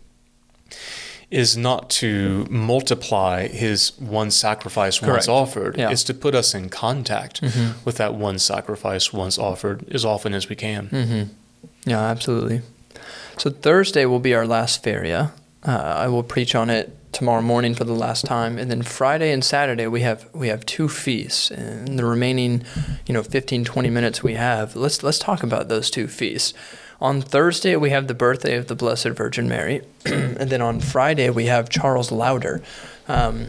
is 1.31 1.57
not 1.57 1.89
to 1.91 2.45
multiply 2.51 3.47
his 3.47 3.93
one 4.01 4.31
sacrifice 4.33 5.01
once 5.01 5.29
offered. 5.29 5.79
Yeah. 5.79 5.91
It's 5.91 6.03
to 6.05 6.15
put 6.15 6.35
us 6.35 6.55
in 6.55 6.69
contact 6.71 7.41
with 7.85 7.97
that 7.99 8.15
one 8.15 8.39
sacrifice 8.39 9.13
once 9.13 9.39
offered 9.39 9.89
as 9.93 10.05
often 10.05 10.35
as 10.35 10.49
we 10.49 10.57
can. 10.57 10.89
Mm-hmm. 10.89 11.23
Yeah, 11.89 12.01
absolutely. 12.01 12.63
So 13.39 13.51
Thursday 13.51 14.05
will 14.07 14.19
be 14.19 14.35
our 14.35 14.47
last 14.47 14.83
feria. 14.83 15.33
Uh, 15.63 15.71
I 15.71 16.09
will 16.09 16.25
preach 16.25 16.55
on 16.55 16.69
it 16.69 16.97
tomorrow 17.13 17.43
morning 17.43 17.75
for 17.75 17.85
the 17.85 17.95
last 17.95 18.25
time, 18.25 18.59
and 18.59 18.71
then 18.71 18.83
Friday 18.83 19.33
and 19.33 19.45
Saturday 19.45 19.87
we 19.87 20.01
have 20.03 20.29
we 20.33 20.49
have 20.49 20.65
two 20.67 20.89
feasts. 20.89 21.51
And 21.51 21.99
the 21.99 22.05
remaining, 22.05 22.65
you 23.07 23.15
know, 23.15 23.23
15, 23.23 23.65
20 23.65 23.91
minutes 23.91 24.23
we 24.23 24.35
have, 24.35 24.77
let's 24.77 25.03
let's 25.03 25.19
talk 25.19 25.43
about 25.43 25.69
those 25.69 25.91
two 25.91 26.09
feasts. 26.09 26.55
On 27.01 27.21
Thursday 27.21 27.77
we 27.77 27.91
have 27.91 28.09
the 28.09 28.15
birthday 28.15 28.57
of 28.57 28.67
the 28.69 28.75
Blessed 28.75 29.09
Virgin 29.09 29.49
Mary, 29.49 29.83
and 30.05 30.51
then 30.51 30.61
on 30.61 30.81
Friday 30.81 31.31
we 31.31 31.47
have 31.47 31.69
Charles 31.69 32.13
Lowder. 32.13 32.63
Um, 33.09 33.49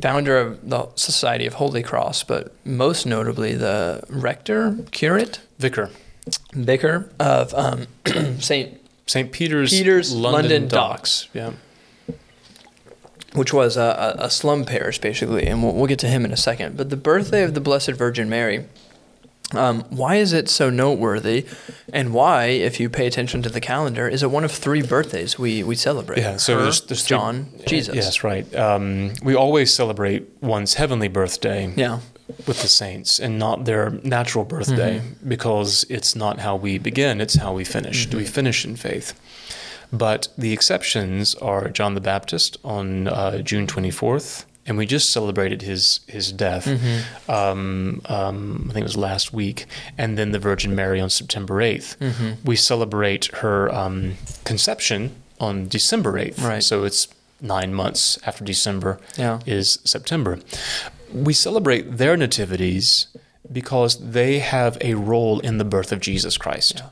founder 0.00 0.36
of 0.36 0.68
the 0.68 0.88
Society 0.96 1.46
of 1.46 1.54
Holy 1.54 1.82
Cross, 1.82 2.24
but 2.24 2.52
most 2.66 3.06
notably 3.06 3.54
the 3.54 4.02
rector, 4.08 4.76
curate, 4.90 5.40
Vicar, 5.58 5.90
vicar 6.52 7.10
of 7.20 7.54
um, 7.54 7.86
St. 8.40 8.80
St. 9.06 9.32
Peter's, 9.32 9.70
Peter's 9.70 10.14
London, 10.14 10.32
London 10.32 10.68
Docks. 10.68 11.28
Yeah. 11.32 11.52
Which 13.34 13.52
was 13.52 13.76
a, 13.76 14.16
a 14.18 14.30
slum 14.30 14.64
parish 14.64 14.98
basically, 14.98 15.46
and 15.46 15.62
we'll, 15.62 15.72
we'll 15.74 15.86
get 15.86 15.98
to 16.00 16.08
him 16.08 16.24
in 16.24 16.32
a 16.32 16.36
second. 16.36 16.76
But 16.76 16.90
the 16.90 16.96
birthday 16.96 17.42
of 17.42 17.54
the 17.54 17.60
Blessed 17.60 17.92
Virgin 17.92 18.28
Mary, 18.28 18.66
um, 19.54 19.82
why 19.90 20.16
is 20.16 20.32
it 20.32 20.48
so 20.48 20.70
noteworthy, 20.70 21.46
and 21.92 22.14
why, 22.14 22.46
if 22.46 22.80
you 22.80 22.88
pay 22.88 23.06
attention 23.06 23.42
to 23.42 23.50
the 23.50 23.60
calendar, 23.60 24.08
is 24.08 24.22
it 24.22 24.30
one 24.30 24.44
of 24.44 24.50
three 24.52 24.82
birthdays 24.82 25.38
we, 25.38 25.62
we 25.62 25.74
celebrate? 25.74 26.18
Yeah, 26.18 26.38
so 26.38 26.56
Her, 26.56 26.62
there's, 26.62 26.80
there's 26.82 27.02
three- 27.04 27.16
John, 27.18 27.46
Jesus. 27.66 27.94
Yes, 27.94 28.24
right. 28.24 28.54
Um, 28.54 29.12
we 29.22 29.34
always 29.34 29.72
celebrate 29.74 30.26
one's 30.40 30.74
heavenly 30.74 31.08
birthday 31.08 31.72
Yeah. 31.76 32.00
with 32.46 32.62
the 32.62 32.68
saints 32.68 33.20
and 33.20 33.38
not 33.38 33.66
their 33.66 33.90
natural 34.02 34.44
birthday 34.46 35.00
Mm-hmm. 35.00 35.28
because 35.28 35.84
it's 35.90 36.16
not 36.16 36.38
how 36.40 36.56
we 36.56 36.78
begin, 36.78 37.20
it's 37.20 37.34
how 37.34 37.52
we 37.52 37.64
finish. 37.64 38.06
Do 38.06 38.16
we 38.16 38.22
Mm-hmm. 38.24 38.32
finish 38.32 38.64
in 38.64 38.76
faith? 38.76 39.12
But 39.92 40.28
the 40.38 40.52
exceptions 40.52 41.34
are 41.36 41.68
John 41.68 41.94
the 41.94 42.00
Baptist 42.00 42.56
on 42.64 43.08
uh, 43.08 43.38
June 43.42 43.66
24th, 43.66 44.44
and 44.66 44.78
we 44.78 44.86
just 44.86 45.10
celebrated 45.10 45.62
his 45.62 46.00
his 46.06 46.32
death. 46.32 46.64
Mm-hmm. 46.66 47.30
Um, 47.30 48.00
um, 48.06 48.66
I 48.70 48.72
think 48.72 48.84
it 48.84 48.90
was 48.92 48.96
last 48.96 49.32
week, 49.34 49.66
and 49.98 50.16
then 50.16 50.32
the 50.32 50.38
Virgin 50.38 50.74
Mary 50.74 51.00
on 51.00 51.10
September 51.10 51.54
8th. 51.56 51.98
Mm-hmm. 51.98 52.30
We 52.44 52.56
celebrate 52.56 53.26
her 53.36 53.72
um, 53.74 54.14
conception 54.44 55.10
on 55.38 55.68
December 55.68 56.12
8th. 56.14 56.42
Right. 56.42 56.62
So 56.62 56.84
it's 56.84 57.08
nine 57.40 57.74
months 57.74 58.18
after 58.24 58.44
December 58.44 58.98
Yeah. 59.18 59.40
is 59.46 59.78
September. 59.84 60.38
We 61.12 61.32
celebrate 61.34 61.98
their 61.98 62.16
nativities 62.16 63.08
because 63.52 63.98
they 64.12 64.38
have 64.38 64.78
a 64.80 64.94
role 64.94 65.40
in 65.40 65.58
the 65.58 65.64
birth 65.64 65.92
of 65.92 66.00
Jesus 66.00 66.38
Christ. 66.38 66.74
Yeah. 66.76 66.86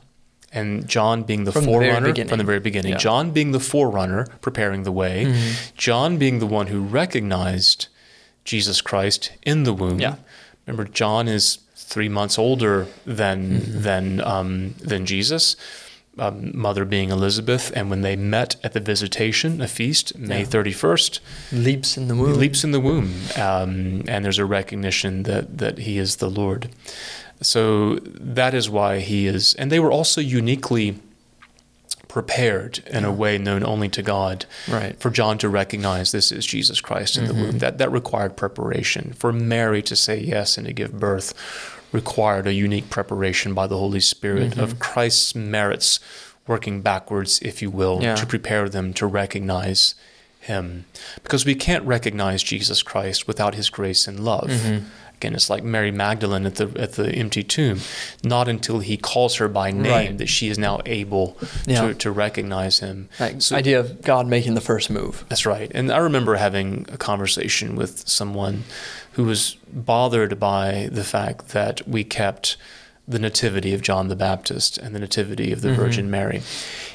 And 0.53 0.85
John 0.87 1.23
being 1.23 1.45
the 1.45 1.51
From 1.53 1.63
forerunner 1.65 2.07
beginning. 2.07 2.27
from 2.29 2.37
the 2.39 2.43
very 2.43 2.59
beginning, 2.59 2.91
Yeah. 2.93 2.97
John 2.97 3.31
being 3.31 3.51
the 3.53 3.59
forerunner, 3.59 4.27
preparing 4.41 4.83
the 4.83 4.91
way, 4.91 5.25
Mm-hmm. 5.25 5.75
John 5.77 6.17
being 6.17 6.39
the 6.39 6.45
one 6.45 6.67
who 6.67 6.81
recognized 6.81 7.87
Jesus 8.43 8.81
Christ 8.81 9.31
in 9.43 9.63
the 9.63 9.73
womb. 9.73 9.99
Yeah. 9.99 10.15
Remember, 10.67 10.85
John 10.91 11.27
is 11.27 11.59
three 11.75 12.09
months 12.09 12.37
older 12.37 12.87
than 13.05 13.59
Mm-hmm. 13.61 13.81
than 13.81 14.21
um, 14.21 14.75
than 14.79 15.05
Jesus. 15.05 15.55
Um, 16.21 16.51
mother 16.53 16.85
being 16.85 17.09
Elizabeth, 17.09 17.71
and 17.75 17.89
when 17.89 18.01
they 18.01 18.15
met 18.15 18.55
at 18.63 18.73
the 18.73 18.79
visitation, 18.79 19.59
a 19.59 19.67
feast, 19.67 20.15
May 20.19 20.39
Yeah. 20.41 20.45
thirty 20.45 20.71
first, 20.71 21.19
Leaps 21.51 21.97
in 21.97 22.07
the 22.09 22.15
womb. 22.15 22.37
leaps 22.37 22.63
in 22.63 22.71
the 22.71 22.79
womb, 22.79 23.11
um, 23.37 24.03
and 24.07 24.23
there's 24.23 24.37
a 24.37 24.45
recognition 24.45 25.23
that 25.23 25.57
that 25.57 25.79
he 25.79 25.97
is 25.97 26.17
the 26.17 26.29
Lord. 26.29 26.69
So 27.41 27.95
that 28.03 28.53
is 28.53 28.69
why 28.69 28.99
he 28.99 29.25
is, 29.25 29.55
and 29.55 29.71
they 29.71 29.79
were 29.79 29.91
also 29.91 30.21
uniquely 30.21 30.99
prepared 32.07 32.79
in 32.87 33.05
a 33.05 33.11
way 33.11 33.37
known 33.37 33.63
only 33.63 33.87
to 33.87 34.01
God 34.03 34.45
Right. 34.67 34.99
for 34.99 35.09
John 35.09 35.37
to 35.39 35.47
recognize 35.49 36.11
this 36.11 36.31
is 36.31 36.45
Jesus 36.45 36.81
Christ 36.81 37.17
in 37.17 37.25
the 37.25 37.33
womb. 37.33 37.59
That 37.59 37.77
that 37.79 37.91
required 37.91 38.35
preparation. 38.35 39.13
For 39.17 39.31
Mary 39.31 39.81
to 39.83 39.95
say 39.95 40.19
yes 40.19 40.57
and 40.57 40.67
to 40.67 40.73
give 40.73 40.99
birth 40.99 41.33
required 41.91 42.47
a 42.47 42.53
unique 42.53 42.89
preparation 42.89 43.53
by 43.53 43.67
the 43.67 43.77
Holy 43.77 43.99
Spirit 43.99 44.57
of 44.57 44.79
Christ's 44.79 45.35
merits 45.35 45.99
working 46.47 46.81
backwards, 46.81 47.39
if 47.41 47.61
you 47.61 47.69
will, 47.69 47.99
Yeah. 48.01 48.15
to 48.15 48.25
prepare 48.25 48.67
them 48.69 48.93
to 48.93 49.05
recognize 49.05 49.95
him. 50.39 50.85
Because 51.23 51.45
we 51.45 51.53
can't 51.55 51.85
recognize 51.85 52.41
Jesus 52.43 52.81
Christ 52.81 53.27
without 53.27 53.55
his 53.55 53.69
grace 53.69 54.07
and 54.07 54.19
love. 54.25 54.49
Mm-hmm. 54.49 54.85
Again, 55.17 55.35
it's 55.35 55.51
like 55.51 55.63
Mary 55.63 55.91
Magdalene 55.91 56.47
at 56.47 56.55
the 56.55 56.71
at 56.81 56.93
the 56.93 57.09
empty 57.13 57.43
tomb. 57.43 57.79
Not 58.23 58.47
until 58.47 58.79
he 58.79 58.97
calls 58.97 59.35
her 59.35 59.47
by 59.47 59.69
name 59.69 59.91
Right. 59.91 60.17
that 60.17 60.29
she 60.29 60.47
is 60.49 60.57
now 60.57 60.81
able 60.87 61.37
Yeah. 61.67 61.89
to, 61.89 61.93
to 61.93 62.11
recognize 62.11 62.79
him. 62.79 63.07
That 63.19 63.43
So- 63.43 63.55
idea 63.55 63.79
of 63.79 64.01
God 64.01 64.25
making 64.25 64.55
the 64.55 64.61
first 64.61 64.89
move. 64.89 65.23
that's 65.29 65.45
right. 65.45 65.69
And 65.75 65.91
I 65.91 65.97
remember 65.97 66.37
having 66.37 66.87
a 66.91 66.97
conversation 66.97 67.75
with 67.75 68.07
someone 68.09 68.63
who 69.13 69.23
was 69.25 69.57
bothered 69.71 70.39
by 70.39 70.89
the 70.91 71.03
fact 71.03 71.49
that 71.49 71.87
we 71.87 72.03
kept 72.03 72.57
the 73.07 73.19
nativity 73.19 73.73
of 73.73 73.81
John 73.81 74.07
the 74.07 74.15
Baptist 74.15 74.77
and 74.77 74.95
the 74.95 74.99
nativity 74.99 75.51
of 75.51 75.61
the 75.61 75.69
Mm-hmm. 75.69 75.81
Virgin 75.81 76.11
Mary. 76.11 76.41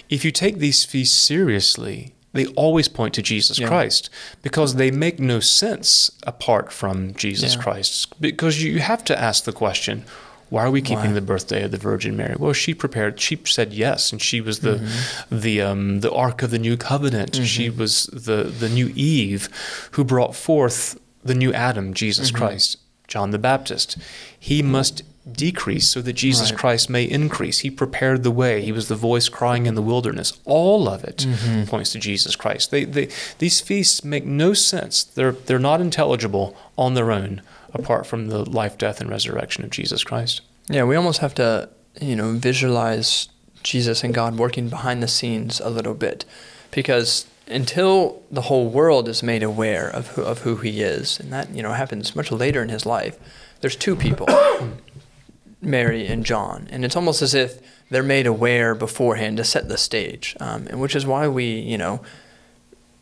If 0.09 0.25
you 0.25 0.31
take 0.31 0.59
these 0.59 0.85
feasts 0.85 1.17
seriously, 1.17 2.15
they 2.33 2.47
always 2.49 2.89
point 2.89 3.13
to 3.15 3.23
Jesus 3.23 3.59
Yeah. 3.59 3.67
Christ 3.69 4.09
because 4.43 4.75
they 4.77 4.91
make 4.91 5.19
no 5.19 5.41
sense 5.41 6.11
apart 6.27 6.73
from 6.73 7.15
Jesus 7.15 7.55
Yeah. 7.55 7.63
Christ. 7.63 8.21
Because 8.21 8.63
you 8.63 8.79
have 8.81 9.05
to 9.05 9.19
ask 9.19 9.45
the 9.45 9.53
question, 9.53 10.05
why 10.49 10.65
are 10.65 10.71
we 10.71 10.81
keeping 10.81 11.07
Why? 11.07 11.13
the 11.13 11.21
birthday 11.23 11.65
of 11.65 11.71
the 11.73 11.77
Virgin 11.79 12.17
Mary? 12.17 12.37
Well, 12.39 12.53
she 12.53 12.73
prepared. 12.73 13.19
She 13.21 13.39
said 13.45 13.73
yes, 13.73 14.13
and 14.13 14.23
she 14.23 14.41
was 14.41 14.61
the 14.61 14.77
Mm-hmm. 14.77 15.39
the 15.41 15.61
um, 15.63 16.01
the 16.01 16.13
Ark 16.13 16.43
of 16.43 16.51
the 16.51 16.59
New 16.59 16.77
Covenant. 16.77 17.35
She 17.45 17.69
was 17.69 18.07
the 18.13 18.45
the 18.45 18.69
new 18.69 18.93
Eve, 18.95 19.49
who 19.93 20.05
brought 20.05 20.37
forth 20.37 21.01
the 21.27 21.35
new 21.35 21.53
Adam, 21.53 21.95
Jesus 21.95 22.29
Mm-hmm. 22.31 22.39
Christ. 22.39 22.77
John 23.09 23.31
the 23.31 23.39
Baptist. 23.39 23.97
He 24.39 24.63
must 24.63 25.03
decrease 25.31 25.89
so 25.89 26.01
that 26.03 26.15
Jesus 26.15 26.51
Right. 26.51 26.59
Christ 26.59 26.91
may 26.91 27.05
increase. 27.05 27.61
He 27.61 27.71
prepared 27.71 28.25
the 28.25 28.31
way. 28.33 28.63
He 28.63 28.73
was 28.73 28.89
the 28.89 28.97
voice 28.97 29.29
crying 29.29 29.67
in 29.67 29.75
the 29.77 29.83
wilderness. 29.83 30.33
All 30.45 30.89
of 30.89 31.05
it 31.05 31.19
Mm-hmm. 31.19 31.65
points 31.65 31.93
to 31.93 31.99
Jesus 32.01 32.35
Christ. 32.35 32.71
They, 32.73 32.85
they, 32.85 33.09
these 33.39 33.61
feasts 33.61 34.03
make 34.05 34.25
no 34.25 34.55
sense. 34.55 35.05
They're, 35.05 35.33
they're 35.33 35.59
not 35.61 35.81
intelligible 35.81 36.57
on 36.77 36.95
their 36.95 37.13
own 37.13 37.43
apart 37.73 38.07
from 38.07 38.27
the 38.29 38.49
life, 38.49 38.77
death, 38.79 39.01
and 39.01 39.09
resurrection 39.11 39.63
of 39.65 39.71
Jesus 39.71 40.03
Christ. 40.03 40.41
Yeah, 40.69 40.83
we 40.85 40.97
almost 40.97 41.21
have 41.21 41.35
to, 41.35 41.69
you 42.01 42.17
know, 42.17 42.33
visualize 42.33 43.29
Jesus 43.63 44.03
and 44.03 44.13
God 44.15 44.37
working 44.39 44.69
behind 44.69 45.01
the 45.03 45.09
scenes 45.09 45.61
a 45.61 45.69
little 45.71 45.95
bit, 45.95 46.25
because 46.73 47.27
until 47.47 48.23
the 48.31 48.43
whole 48.43 48.69
world 48.69 49.09
is 49.09 49.23
made 49.23 49.43
aware 49.43 49.89
of 49.89 50.09
who, 50.09 50.23
of 50.23 50.43
who 50.43 50.57
He 50.57 50.83
is, 50.83 51.21
and 51.21 51.33
that 51.33 51.55
you 51.55 51.63
know 51.63 51.73
happens 51.73 52.17
much 52.17 52.33
later 52.33 52.63
in 52.63 52.69
His 52.69 52.87
life, 52.87 53.19
there's 53.61 53.77
two 53.77 53.97
people, 53.97 54.27
Mary 55.61 56.07
and 56.07 56.25
John, 56.25 56.69
and 56.71 56.85
it's 56.85 56.97
almost 56.97 57.23
as 57.23 57.35
if 57.35 57.61
they're 57.91 58.03
made 58.03 58.27
aware 58.27 58.75
beforehand 58.75 59.37
to 59.37 59.45
set 59.45 59.69
the 59.69 59.79
stage, 59.79 60.37
um, 60.41 60.67
and 60.69 60.81
which 60.81 60.97
is 60.97 61.07
why 61.07 61.29
we, 61.29 61.45
you 61.45 61.79
know, 61.79 62.03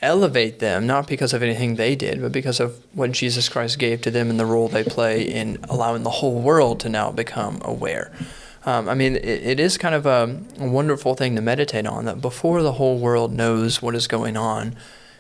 elevate 0.05 0.59
them 0.59 0.86
not 0.86 1.07
because 1.07 1.32
of 1.32 1.42
anything 1.42 1.76
they 1.76 1.97
did, 1.97 2.20
but 2.20 2.32
because 2.32 2.61
of 2.61 2.84
what 2.92 3.12
Jesus 3.12 3.49
Christ 3.49 3.78
gave 3.78 4.03
to 4.03 4.11
them 4.11 4.28
and 4.28 4.38
the 4.38 4.47
role 4.47 4.68
they 4.68 4.84
play 4.84 5.22
in 5.22 5.59
allowing 5.64 6.03
the 6.03 6.11
whole 6.11 6.40
world 6.40 6.80
to 6.80 6.88
now 6.88 7.11
become 7.11 7.61
aware. 7.62 8.12
Um, 8.67 8.89
I 8.89 8.95
mean, 8.95 9.17
it, 9.17 9.25
it 9.25 9.61
is 9.61 9.77
kind 9.77 9.95
of 9.95 10.07
a, 10.07 10.41
a 10.59 10.69
wonderful 10.69 11.15
thing 11.15 11.37
to 11.37 11.43
meditate 11.43 11.87
on 11.87 12.05
that 12.07 12.21
before 12.21 12.62
the 12.62 12.73
whole 12.73 12.99
world 12.99 13.33
knows 13.33 13.83
what 13.83 13.95
is 13.95 14.07
going 14.07 14.37
on, 14.37 14.75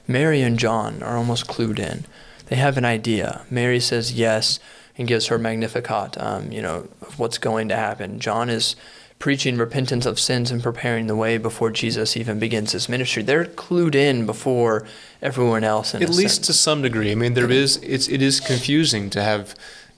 Mary 0.08 0.40
and 0.40 0.58
John 0.58 1.02
are 1.02 1.16
almost 1.16 1.46
clued 1.46 1.78
in. 1.78 2.04
They 2.46 2.56
have 2.56 2.76
an 2.76 2.84
idea. 2.84 3.44
Mary 3.50 3.80
says 3.80 4.12
yes 4.12 4.60
and 4.96 5.08
gives 5.08 5.26
her 5.26 5.38
Magnificat, 5.38 6.16
um, 6.18 6.52
you 6.52 6.62
know, 6.62 6.88
of 7.02 7.18
what's 7.18 7.38
going 7.38 7.68
to 7.68 7.76
happen. 7.76 8.20
John 8.20 8.48
is 8.48 8.76
preaching 9.18 9.56
repentance 9.56 10.04
of 10.04 10.20
sins 10.20 10.50
and 10.50 10.62
preparing 10.62 11.06
the 11.06 11.16
way 11.16 11.38
before 11.38 11.70
Jesus 11.70 12.16
even 12.16 12.38
begins 12.38 12.72
his 12.72 12.88
ministry. 12.88 13.22
They're 13.22 13.46
clued 13.46 13.94
in 13.94 14.26
before 14.26 14.86
everyone 15.22 15.64
else. 15.64 15.94
In 15.94 16.02
At 16.02 16.10
least 16.10 16.36
sense. 16.36 16.46
to 16.48 16.52
some 16.52 16.82
degree. 16.82 17.10
I 17.10 17.14
mean, 17.14 17.34
there 17.34 17.50
is 17.50 17.76
it's 17.78 18.08
it 18.08 18.20
is 18.20 18.40
confusing 18.40 19.10
to 19.10 19.22
have 19.22 19.54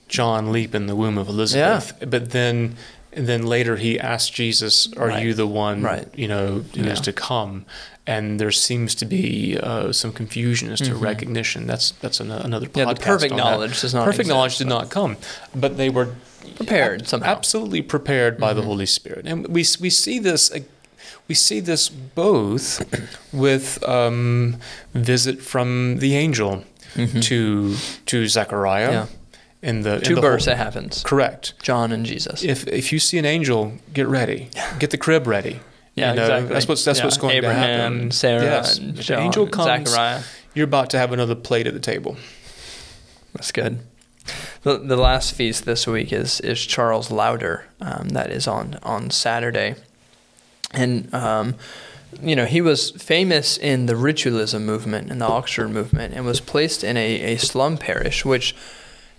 John 0.07 0.51
leap 0.51 0.73
in 0.73 0.87
the 0.87 0.95
womb 0.95 1.17
of 1.17 1.27
Elizabeth, 1.27 1.93
yeah. 1.99 2.05
but 2.05 2.31
then 2.31 2.77
and 3.17 3.27
then 3.27 3.45
later 3.45 3.75
he 3.75 3.99
asks 3.99 4.29
Jesus, 4.29 4.87
"Are 4.95 5.07
Right. 5.09 5.23
you 5.25 5.33
the 5.33 5.47
one? 5.47 5.81
Right. 5.81 6.07
You 6.15 6.27
know, 6.29 6.63
who 6.75 6.83
is 6.83 6.99
Yeah. 6.99 7.03
to 7.09 7.13
come?" 7.13 7.65
And 8.05 8.39
there 8.39 8.51
seems 8.51 8.95
to 8.95 9.05
be 9.05 9.57
uh, 9.61 9.91
some 9.91 10.13
confusion 10.13 10.71
as 10.71 10.79
to 10.79 10.91
Mhm. 10.91 11.01
recognition. 11.01 11.67
That's 11.67 11.91
that's 12.01 12.19
an, 12.21 12.31
another 12.31 12.67
Yeah, 12.73 12.85
the 12.85 12.95
perfect 12.95 13.31
on 13.33 13.37
that. 13.37 13.43
knowledge 13.43 13.81
does 13.81 13.93
not 13.93 14.05
Perfect 14.05 14.21
exist, 14.21 14.33
knowledge 14.35 14.57
did 14.59 14.69
but- 14.69 14.75
not 14.77 14.89
come, 14.89 15.17
but 15.53 15.75
they 15.77 15.89
were 15.89 16.09
Prepared 16.55 17.01
ab- 17.01 17.07
somehow. 17.07 17.31
absolutely 17.35 17.81
prepared 17.81 18.37
by 18.37 18.53
the 18.53 18.61
Mhm. 18.61 18.65
Holy 18.71 18.85
Spirit, 18.85 19.23
and 19.27 19.45
we 19.47 19.65
we 19.79 19.89
see 19.89 20.19
this. 20.19 20.51
uh, 20.51 20.59
We 21.29 21.35
see 21.35 21.59
this 21.59 21.89
both 21.89 22.81
with 23.33 23.83
um, 23.83 24.55
visit 24.93 25.41
from 25.41 25.97
the 25.99 26.15
angel 26.15 26.63
Mhm. 26.95 27.21
to 27.23 27.75
to 28.05 28.27
Zechariah 28.27 28.91
Yeah. 28.91 29.05
In 29.61 29.81
the 29.81 29.95
in 29.95 30.01
two 30.01 30.15
the 30.15 30.21
births 30.21 30.45
whole- 30.45 30.53
it 30.53 30.57
happens. 30.57 31.01
correct. 31.03 31.53
John 31.63 31.91
and 31.91 32.05
Jesus. 32.05 32.43
If 32.43 32.67
if 32.67 32.91
you 32.93 32.99
see 32.99 33.17
an 33.17 33.25
angel, 33.25 33.73
get 33.93 34.07
ready. 34.07 34.49
Get 34.79 34.91
the 34.91 34.97
crib 34.97 35.25
ready. 35.27 35.59
yeah, 35.95 36.11
You 36.11 36.15
know, 36.17 36.21
exactly. 36.23 36.53
That's 36.53 36.67
what's 36.67 36.85
that's 36.85 36.99
Yeah, 36.99 37.05
what's 37.05 37.17
going 37.17 37.35
Abraham, 37.37 37.55
to 37.55 37.67
happen. 37.67 37.91
Abraham, 37.93 38.11
Sarah, 38.11 38.43
yes. 38.43 38.77
and 38.77 38.95
John, 39.01 39.19
angel 39.23 39.47
comes, 39.47 39.89
Zechariah. 39.89 40.21
you're 40.53 40.65
about 40.65 40.89
to 40.91 40.99
have 40.99 41.11
another 41.11 41.33
plate 41.35 41.65
at 41.67 41.73
the 41.73 41.79
table. 41.79 42.17
That's 43.33 43.51
good. 43.51 43.79
The, 44.63 44.77
the 44.77 44.97
last 44.97 45.33
feast 45.33 45.65
this 45.65 45.87
week 45.87 46.11
is 46.13 46.39
is 46.41 46.63
Charles 46.65 47.09
Lowder. 47.09 47.65
Um, 47.81 48.09
that 48.09 48.29
is 48.29 48.47
on 48.47 48.77
on 48.83 49.09
Saturday, 49.09 49.75
and 50.71 51.11
um, 51.13 51.55
you 52.21 52.35
know 52.35 52.45
he 52.45 52.61
was 52.61 52.91
famous 52.91 53.57
in 53.57 53.85
the 53.87 53.95
ritualism 53.95 54.65
movement 54.65 55.09
and 55.11 55.19
the 55.21 55.25
Oxford 55.27 55.69
movement, 55.69 56.13
and 56.13 56.25
was 56.25 56.41
placed 56.41 56.83
in 56.83 56.97
a, 56.97 57.33
a 57.33 57.37
slum 57.37 57.77
parish, 57.77 58.25
which 58.25 58.53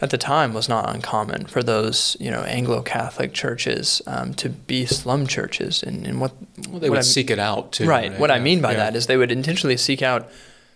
at 0.00 0.10
the 0.10 0.18
time 0.18 0.54
was 0.54 0.68
not 0.68 0.88
uncommon 0.94 1.46
for 1.46 1.62
those 1.62 2.16
you 2.20 2.30
know 2.30 2.42
Anglo 2.42 2.82
Catholic 2.82 3.32
churches 3.32 4.00
um, 4.06 4.32
to 4.34 4.48
be 4.48 4.86
slum 4.86 5.26
churches. 5.26 5.82
And, 5.82 6.06
and 6.06 6.20
what 6.20 6.32
Well, 6.68 6.80
they 6.80 6.88
what 6.88 6.96
would 6.96 6.98
I- 6.98 7.02
seek 7.02 7.30
it 7.30 7.38
out 7.38 7.72
too. 7.72 7.86
Right. 7.86 8.18
What 8.18 8.30
I 8.30 8.38
mean 8.38 8.60
by 8.60 8.72
yeah. 8.72 8.78
that 8.78 8.96
is 8.96 9.06
they 9.06 9.16
would 9.16 9.32
intentionally 9.32 9.76
seek 9.76 10.02
out 10.02 10.28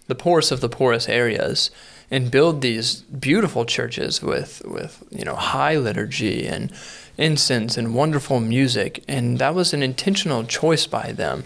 the 0.08 0.14
poorest 0.14 0.50
of 0.52 0.60
the 0.60 0.68
poorest 0.68 1.08
areas 1.08 1.70
and 2.10 2.30
build 2.30 2.60
these 2.60 3.02
beautiful 3.02 3.64
churches 3.64 4.20
with 4.22 4.60
with 4.64 5.02
you 5.10 5.24
know 5.24 5.36
high 5.36 5.76
liturgy 5.76 6.46
and 6.46 6.72
incense 7.18 7.76
and 7.76 7.94
wonderful 7.94 8.40
music 8.40 9.04
and 9.06 9.38
that 9.38 9.54
was 9.54 9.72
an 9.72 9.82
intentional 9.82 10.44
choice 10.44 10.86
by 10.86 11.12
them 11.12 11.44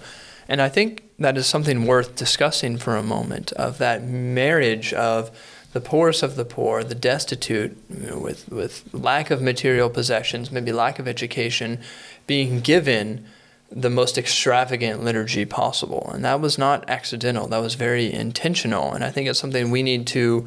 and 0.49 0.63
I 0.63 0.69
think 0.69 1.03
that 1.19 1.37
is 1.37 1.47
something 1.47 1.87
worth 1.87 2.15
discussing 2.15 2.79
for 2.79 2.97
a 2.97 3.03
moment 3.03 3.53
of 3.53 3.79
that 3.79 4.03
marriage 4.05 4.93
of 4.95 5.31
the 5.77 5.81
poorest 5.83 6.23
of 6.23 6.37
the 6.37 6.45
poor, 6.47 6.83
the 6.83 6.95
destitute, 6.95 7.77
you 7.91 8.07
know, 8.07 8.19
with 8.19 8.49
with 8.49 8.89
lack 8.95 9.31
of 9.31 9.43
material 9.43 9.91
possessions, 9.91 10.51
maybe 10.51 10.73
lack 10.73 10.99
of 10.99 11.07
education, 11.07 11.79
being 12.27 12.61
given 12.61 13.27
the 13.71 13.91
most 13.91 14.17
extravagant 14.17 15.05
liturgy 15.05 15.45
possible. 15.45 16.11
And 16.15 16.25
that 16.25 16.41
was 16.41 16.57
not 16.57 16.89
accidental, 16.89 17.47
that 17.49 17.61
was 17.61 17.75
very 17.75 18.11
intentional. 18.11 18.95
And 18.95 19.05
I 19.05 19.11
think 19.11 19.29
it's 19.29 19.39
something 19.39 19.71
we 19.71 19.83
need 19.83 20.07
to 20.07 20.47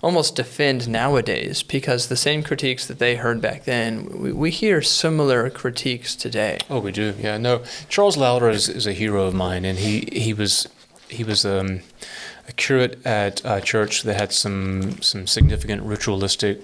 almost 0.00 0.36
defend 0.36 0.88
nowadays 0.88 1.64
because 1.64 2.06
the 2.06 2.16
same 2.16 2.44
critiques 2.44 2.86
that 2.86 3.00
they 3.00 3.16
heard 3.16 3.40
back 3.40 3.64
then, 3.64 4.06
we, 4.22 4.32
we 4.32 4.50
hear 4.52 4.80
similar 4.80 5.50
critiques 5.50 6.14
today. 6.14 6.58
Oh, 6.70 6.78
we 6.78 6.92
do. 6.92 7.14
Yeah. 7.18 7.36
No, 7.36 7.64
Charles 7.88 8.16
Lowder 8.16 8.48
is, 8.48 8.68
is 8.68 8.86
a 8.86 8.92
hero 8.92 9.24
of 9.24 9.34
mine, 9.34 9.64
and 9.64 9.76
he 9.76 10.08
he 10.12 10.32
was 10.32 10.68
he 11.08 11.24
was 11.24 11.44
um, 11.44 11.80
a 12.48 12.52
curate 12.52 13.04
at 13.06 13.40
a 13.44 13.60
church 13.60 14.02
that 14.02 14.14
had 14.14 14.32
some 14.32 15.00
some 15.02 15.26
significant 15.26 15.82
ritualistic 15.82 16.62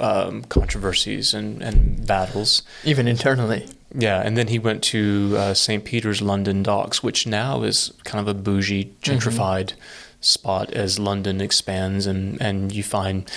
um, 0.00 0.42
controversies 0.44 1.34
and, 1.34 1.62
and 1.62 2.06
battles. 2.06 2.62
Even 2.84 3.06
internally. 3.08 3.66
Yeah, 3.94 4.20
and 4.20 4.36
then 4.36 4.48
he 4.48 4.58
went 4.58 4.82
to 4.84 5.34
uh, 5.36 5.54
St. 5.54 5.82
Peter's 5.84 6.20
London 6.20 6.62
Docks, 6.62 7.02
which 7.02 7.26
now 7.26 7.62
is 7.62 7.92
kind 8.04 8.20
of 8.20 8.28
a 8.28 8.38
bougie, 8.38 8.92
gentrified 9.02 9.72
spot 10.20 10.70
as 10.72 10.98
London 10.98 11.40
expands 11.40 12.06
and, 12.06 12.40
and 12.42 12.70
you 12.72 12.82
find 12.82 13.30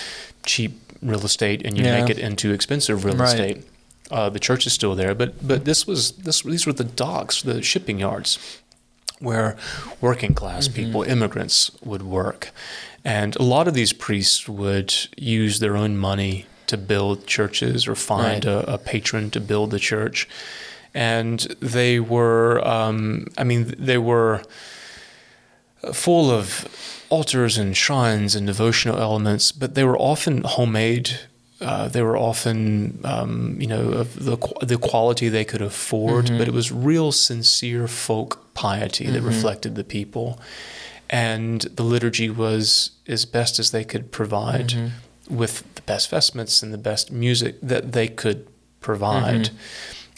cheap 0.44 0.78
real 1.00 1.24
estate 1.24 1.62
and 1.64 1.78
you 1.78 1.84
Yeah. 1.84 2.00
make 2.00 2.10
it 2.10 2.18
into 2.18 2.52
expensive 2.52 3.04
real 3.04 3.16
Right. 3.16 3.28
estate. 3.28 3.64
Uh, 4.10 4.28
the 4.28 4.38
church 4.38 4.66
is 4.66 4.72
still 4.74 4.94
there, 4.94 5.14
but 5.14 5.46
but 5.46 5.64
this 5.64 5.86
was 5.86 6.12
this 6.12 6.42
these 6.42 6.66
were 6.66 6.72
the 6.74 6.84
docks, 6.84 7.40
the 7.42 7.62
shipping 7.62 7.98
yards, 7.98 8.38
where 9.22 9.56
working 10.00 10.34
class 10.34 10.68
Mhm. 10.68 10.74
people, 10.74 11.02
immigrants, 11.04 11.70
would 11.84 12.02
work, 12.02 12.50
and 13.04 13.36
a 13.36 13.42
lot 13.42 13.68
of 13.68 13.74
these 13.74 13.92
priests 13.92 14.48
would 14.48 14.92
use 15.16 15.58
their 15.60 15.76
own 15.76 15.96
money 15.96 16.46
to 16.66 16.76
build 16.76 17.26
churches 17.26 17.86
or 17.88 17.94
find 17.94 18.44
Right. 18.44 18.54
a, 18.68 18.74
a 18.74 18.78
patron 18.78 19.30
to 19.30 19.40
build 19.40 19.70
the 19.70 19.78
church, 19.78 20.28
and 20.94 21.40
they 21.60 22.00
were, 22.00 22.66
um, 22.66 23.26
I 23.38 23.44
mean, 23.44 23.74
they 23.78 23.98
were 23.98 24.42
full 25.92 26.30
of 26.30 26.66
altars 27.10 27.58
and 27.58 27.76
shrines 27.76 28.34
and 28.34 28.46
devotional 28.46 28.98
elements, 28.98 29.52
but 29.52 29.74
they 29.74 29.84
were 29.84 29.98
often 29.98 30.42
homemade. 30.44 31.18
Uh, 31.62 31.86
they 31.88 32.02
were 32.02 32.16
often, 32.16 32.98
um, 33.04 33.56
you 33.60 33.66
know, 33.68 33.90
of 33.90 34.24
the 34.24 34.36
the 34.62 34.76
quality 34.76 35.28
they 35.28 35.44
could 35.44 35.62
afford, 35.62 36.26
Mhm. 36.26 36.38
but 36.38 36.48
it 36.48 36.54
was 36.54 36.72
real, 36.72 37.12
sincere 37.12 37.86
folk 37.86 38.52
piety 38.54 39.06
that 39.10 39.22
Mhm. 39.22 39.26
reflected 39.26 39.74
the 39.76 39.84
people, 39.84 40.40
and 41.08 41.60
the 41.76 41.84
liturgy 41.84 42.28
was 42.30 42.90
as 43.06 43.24
best 43.26 43.58
as 43.60 43.70
they 43.70 43.84
could 43.84 44.10
provide, 44.10 44.68
Mhm. 44.70 44.90
with 45.30 45.62
the 45.76 45.82
best 45.82 46.10
vestments 46.10 46.62
and 46.62 46.72
the 46.74 46.78
best 46.90 47.12
music 47.12 47.56
that 47.62 47.92
they 47.92 48.08
could 48.08 48.46
provide. 48.80 49.44
Mhm. 49.44 49.50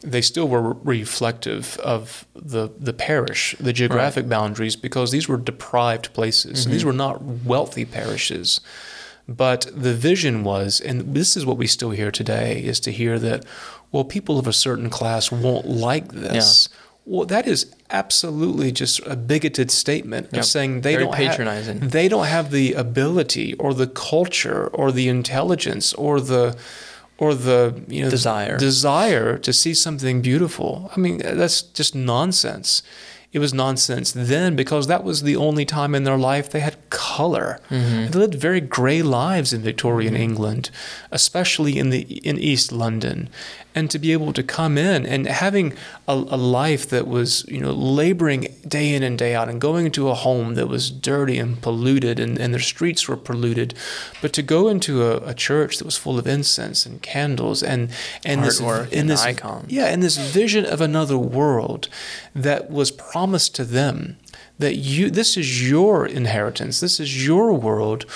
They 0.03 0.23
still 0.23 0.49
were 0.49 0.77
reflective 0.83 1.79
of 1.85 2.25
the 2.35 2.71
the 2.79 2.93
parish, 2.95 3.55
the 3.61 3.73
geographic 3.73 4.29
boundaries, 4.29 4.77
because 4.77 5.11
these 5.11 5.29
were 5.29 5.37
deprived 5.39 6.13
places. 6.15 6.63
So 6.63 6.69
Mhm. 6.69 6.73
these 6.73 6.85
were 6.85 6.93
not 7.07 7.23
wealthy 7.45 7.85
parishes. 7.85 8.61
But 9.27 9.71
the 9.75 9.95
vision 9.95 10.45
was, 10.45 10.81
and 10.81 11.15
this 11.15 11.37
is 11.37 11.47
what 11.47 11.57
we 11.57 11.67
still 11.67 11.91
hear 11.91 12.11
today, 12.11 12.63
is 12.63 12.79
to 12.81 12.91
hear 12.93 13.19
that, 13.21 13.45
well, 13.91 14.05
people 14.05 14.39
of 14.39 14.47
a 14.47 14.53
certain 14.53 14.91
class 14.91 15.33
won't 15.33 15.67
like 15.67 16.09
this. 16.13 16.69
Well, 17.07 17.27
that 17.27 17.47
is 17.47 17.75
absolutely 17.91 18.73
just 18.73 19.01
a 19.07 19.17
bigoted 19.17 19.71
statement 19.71 20.29
Yep. 20.33 20.41
of 20.41 20.45
saying 20.47 20.81
they 20.83 20.93
Very 20.95 21.05
don't 21.05 21.15
patronizing. 21.15 21.81
Have, 21.81 21.91
they 21.93 22.09
don't 22.09 22.27
have 22.27 22.51
the 22.51 22.73
ability 22.75 23.55
or 23.55 23.75
the 23.75 23.87
culture 23.87 24.69
or 24.69 24.91
the 24.93 25.09
intelligence 25.09 25.93
or 25.95 26.21
the 26.21 26.57
or 27.17 27.33
the 27.35 27.81
you 27.89 28.03
know 28.03 28.11
Desire. 28.11 28.57
desire 28.59 29.39
to 29.39 29.53
see 29.53 29.73
something 29.75 30.21
beautiful. 30.23 30.91
I 30.97 30.99
mean, 31.01 31.19
that's 31.19 31.63
just 31.63 31.95
nonsense. 31.95 32.83
It 33.35 33.41
was 33.41 33.53
nonsense 33.53 34.13
then 34.13 34.55
because 34.55 34.87
that 34.87 35.03
was 35.03 35.23
the 35.23 35.35
only 35.35 35.65
time 35.65 35.95
in 35.95 36.05
their 36.05 36.17
life 36.17 36.49
they 36.49 36.61
had 36.61 36.77
color. 36.89 37.61
Mm-hmm. 37.69 38.13
They 38.13 38.19
lived 38.19 38.37
very 38.37 38.61
gray 38.61 39.03
lives 39.03 39.53
in 39.53 39.61
Victorian 39.61 40.15
England, 40.15 40.71
especially 41.11 41.77
in 41.77 41.91
the 41.91 42.03
in 42.25 42.39
East 42.39 42.71
London, 42.71 43.29
and 43.75 43.91
to 43.91 43.99
be 43.99 44.13
able 44.13 44.33
to 44.33 44.43
come 44.43 44.79
in 44.79 45.05
and 45.05 45.27
having 45.27 45.73
a, 46.07 46.13
a 46.13 46.37
life 46.37 46.89
that 46.91 47.07
was 47.07 47.45
you 47.49 47.61
know 47.61 47.73
laboring 47.73 48.49
day 48.67 48.95
in 48.95 49.03
and 49.03 49.19
day 49.19 49.35
out 49.35 49.49
and 49.49 49.61
going 49.61 49.87
into 49.87 50.09
a 50.09 50.15
home 50.15 50.55
that 50.55 50.69
was 50.69 50.91
dirty 50.91 51.39
and 51.39 51.61
polluted 51.61 52.21
and, 52.21 52.39
and 52.39 52.55
their 52.55 52.61
streets 52.61 53.09
were 53.09 53.17
polluted, 53.17 53.75
but 54.23 54.33
to 54.33 54.43
go 54.43 54.69
into 54.69 55.03
a, 55.03 55.17
a 55.29 55.35
church 55.35 55.79
that 55.79 55.85
was 55.85 55.97
full 55.97 56.19
of 56.19 56.27
incense 56.27 56.87
and 56.87 57.03
candles 57.03 57.63
and 57.63 57.91
and 58.25 58.45
this 58.45 58.61
Artwork 58.61 58.93
in 58.93 59.01
and 59.01 59.11
this 59.11 59.23
icons. 59.23 59.73
yeah 59.73 59.87
and 59.87 60.03
this 60.03 60.17
vision 60.17 60.65
of 60.65 60.81
another 60.81 61.19
world 61.19 61.89
that 62.35 62.71
was 62.71 62.91
promised 62.91 63.55
to 63.57 63.65
them 63.65 64.17
that 64.59 64.77
you 64.77 65.11
this 65.11 65.37
is 65.37 65.69
your 65.69 66.07
inheritance 66.07 66.81
this 66.81 67.01
is 67.01 67.27
your 67.27 67.53
world 67.53 68.07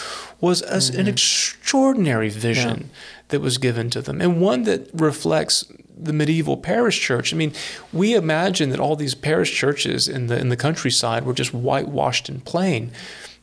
was 0.41 0.63
as 0.63 0.89
an 0.91 0.97
mm-hmm. 0.97 1.09
extraordinary 1.09 2.29
vision 2.29 2.91
that 3.29 3.41
was 3.41 3.59
given 3.59 3.91
to 3.91 4.01
them 4.01 4.20
and 4.20 4.41
one 4.41 4.62
that 4.64 4.89
reflects 4.93 5.64
the 6.01 6.12
medieval 6.12 6.57
parish 6.57 7.01
church. 7.01 7.35
I 7.35 7.37
mean, 7.37 7.53
we 7.93 8.14
imagine 8.14 8.70
that 8.70 8.81
all 8.81 8.97
these 8.97 9.14
parish 9.14 9.55
churches 9.55 10.09
in 10.09 10.29
the 10.29 10.39
in 10.39 10.49
the 10.49 10.57
countryside 10.57 11.24
were 11.24 11.35
just 11.35 11.53
whitewashed 11.53 12.29
and 12.29 12.45
plain. 12.45 12.93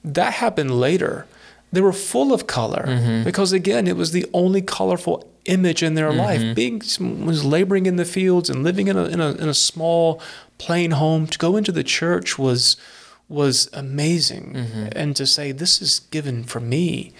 That 0.03 0.33
happened 0.33 0.79
later. 0.79 1.27
They 1.71 1.81
were 1.81 1.93
full 1.93 2.33
of 2.33 2.47
color 2.47 2.86
mm-hmm. 2.88 3.23
because 3.23 3.51
again, 3.51 3.88
it 3.88 3.97
was 3.97 4.11
the 4.11 4.25
only 4.33 4.61
colorful 4.61 5.29
image 5.45 5.83
in 5.83 5.95
their 5.95 6.13
life. 6.13 6.39
Mm-hmm. 6.39 6.53
Being 6.53 7.25
was 7.25 7.43
laboring 7.43 7.86
in 7.86 7.97
the 7.97 8.05
fields 8.05 8.49
and 8.49 8.63
living 8.63 8.88
in 8.88 8.97
a, 8.97 9.05
in 9.05 9.19
a 9.19 9.31
in 9.31 9.49
a 9.49 9.53
small 9.53 10.21
plain 10.57 10.91
home 10.91 11.27
to 11.27 11.38
go 11.38 11.57
into 11.57 11.71
the 11.71 11.83
church 11.83 12.39
was 12.39 12.77
was 13.27 13.69
amazing 13.73 14.53
mm-hmm. 14.53 14.88
and 14.91 15.15
to 15.15 15.25
say 15.25 15.51
this 15.51 15.81
is 15.81 15.99
given 16.11 16.43
for 16.43 16.59
me 16.59 17.11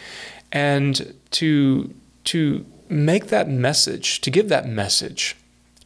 and 0.52 1.14
to 1.32 1.94
to 2.26 2.66
make 2.90 3.28
that 3.28 3.50
message 3.50 4.22
to 4.22 4.30
give 4.30 4.50
that 4.50 4.68
message 4.68 5.36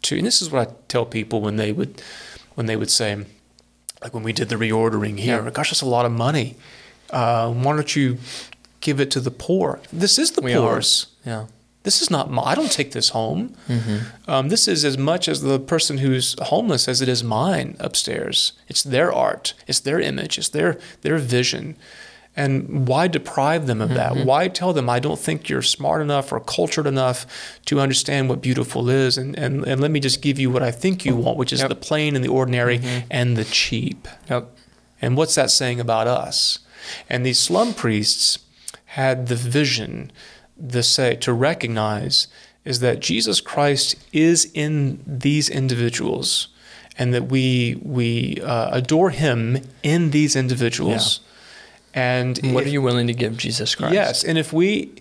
to 0.01 0.17
and 0.17 0.25
this 0.27 0.41
is 0.41 0.49
what 0.51 0.67
I 0.67 0.71
tell 0.87 1.05
people 1.05 1.39
when 1.41 1.55
they 1.57 1.71
would 1.71 2.01
when 2.55 2.65
they 2.65 2.75
would 2.75 2.89
say 2.91 3.25
like 4.01 4.13
when 4.13 4.23
we 4.23 4.33
did 4.33 4.49
the 4.49 4.55
reordering 4.55 5.17
here 5.19 5.41
Yeah. 5.43 5.49
gosh 5.51 5.69
that's 5.71 5.81
a 5.81 5.85
lot 5.85 6.05
of 6.05 6.11
money 6.11 6.55
uh, 7.09 7.51
why 7.51 7.75
don't 7.75 7.95
you 7.95 8.17
give 8.81 8.99
it 8.99 9.11
to 9.11 9.19
the 9.19 9.31
poor 9.31 9.79
this 9.93 10.17
is 10.19 10.31
the 10.31 10.41
We 10.41 10.53
are. 10.53 10.81
Yeah. 11.25 11.45
this 11.83 12.01
is 12.01 12.09
not 12.09 12.29
my, 12.29 12.43
I 12.43 12.55
don't 12.55 12.71
take 12.71 12.91
this 12.91 13.09
home. 13.09 13.55
Mm-hmm. 13.67 13.97
Um, 14.29 14.49
this 14.49 14.67
is 14.67 14.83
as 14.85 14.97
much 14.97 15.27
as 15.27 15.41
the 15.41 15.59
person 15.59 15.97
who's 15.99 16.35
homeless 16.43 16.87
as 16.87 17.01
it 17.01 17.09
is 17.09 17.23
mine 17.23 17.75
upstairs. 17.79 18.53
It's 18.67 18.83
their 18.83 19.11
art, 19.13 19.53
it's 19.67 19.79
their 19.81 19.99
image, 19.99 20.37
it's 20.37 20.49
their 20.49 20.77
their 21.01 21.17
vision. 21.17 21.75
And 22.35 22.87
why 22.87 23.07
deprive 23.07 23.67
them 23.67 23.81
of 23.81 23.89
that? 23.95 24.15
Why 24.25 24.47
tell 24.47 24.71
them 24.71 24.89
I 24.89 24.99
don't 24.99 25.19
think 25.19 25.49
you're 25.49 25.61
smart 25.61 26.01
enough 26.01 26.31
or 26.31 26.39
cultured 26.39 26.87
enough 26.87 27.25
to 27.65 27.81
understand 27.81 28.29
what 28.29 28.41
beautiful 28.41 28.89
is? 28.89 29.17
And 29.17 29.37
and, 29.37 29.65
and 29.67 29.81
let 29.81 29.91
me 29.91 29.99
just 29.99 30.21
give 30.21 30.39
you 30.39 30.49
what 30.49 30.63
I 30.63 30.71
think 30.71 31.03
you 31.03 31.15
want, 31.15 31.37
which 31.37 31.51
is 31.51 31.59
Yep. 31.59 31.69
the 31.69 31.75
plain 31.75 32.15
and 32.15 32.23
the 32.23 32.29
ordinary 32.29 32.79
and 33.09 33.35
the 33.35 33.43
cheap. 33.43 34.07
Yep. 34.29 34.55
And 35.01 35.17
what's 35.17 35.35
that 35.35 35.49
saying 35.51 35.79
about 35.81 36.07
us? 36.07 36.59
And 37.09 37.25
these 37.25 37.39
slum 37.39 37.73
priests 37.73 38.39
had 38.85 39.27
the 39.27 39.35
vision, 39.35 40.11
the 40.57 40.83
say 40.83 41.15
to 41.15 41.33
recognize 41.33 42.27
is 42.63 42.79
that 42.79 42.99
Jesus 42.99 43.41
Christ 43.41 43.95
is 44.13 44.49
in 44.53 45.03
these 45.05 45.49
individuals, 45.49 46.49
and 46.97 47.13
that 47.13 47.27
we 47.29 47.79
we 47.81 48.39
uh, 48.43 48.69
adore 48.71 49.09
Him 49.09 49.61
in 49.83 50.11
these 50.11 50.35
individuals. 50.35 51.19
And 51.93 52.37
What 52.53 52.61
if- 52.63 52.67
are 52.67 52.71
you 52.71 52.81
willing 52.81 53.07
to 53.07 53.13
give 53.13 53.37
Jesus 53.37 53.75
Christ? 53.75 53.93
Yes, 53.93 54.23
and 54.23 54.37
if 54.37 54.53
we, 54.53 54.91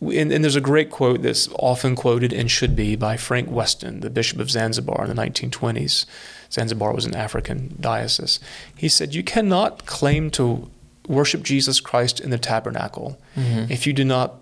and, 0.00 0.32
and 0.32 0.42
there's 0.42 0.56
a 0.56 0.60
great 0.60 0.90
quote 0.90 1.22
that's 1.22 1.48
often 1.58 1.94
quoted 1.94 2.32
and 2.32 2.50
should 2.50 2.74
be 2.74 2.96
by 2.96 3.16
Frank 3.16 3.50
Weston, 3.50 4.00
the 4.00 4.10
Bishop 4.10 4.38
of 4.40 4.50
Zanzibar 4.50 5.04
in 5.04 5.14
the 5.14 5.22
1920s. 5.22 6.06
Zanzibar 6.50 6.94
was 6.94 7.04
an 7.04 7.14
African 7.14 7.76
diocese. 7.80 8.40
He 8.74 8.88
said, 8.88 9.14
You 9.14 9.22
cannot 9.22 9.84
claim 9.86 10.30
to 10.32 10.70
worship 11.06 11.42
Jesus 11.42 11.80
Christ 11.80 12.20
in 12.20 12.30
the 12.30 12.38
tabernacle 12.38 13.18
Mm-hmm. 13.36 13.70
if 13.72 13.86
you 13.86 13.92
do 13.92 14.04
not 14.04 14.36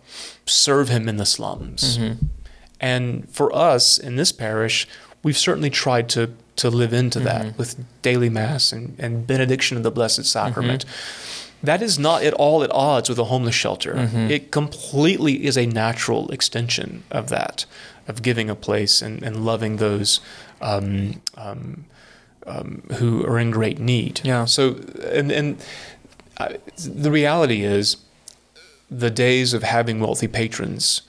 serve 0.47 0.89
him 0.89 1.09
in 1.09 1.17
the 1.17 1.27
slums. 1.27 1.99
Mm-hmm. 1.99 2.27
And 2.81 3.29
for 3.31 3.55
us 3.55 3.99
in 3.99 4.17
this 4.17 4.33
parish, 4.33 4.87
we've 5.23 5.37
certainly 5.39 5.71
tried 5.71 6.09
to, 6.11 6.31
to 6.57 6.71
live 6.71 6.93
into 6.93 7.19
that 7.21 7.43
Mm-hmm. 7.47 7.57
with 7.59 7.77
daily 8.03 8.29
mass 8.31 8.73
and, 8.73 8.95
and 8.99 9.27
benediction 9.27 9.77
of 9.77 9.83
the 9.83 9.91
Blessed 9.91 10.25
Sacrament. 10.25 10.85
Mm-hmm. 10.87 11.46
That 11.63 11.83
is 11.83 11.99
not 11.99 12.23
at 12.23 12.33
all 12.35 12.63
at 12.63 12.71
odds 12.71 13.09
with 13.09 13.19
a 13.19 13.25
homeless 13.25 13.55
shelter. 13.55 13.95
Mm-hmm. 13.95 14.31
It 14.31 14.51
completely 14.51 15.47
is 15.47 15.57
a 15.57 15.67
natural 15.67 16.31
extension 16.31 17.03
of 17.11 17.29
that, 17.31 17.67
of 18.07 18.23
giving 18.23 18.51
a 18.51 18.55
place 18.55 19.03
and, 19.03 19.23
and 19.23 19.45
loving 19.45 19.77
those 19.79 20.21
um, 20.61 21.21
um, 21.37 21.85
um, 22.47 22.83
who 22.99 23.25
are 23.27 23.39
in 23.39 23.51
great 23.51 23.79
need. 23.79 24.21
Yeah. 24.25 24.45
So, 24.45 24.77
and, 25.13 25.33
and 25.33 25.57
I, 26.39 26.59
the 26.79 27.11
reality 27.11 27.63
is, 27.65 27.97
the 28.89 29.11
days 29.11 29.53
of 29.53 29.63
having 29.65 29.99
wealthy 29.99 30.29
patrons 30.29 31.03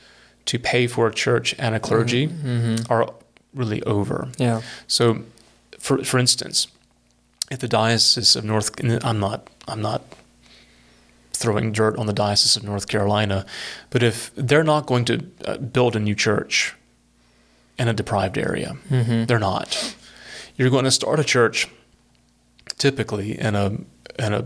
to 0.46 0.58
pay 0.58 0.88
for 0.88 1.08
a 1.08 1.14
church 1.14 1.54
and 1.60 1.76
a 1.76 1.80
clergy 1.80 2.28
Mm-hmm. 2.28 2.92
are 2.92 3.14
really 3.54 3.84
over. 3.84 4.30
Yeah. 4.38 4.62
So, 4.88 5.24
for 5.78 6.04
for 6.04 6.18
instance, 6.18 6.68
if 7.52 7.60
the 7.60 7.68
diocese 7.68 8.36
of 8.36 8.44
North, 8.44 8.72
I'm 9.06 9.20
not 9.20 9.48
I'm 9.68 9.82
not 9.82 10.02
throwing 11.42 11.72
dirt 11.72 11.98
on 11.98 12.06
the 12.08 12.14
diocese 12.14 12.56
of 12.58 12.64
North 12.64 12.88
Carolina, 12.88 13.46
but 13.90 14.02
if 14.04 14.32
they're 14.36 14.64
not 14.64 14.86
going 14.88 15.06
to 15.06 15.16
uh, 15.46 15.58
build 15.58 15.96
a 15.96 16.00
new 16.00 16.16
church 16.16 16.76
in 17.78 17.88
a 17.88 17.94
deprived 17.94 18.38
area, 18.38 18.76
Mm-hmm. 18.90 19.26
they're 19.26 19.40
not. 19.52 19.96
You're 20.56 20.72
going 20.72 20.86
to 20.86 20.92
start 20.92 21.20
a 21.20 21.24
church, 21.24 21.68
typically 22.78 23.40
in 23.40 23.56
a 23.56 23.66
in 24.20 24.34
a 24.34 24.46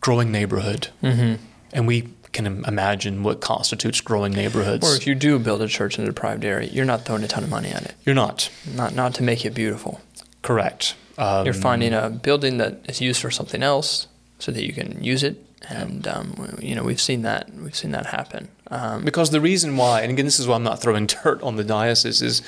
growing 0.00 0.30
neighborhood, 0.32 0.88
Mm-hmm. 1.02 1.42
and 1.72 1.86
we 1.86 2.08
can 2.32 2.46
imagine 2.64 3.22
what 3.22 3.40
constitutes 3.40 4.00
growing 4.00 4.32
neighborhoods. 4.32 4.86
Or 4.90 4.96
if 4.96 5.06
you 5.06 5.14
do 5.14 5.38
build 5.38 5.60
a 5.60 5.68
church 5.68 5.98
in 5.98 6.04
a 6.04 6.06
deprived 6.06 6.44
area, 6.44 6.68
you're 6.72 6.86
not 6.86 7.04
throwing 7.04 7.22
a 7.24 7.28
ton 7.28 7.44
of 7.44 7.50
money 7.50 7.68
at 7.68 7.82
it. 7.82 7.94
You're 8.06 8.14
not 8.14 8.50
Not 8.74 8.94
not 8.94 9.14
to 9.16 9.22
make 9.22 9.44
it 9.44 9.54
beautiful. 9.54 10.00
correct. 10.42 10.94
Um, 11.18 11.44
You're 11.44 11.54
finding 11.54 11.92
a 11.92 12.08
building 12.08 12.56
that 12.58 12.72
is 12.88 13.00
used 13.02 13.20
for 13.20 13.30
something 13.30 13.62
else, 13.62 14.06
so 14.38 14.50
that 14.52 14.64
you 14.64 14.72
can 14.72 15.04
use 15.04 15.22
it. 15.22 15.36
And 15.68 16.06
um, 16.08 16.56
you 16.60 16.74
know 16.74 16.82
we've 16.82 17.00
seen 17.00 17.22
that 17.22 17.52
we've 17.54 17.76
seen 17.76 17.92
that 17.92 18.06
happen. 18.06 18.48
Um, 18.70 19.04
Because 19.04 19.30
the 19.30 19.40
reason 19.40 19.76
why, 19.76 20.00
and 20.00 20.10
again, 20.10 20.24
this 20.24 20.40
is 20.40 20.46
why 20.46 20.54
I'm 20.56 20.62
not 20.62 20.80
throwing 20.80 21.06
dirt 21.22 21.42
on 21.42 21.56
the 21.56 21.64
diocese, 21.64 22.22
is, 22.22 22.42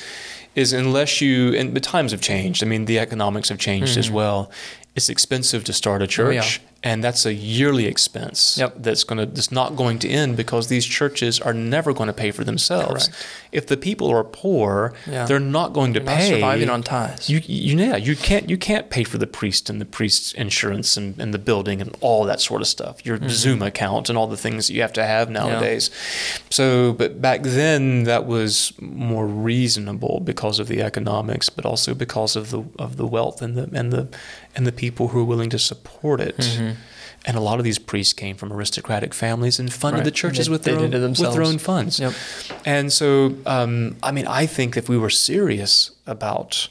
is 0.55 0.73
unless 0.73 1.21
you, 1.21 1.55
and 1.55 1.75
the 1.77 1.81
times 1.81 2.13
have 2.13 2.21
changed. 2.21 2.63
I 2.63 2.67
mean, 2.67 2.87
the 2.87 2.99
economics 2.99 3.49
have 3.51 3.59
changed 3.59 3.97
as 3.99 4.11
well. 4.11 4.51
It's 4.97 5.09
expensive 5.09 5.65
to 5.65 5.73
start 5.73 6.03
a 6.03 6.07
Mm-hmm. 6.07 6.23
Oh, 6.27 6.31
yeah. 6.31 6.43
And 6.87 7.03
that's 7.03 7.25
a 7.27 7.33
yearly 7.33 7.87
expense 7.87 8.59
Yep. 8.59 8.75
that's 8.87 9.05
going 9.05 9.19
to 9.19 9.27
that's 9.27 9.51
not 9.51 9.75
going 9.75 9.99
to 10.01 10.09
end 10.09 10.37
because 10.37 10.69
these 10.69 10.85
churches 10.87 11.41
are 11.41 11.55
never 11.55 11.93
going 11.95 12.09
to 12.09 12.13
pay 12.13 12.31
for 12.31 12.45
themselves. 12.45 13.09
Correct. 13.09 13.27
If 13.53 13.67
the 13.67 13.77
people 13.77 14.09
are 14.11 14.23
poor, 14.25 14.93
Yeah. 15.07 15.25
they're 15.27 15.41
not 15.41 15.73
going 15.73 15.95
to 15.95 16.01
you're 16.01 16.07
pay. 16.17 16.29
surviving 16.29 16.69
on 16.69 16.83
ties. 16.83 17.31
You, 17.31 17.41
you 17.47 17.77
yeah, 17.79 17.97
you 17.97 18.15
can't 18.15 18.51
you 18.51 18.59
can't 18.59 18.91
pay 18.91 19.03
for 19.05 19.19
the 19.19 19.27
priest 19.27 19.71
and 19.71 19.81
the 19.81 19.87
priest's 19.87 20.33
insurance 20.35 20.97
and, 20.99 21.19
and 21.19 21.33
the 21.33 21.39
building 21.39 21.81
and 21.81 21.97
all 22.01 22.25
that 22.27 22.41
sort 22.41 22.61
of 22.61 22.69
stuff. 22.69 23.05
Your 23.07 23.19
Zoom 23.31 23.63
account 23.63 24.09
and 24.11 24.19
all 24.19 24.27
the 24.27 24.37
things 24.37 24.67
that 24.67 24.75
you 24.75 24.83
have 24.83 24.93
to 24.95 25.05
have 25.07 25.31
nowadays. 25.31 25.91
So, 26.51 26.93
but 26.93 27.21
back 27.23 27.43
then 27.43 28.05
that 28.05 28.27
was 28.27 28.73
more 28.81 29.27
reasonable 29.27 30.21
because 30.23 30.59
of 30.59 30.69
the 30.69 30.83
economics, 30.83 31.49
but 31.49 31.65
also 31.65 31.95
because 31.95 32.37
of 32.37 32.51
the 32.51 32.63
of 32.79 32.97
the 32.97 33.07
wealth 33.07 33.41
and 33.41 33.57
the 33.57 33.71
and 33.79 33.91
the 33.93 34.09
and 34.57 34.67
the 34.67 34.73
people 34.73 35.09
who 35.09 35.21
are 35.21 35.25
willing 35.25 35.51
to 35.51 35.59
support 35.59 36.21
it. 36.21 36.37
Mm-hmm. 36.37 36.74
And 37.27 37.37
a 37.39 37.41
lot 37.41 37.59
of 37.59 37.65
these 37.65 37.79
priests 37.79 38.13
came 38.13 38.37
from 38.37 38.53
aristocratic 38.53 39.15
families 39.15 39.59
and 39.59 39.73
funded 39.73 40.01
Right. 40.01 40.05
the 40.05 40.11
churches 40.11 40.47
They- 40.47 40.53
with 40.53 40.63
their 40.65 40.79
own, 40.79 40.91
with 40.91 41.17
their 41.33 41.43
own 41.43 41.59
funds. 41.59 41.99
Yep. 41.99 42.13
And 42.67 42.93
so, 42.93 43.35
um, 43.47 43.97
I 44.03 44.11
mean, 44.13 44.27
I 44.27 44.45
think 44.47 44.77
if 44.77 44.89
we 44.89 44.99
were 44.99 45.09
serious 45.11 45.91
about 46.07 46.69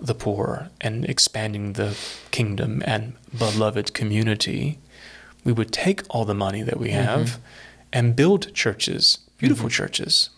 the 0.00 0.14
poor 0.14 0.68
and 0.80 1.04
expanding 1.04 1.74
the 1.74 1.94
kingdom 2.32 2.82
and 2.84 3.14
beloved 3.38 3.94
community, 3.94 4.78
we 5.44 5.52
would 5.52 5.72
take 5.72 6.02
all 6.10 6.24
the 6.24 6.34
money 6.34 6.62
that 6.62 6.78
we 6.80 6.88
Mm-hmm. 6.88 7.04
have 7.04 7.38
and 7.92 8.16
build 8.16 8.52
churches, 8.54 9.18
beautiful 9.38 9.68
churches, 9.70 10.30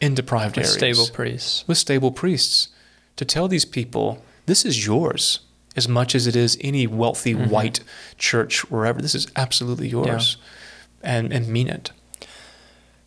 in 0.00 0.14
deprived 0.14 0.56
With 0.56 0.66
areas 0.66 0.78
stable 0.78 1.08
priests. 1.12 1.64
with 1.66 1.76
stable 1.76 2.12
priests 2.12 2.68
to 3.16 3.24
tell 3.24 3.48
these 3.48 3.64
people 3.66 4.22
this 4.46 4.64
is 4.64 4.86
yours 4.86 5.40
as 5.76 5.88
much 5.88 6.14
as 6.14 6.26
it 6.26 6.36
is 6.36 6.58
any 6.60 6.86
wealthy 6.86 7.34
Mm-hmm. 7.34 7.50
white 7.50 7.80
church 8.18 8.68
wherever. 8.70 9.00
This 9.00 9.14
is 9.14 9.26
absolutely 9.36 9.88
yours, 9.88 10.36
and 11.02 11.32
and 11.32 11.48
mean 11.48 11.68
it. 11.68 11.92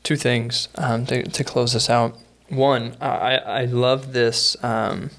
two 0.03 0.15
things 0.15 0.67
um, 0.75 1.05
to, 1.07 1.23
to 1.23 1.43
close 1.43 1.73
this 1.73 1.89
out. 1.89 2.17
One, 2.49 2.95
I, 3.01 3.37
I 3.37 3.65
love 3.65 4.13
this 4.13 4.55
um, 4.63 5.09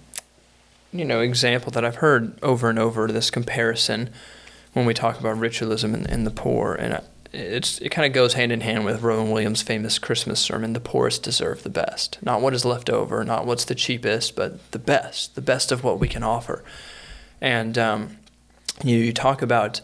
you 0.93 1.05
know 1.05 1.21
example 1.21 1.71
that 1.73 1.85
I've 1.85 1.97
heard 1.97 2.39
over 2.43 2.69
and 2.71 2.79
over. 2.79 3.09
This 3.09 3.31
comparison 3.31 4.11
when 4.73 4.87
we 4.87 4.95
talk 4.95 5.19
about 5.21 5.39
ritualism 5.39 5.95
and, 5.95 6.09
and 6.09 6.27
the 6.27 6.31
poor, 6.31 6.75
and 6.75 7.01
it's 7.33 7.79
it 7.81 7.91
kind 7.91 8.07
of 8.07 8.13
goes 8.13 8.35
hand 8.35 8.53
in 8.53 8.61
hand 8.61 8.85
with 8.85 9.03
Rowan 9.03 9.31
Williams' 9.31 9.63
famous 9.63 9.99
Christmas 9.99 10.41
sermon: 10.41 10.73
"The 10.73 10.81
poorest 10.81 11.23
deserve 11.23 11.63
the 11.63 11.71
best, 11.71 12.19
not 12.23 12.41
what 12.41 12.55
is 12.55 12.65
left 12.65 12.89
over, 12.91 13.25
not 13.25 13.47
what's 13.47 13.65
the 13.65 13.75
cheapest, 13.75 14.35
but 14.37 14.71
the 14.73 14.79
best, 14.79 15.35
the 15.35 15.43
best 15.43 15.73
of 15.73 15.83
what 15.85 15.99
we 15.99 16.09
can 16.09 16.23
offer." 16.23 16.63
And 17.45 17.77
um, 17.77 18.17
you, 18.83 18.97
you 18.97 19.13
talk 19.13 19.43
about 19.43 19.83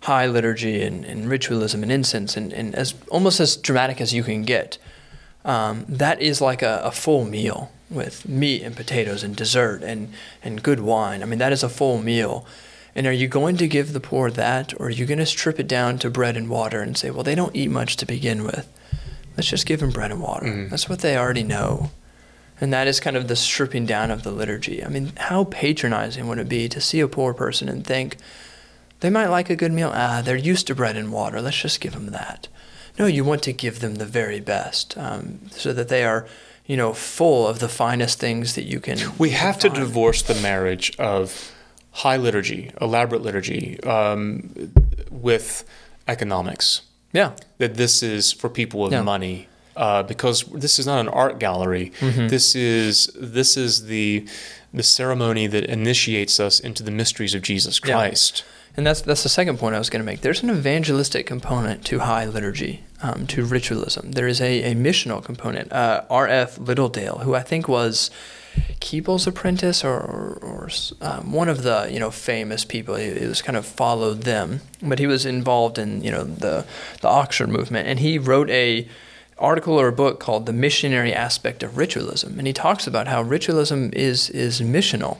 high 0.00 0.26
liturgy 0.26 0.82
and, 0.82 1.04
and 1.04 1.30
ritualism 1.30 1.84
and 1.84 1.92
incense, 1.92 2.36
and, 2.36 2.52
and 2.52 2.74
as 2.74 2.94
almost 3.10 3.38
as 3.38 3.56
dramatic 3.56 4.00
as 4.00 4.12
you 4.12 4.24
can 4.24 4.42
get. 4.42 4.78
Um, 5.44 5.84
that 5.88 6.20
is 6.20 6.40
like 6.40 6.62
a, 6.62 6.80
a 6.82 6.90
full 6.90 7.24
meal 7.24 7.70
with 7.88 8.28
meat 8.28 8.62
and 8.62 8.74
potatoes 8.74 9.22
and 9.22 9.36
dessert 9.36 9.84
and, 9.84 10.12
and 10.42 10.64
good 10.64 10.80
wine. 10.80 11.22
I 11.22 11.26
mean, 11.26 11.38
that 11.38 11.52
is 11.52 11.62
a 11.62 11.68
full 11.68 12.02
meal. 12.02 12.44
And 12.96 13.06
are 13.06 13.12
you 13.12 13.28
going 13.28 13.56
to 13.58 13.68
give 13.68 13.92
the 13.92 14.00
poor 14.00 14.28
that, 14.32 14.74
or 14.80 14.86
are 14.86 14.90
you 14.90 15.06
going 15.06 15.18
to 15.18 15.26
strip 15.26 15.60
it 15.60 15.68
down 15.68 15.98
to 15.98 16.10
bread 16.10 16.36
and 16.36 16.50
water 16.50 16.80
and 16.80 16.98
say, 16.98 17.10
well, 17.10 17.22
they 17.22 17.36
don't 17.36 17.54
eat 17.54 17.70
much 17.70 17.94
to 17.98 18.06
begin 18.06 18.42
with? 18.42 18.66
Let's 19.36 19.48
just 19.48 19.66
give 19.66 19.78
them 19.78 19.90
bread 19.90 20.10
and 20.10 20.20
water. 20.20 20.46
Mm-hmm. 20.46 20.70
That's 20.70 20.88
what 20.88 21.00
they 21.00 21.16
already 21.16 21.44
know. 21.44 21.90
And 22.60 22.72
that 22.72 22.86
is 22.86 23.00
kind 23.00 23.16
of 23.16 23.28
the 23.28 23.36
stripping 23.36 23.86
down 23.86 24.10
of 24.10 24.22
the 24.22 24.30
liturgy. 24.30 24.82
I 24.82 24.88
mean, 24.88 25.12
how 25.16 25.44
patronizing 25.44 26.26
would 26.28 26.38
it 26.38 26.48
be 26.48 26.68
to 26.68 26.80
see 26.80 27.00
a 27.00 27.08
poor 27.08 27.34
person 27.34 27.68
and 27.68 27.86
think, 27.86 28.16
they 29.00 29.10
might 29.10 29.26
like 29.26 29.50
a 29.50 29.56
good 29.56 29.72
meal. 29.72 29.92
Ah, 29.92 30.22
they're 30.24 30.36
used 30.36 30.66
to 30.68 30.74
bread 30.74 30.96
and 30.96 31.12
water. 31.12 31.42
Let's 31.42 31.60
just 31.60 31.82
give 31.82 31.92
them 31.92 32.12
that. 32.12 32.48
No, 32.98 33.04
you 33.04 33.24
want 33.24 33.42
to 33.42 33.52
give 33.52 33.80
them 33.80 33.96
the 33.96 34.06
very 34.06 34.40
best 34.40 34.96
um, 34.96 35.40
so 35.50 35.74
that 35.74 35.88
they 35.88 36.02
are 36.02 36.26
you 36.66 36.76
know, 36.76 36.92
full 36.92 37.46
of 37.46 37.60
the 37.60 37.68
finest 37.68 38.18
things 38.18 38.54
that 38.54 38.64
you 38.64 38.80
can. 38.80 38.98
We 39.18 39.30
have 39.30 39.58
to 39.60 39.68
divorce 39.68 40.22
the 40.22 40.34
marriage 40.34 40.94
of 40.98 41.52
high 41.92 42.16
liturgy, 42.16 42.72
elaborate 42.80 43.22
liturgy, 43.22 43.80
um, 43.84 44.72
with 45.10 45.64
economics. 46.08 46.82
Yeah. 47.12 47.32
That 47.58 47.74
this 47.74 48.02
is 48.02 48.32
for 48.32 48.50
people 48.50 48.80
with 48.80 48.92
yeah. 48.92 49.02
money. 49.02 49.48
Uh, 49.76 50.02
because 50.02 50.42
this 50.44 50.78
is 50.78 50.86
not 50.86 51.00
an 51.00 51.08
art 51.08 51.38
gallery. 51.38 51.92
Mm-hmm. 52.00 52.28
This 52.28 52.54
is 52.54 53.10
this 53.14 53.56
is 53.56 53.86
the 53.86 54.26
the 54.72 54.82
ceremony 54.82 55.46
that 55.46 55.64
initiates 55.64 56.40
us 56.40 56.60
into 56.60 56.82
the 56.82 56.90
mysteries 56.90 57.34
of 57.34 57.42
Jesus 57.42 57.78
Christ. 57.78 58.42
Yeah. 58.44 58.52
And 58.76 58.86
that's 58.86 59.00
that's 59.00 59.22
the 59.22 59.28
second 59.28 59.58
point 59.58 59.74
I 59.74 59.78
was 59.78 59.88
going 59.88 60.00
to 60.00 60.06
make. 60.06 60.20
There's 60.20 60.42
an 60.42 60.50
evangelistic 60.50 61.26
component 61.26 61.84
to 61.86 62.00
high 62.00 62.26
liturgy 62.26 62.84
um, 63.02 63.26
to 63.28 63.44
ritualism. 63.44 64.12
There 64.12 64.28
is 64.28 64.40
a, 64.40 64.72
a 64.72 64.74
missional 64.74 65.24
component. 65.24 65.72
Uh, 65.72 66.04
R.F. 66.10 66.56
Littledale, 66.56 67.22
who 67.22 67.34
I 67.34 67.42
think 67.42 67.68
was 67.68 68.10
Keble's 68.80 69.26
apprentice 69.26 69.82
or, 69.82 69.94
or, 69.94 70.38
or 70.42 70.68
um, 71.00 71.32
one 71.32 71.48
of 71.48 71.62
the 71.62 71.88
you 71.90 71.98
know 71.98 72.10
famous 72.10 72.64
people. 72.66 72.96
He, 72.96 73.18
he, 73.18 73.26
was 73.26 73.40
kind 73.40 73.56
of 73.56 73.64
followed 73.64 74.22
them, 74.22 74.60
but 74.82 74.98
he 74.98 75.06
was 75.06 75.24
involved 75.24 75.78
in 75.78 76.02
you 76.02 76.10
know 76.10 76.24
the 76.24 76.66
the 77.00 77.08
Oxford 77.08 77.48
movement, 77.48 77.88
and 77.88 78.00
he 78.00 78.18
wrote 78.18 78.50
a 78.50 78.86
article 79.38 79.78
or 79.78 79.88
a 79.88 79.92
book 79.92 80.20
called 80.20 80.46
"The 80.46 80.52
Missionary 80.52 81.12
Aspect 81.12 81.62
of 81.62 81.76
Ritualism," 81.76 82.38
and 82.38 82.46
he 82.46 82.52
talks 82.52 82.86
about 82.86 83.08
how 83.08 83.22
ritualism 83.22 83.90
is 83.92 84.30
is 84.30 84.60
missional. 84.60 85.18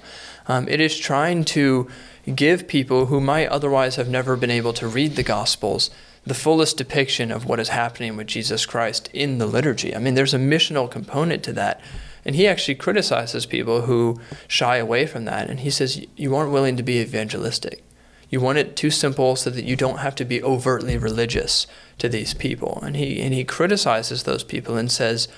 Um, 0.49 0.69
it 0.69 0.81
is 0.81 0.97
trying 0.99 1.45
to 1.47 1.89
give 2.35 2.69
people 2.69 3.07
who 3.07 3.21
might 3.21 3.49
otherwise 3.49 3.97
have 3.97 4.09
never 4.09 4.37
been 4.37 4.51
able 4.51 4.73
to 4.75 4.89
read 4.89 5.17
the 5.17 5.23
Gospels 5.23 5.91
the 6.27 6.35
fullest 6.35 6.77
depiction 6.77 7.31
of 7.31 7.47
what 7.47 7.61
is 7.61 7.69
happening 7.69 8.17
with 8.17 8.27
Jesus 8.27 8.67
Christ 8.67 9.09
in 9.12 9.39
the 9.39 9.47
liturgy. 9.47 9.95
I 9.95 10.01
mean, 10.01 10.14
there's 10.14 10.35
a 10.35 10.39
missional 10.39 10.91
component 10.91 11.45
to 11.45 11.53
that. 11.53 11.81
And 12.25 12.35
he 12.35 12.49
actually 12.49 12.75
criticizes 12.75 13.47
people 13.47 13.83
who 13.83 14.21
shy 14.49 14.79
away 14.79 15.07
from 15.07 15.25
that. 15.27 15.49
And 15.49 15.61
he 15.61 15.71
says, 15.71 16.05
You 16.17 16.35
aren't 16.35 16.51
willing 16.51 16.77
to 16.77 16.83
be 16.83 16.99
evangelistic. 16.99 17.85
You 18.29 18.41
want 18.41 18.59
it 18.59 18.77
too 18.77 18.91
simple 18.91 19.37
so 19.37 19.51
that 19.51 19.64
you 19.64 19.77
don't 19.77 19.99
have 19.99 20.14
to 20.16 20.24
be 20.24 20.43
overtly 20.43 20.99
religious 20.99 21.66
to 21.99 22.09
these 22.09 22.35
people. 22.35 22.81
And 22.83 22.97
he, 22.97 23.20
and 23.20 23.33
he 23.33 23.45
criticizes 23.45 24.24
those 24.24 24.45
people 24.45 24.77
and 24.77 24.91
says, 24.91 25.29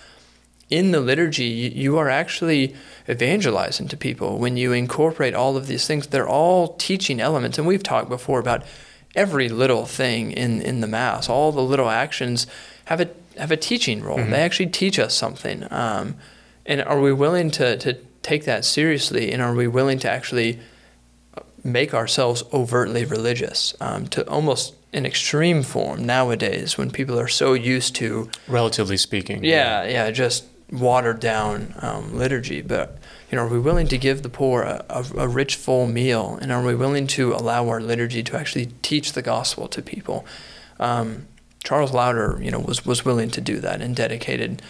in 0.70 0.90
the 0.90 1.00
liturgy, 1.00 1.44
you 1.44 1.96
are 1.96 2.10
actually 2.10 2.74
evangelizing 3.08 3.88
to 3.88 3.96
people 3.96 4.38
when 4.38 4.56
you 4.56 4.72
incorporate 4.72 5.34
all 5.34 5.56
of 5.56 5.66
these 5.66 5.86
things. 5.86 6.06
They're 6.06 6.28
all 6.28 6.74
teaching 6.74 7.20
elements. 7.20 7.58
And 7.58 7.66
we've 7.66 7.82
talked 7.82 8.08
before 8.08 8.38
about 8.38 8.64
every 9.14 9.48
little 9.48 9.86
thing 9.86 10.32
in, 10.32 10.60
in 10.60 10.80
the 10.80 10.86
Mass, 10.86 11.28
all 11.28 11.52
the 11.52 11.62
little 11.62 11.88
actions 11.88 12.46
have 12.86 13.00
a, 13.00 13.08
have 13.38 13.50
a 13.50 13.56
teaching 13.56 14.02
role. 14.02 14.18
Mm-hmm. 14.18 14.30
They 14.30 14.40
actually 14.40 14.68
teach 14.68 14.98
us 14.98 15.14
something. 15.14 15.66
Um, 15.70 16.16
and 16.66 16.82
are 16.82 17.00
we 17.00 17.12
willing 17.12 17.50
to, 17.52 17.76
to 17.78 17.94
take 18.22 18.44
that 18.44 18.64
seriously? 18.64 19.32
And 19.32 19.40
are 19.40 19.54
we 19.54 19.66
willing 19.66 19.98
to 20.00 20.10
actually 20.10 20.58
make 21.68 21.94
ourselves 21.94 22.42
overtly 22.52 23.04
religious 23.04 23.74
um, 23.80 24.06
to 24.08 24.28
almost 24.28 24.74
an 24.92 25.04
extreme 25.04 25.62
form 25.62 26.04
nowadays 26.04 26.78
when 26.78 26.90
people 26.90 27.18
are 27.20 27.28
so 27.28 27.52
used 27.52 27.94
to 27.94 28.30
relatively 28.46 28.96
speaking 28.96 29.44
yeah 29.44 29.84
yeah, 29.84 29.90
yeah 29.90 30.10
just 30.10 30.44
watered 30.70 31.20
down 31.20 31.74
um, 31.80 32.16
liturgy 32.16 32.62
but 32.62 32.98
you 33.30 33.36
know, 33.36 33.44
are 33.44 33.48
we 33.48 33.58
willing 33.58 33.88
to 33.88 33.98
give 33.98 34.22
the 34.22 34.28
poor 34.28 34.62
a, 34.62 34.84
a, 34.88 35.04
a, 35.18 35.28
rich, 35.28 35.56
full 35.56 35.86
meal? 35.86 36.38
And 36.40 36.50
are 36.50 36.62
we 36.62 36.74
willing 36.74 37.06
to 37.08 37.34
allow 37.34 37.68
our 37.68 37.80
liturgy 37.80 38.22
to 38.22 38.36
actually 38.36 38.66
teach 38.80 39.12
the 39.12 39.22
gospel 39.22 39.68
to 39.68 39.82
people? 39.82 40.24
Um, 40.80 41.26
Charles 41.62 41.92
Lowder, 41.92 42.38
you 42.40 42.50
know, 42.50 42.60
was, 42.60 42.86
was 42.86 43.04
willing 43.04 43.30
to 43.30 43.40
do 43.40 43.60
that 43.60 43.82
and 43.82 43.94
dedicated 43.94 44.62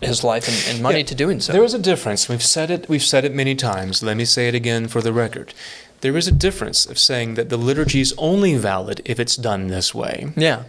his 0.00 0.22
life 0.22 0.46
and, 0.46 0.74
and 0.74 0.82
money 0.82 0.98
yeah, 0.98 1.06
to 1.06 1.14
doing 1.16 1.40
so. 1.40 1.52
There 1.52 1.64
is 1.64 1.74
a 1.74 1.78
difference. 1.78 2.28
We've 2.28 2.42
said 2.42 2.70
it. 2.70 2.88
We've 2.88 3.02
said 3.02 3.24
it 3.24 3.34
many 3.34 3.56
times. 3.56 4.00
Let 4.00 4.16
me 4.16 4.24
say 4.24 4.46
it 4.46 4.54
again 4.54 4.86
for 4.86 5.02
the 5.02 5.12
record. 5.12 5.52
There 6.00 6.16
is 6.16 6.28
a 6.28 6.32
difference 6.32 6.86
of 6.86 6.98
saying 6.98 7.34
that 7.34 7.48
the 7.48 7.56
liturgy 7.56 8.00
is 8.00 8.14
only 8.18 8.56
valid 8.56 9.02
if 9.04 9.18
it's 9.18 9.36
done 9.36 9.68
this 9.68 9.94
way. 9.94 10.32
Yeah. 10.36 10.64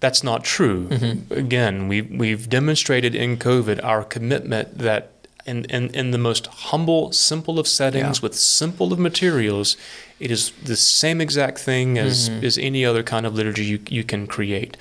That's 0.00 0.22
not 0.22 0.44
true. 0.44 0.88
Mm-hmm. 0.88 1.32
Again, 1.32 1.88
we, 1.88 2.02
we've 2.02 2.48
demonstrated 2.48 3.14
in 3.14 3.36
COVID 3.38 3.82
our 3.82 4.04
commitment 4.04 4.78
that 4.78 5.12
in, 5.46 5.64
in, 5.66 5.88
in 5.94 6.10
the 6.10 6.18
most 6.18 6.46
humble, 6.46 7.12
simple 7.12 7.58
of 7.58 7.68
settings 7.68 8.18
yeah. 8.18 8.22
with 8.22 8.34
simple 8.34 8.92
of 8.92 8.98
materials, 8.98 9.76
it 10.18 10.30
is 10.30 10.50
the 10.62 10.76
same 10.76 11.20
exact 11.20 11.58
thing 11.58 11.98
as, 11.98 12.28
mm-hmm. 12.28 12.44
as 12.44 12.58
any 12.58 12.84
other 12.84 13.02
kind 13.02 13.26
of 13.26 13.34
liturgy 13.34 13.64
you, 13.64 13.80
you 13.88 14.04
can 14.04 14.26
create. 14.26 14.76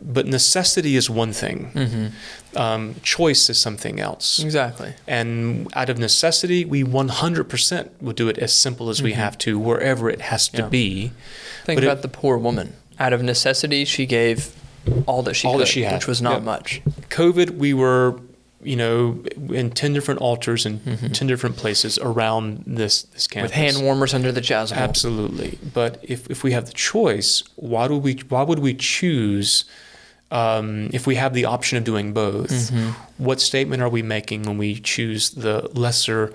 But 0.00 0.26
necessity 0.26 0.94
is 0.96 1.10
one 1.10 1.32
thing. 1.32 1.72
Mm-hmm. 1.74 2.06
Um, 2.58 2.96
choice 3.02 3.48
is 3.48 3.58
something 3.58 4.00
else. 4.00 4.42
Exactly. 4.42 4.94
And 5.06 5.68
out 5.74 5.88
of 5.88 5.98
necessity, 5.98 6.64
we 6.64 6.82
100% 6.82 7.90
will 8.00 8.12
do 8.12 8.28
it 8.28 8.38
as 8.38 8.52
simple 8.52 8.90
as 8.90 8.98
mm-hmm. 8.98 9.04
we 9.04 9.12
have 9.12 9.38
to, 9.38 9.58
wherever 9.58 10.10
it 10.10 10.20
has 10.22 10.48
to 10.48 10.62
yeah. 10.62 10.68
be. 10.68 11.12
Think 11.64 11.78
but 11.78 11.84
about 11.84 11.98
it, 11.98 12.02
the 12.02 12.08
poor 12.08 12.36
woman. 12.36 12.74
Out 12.98 13.12
of 13.12 13.22
necessity, 13.22 13.84
she 13.84 14.06
gave 14.06 14.52
all 15.06 15.22
that 15.22 15.34
she 15.34 15.46
all 15.46 15.54
could, 15.54 15.62
that 15.62 15.68
she 15.68 15.82
had. 15.82 15.94
which 15.94 16.08
was 16.08 16.20
not 16.20 16.42
much. 16.42 16.82
COVID, 17.10 17.50
we 17.50 17.74
were 17.74 18.18
you 18.62 18.76
know, 18.76 19.22
in 19.50 19.70
10 19.70 19.92
different 19.92 20.20
altars 20.20 20.66
in 20.66 20.80
mm-hmm. 20.80 21.08
10 21.08 21.28
different 21.28 21.56
places 21.56 21.98
around 21.98 22.64
this, 22.66 23.02
this 23.04 23.26
campus. 23.26 23.50
With 23.50 23.56
hand 23.56 23.82
warmers 23.82 24.14
under 24.14 24.32
the 24.32 24.40
chasuble. 24.40 24.76
Absolutely. 24.76 25.58
But 25.72 26.00
if, 26.02 26.28
if 26.28 26.42
we 26.42 26.52
have 26.52 26.66
the 26.66 26.72
choice, 26.72 27.44
why, 27.56 27.88
do 27.88 27.96
we, 27.96 28.14
why 28.28 28.42
would 28.42 28.58
we 28.58 28.74
choose, 28.74 29.64
um, 30.30 30.90
if 30.92 31.06
we 31.06 31.14
have 31.14 31.34
the 31.34 31.46
option 31.46 31.78
of 31.78 31.84
doing 31.84 32.12
both, 32.12 32.50
mm-hmm. 32.50 32.90
what 33.22 33.40
statement 33.40 33.82
are 33.82 33.88
we 33.88 34.02
making 34.02 34.42
when 34.42 34.58
we 34.58 34.78
choose 34.80 35.30
the 35.30 35.68
lesser 35.74 36.32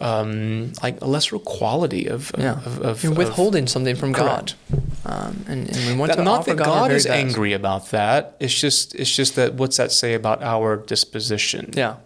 um, 0.00 0.72
like 0.82 1.00
a 1.00 1.06
lesser 1.06 1.38
quality 1.38 2.08
of, 2.08 2.32
yeah. 2.38 2.60
of, 2.64 2.80
of 2.82 3.02
You're 3.02 3.12
withholding 3.12 3.64
of, 3.64 3.70
something 3.70 3.96
from 3.96 4.14
correct. 4.14 4.54
God. 4.70 4.82
Um, 5.04 5.44
and, 5.48 5.68
and, 5.68 5.86
we 5.88 5.96
want 5.96 6.10
that, 6.10 6.16
to 6.16 6.24
not 6.24 6.44
that 6.46 6.56
God, 6.56 6.64
God 6.64 6.92
is 6.92 7.06
best. 7.06 7.16
angry 7.16 7.52
about 7.52 7.90
that. 7.90 8.36
It's 8.40 8.54
just 8.54 8.94
it's 8.94 9.14
just 9.14 9.36
that 9.36 9.54
what's 9.54 9.76
that 9.78 9.90
say 9.90 10.14
about 10.14 10.42
our 10.42 10.76
disposition? 10.76 11.70
Yeah. 11.74 11.96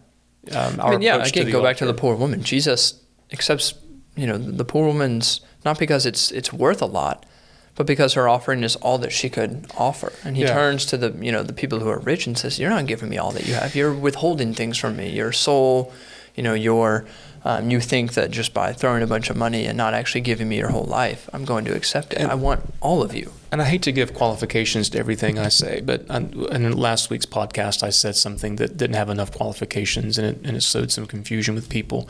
Um, 0.55 0.81
I 0.81 0.91
mean, 0.91 1.03
yeah. 1.03 1.23
Again, 1.23 1.51
go 1.51 1.59
altar. 1.59 1.69
back 1.69 1.77
to 1.79 1.87
the 1.87 1.95
poor 1.95 2.15
woman. 2.15 2.43
Jesus 2.43 3.01
accepts, 3.33 3.75
you 4.17 4.27
know, 4.27 4.39
the 4.39 4.65
poor 4.65 4.87
woman's 4.87 5.41
not 5.65 5.79
because 5.79 6.07
it's 6.07 6.31
it's 6.31 6.53
worth 6.53 6.81
a 6.81 6.87
lot, 6.87 7.27
but 7.75 7.87
because 7.87 8.15
her 8.15 8.29
offering 8.29 8.63
is 8.63 8.77
all 8.77 8.99
that 8.99 9.13
she 9.13 9.31
could 9.31 9.67
offer. 9.77 10.13
And 10.25 10.37
he 10.37 10.43
yeah. 10.43 10.53
turns 10.53 10.85
to 10.87 10.97
the 10.97 11.11
you 11.25 11.33
know 11.33 11.43
the 11.43 11.53
people 11.53 11.81
who 11.81 11.89
are 11.89 11.99
rich 11.99 12.27
and 12.27 12.37
says, 12.37 12.59
"You're 12.59 12.71
not 12.71 12.87
giving 12.87 13.09
me 13.09 13.19
all 13.19 13.33
that 13.33 13.47
you 13.47 13.55
have. 13.55 13.75
You're 13.75 13.95
withholding 13.95 14.55
things 14.55 14.79
from 14.79 14.97
me. 14.97 15.11
Your 15.11 15.33
soul, 15.33 15.93
you 16.35 16.43
know, 16.43 16.55
your 16.55 17.07
um, 17.45 17.71
you 17.71 17.81
think 17.81 18.15
that 18.15 18.31
just 18.31 18.55
by 18.55 18.73
throwing 18.73 19.03
a 19.03 19.07
bunch 19.07 19.29
of 19.29 19.37
money 19.37 19.67
and 19.67 19.77
not 19.77 19.95
actually 19.95 20.21
giving 20.21 20.49
me 20.49 20.59
your 20.59 20.71
whole 20.71 20.85
life, 20.85 21.29
I'm 21.33 21.45
going 21.45 21.65
to 21.65 21.75
accept 21.75 22.13
it. 22.13 22.21
And, 22.21 22.31
I 22.31 22.35
want 22.35 22.61
all 22.81 23.03
of 23.03 23.15
you. 23.15 23.33
And 23.51 23.61
I 23.61 23.65
hate 23.65 23.83
to 23.83 23.93
give 23.93 24.15
qualifications 24.15 24.89
to 24.91 24.99
everything 24.99 25.39
I 25.39 25.49
say, 25.49 25.81
but 25.81 26.09
on, 26.09 26.33
in 26.53 26.77
last 26.77 27.11
week's 27.11 27.27
podcast, 27.27 27.83
I 27.83 27.91
said 27.91 28.15
something 28.15 28.57
that 28.57 28.77
didn't 28.77 28.97
have 28.97 29.11
enough 29.11 29.33
qualifications 29.33 30.19
and 30.19 30.27
it, 30.27 30.47
and 30.47 30.57
it 30.57 30.63
sowed 30.63 30.93
some 30.93 31.07
confusion 31.07 31.55
with 31.55 31.69
people. 31.69 32.09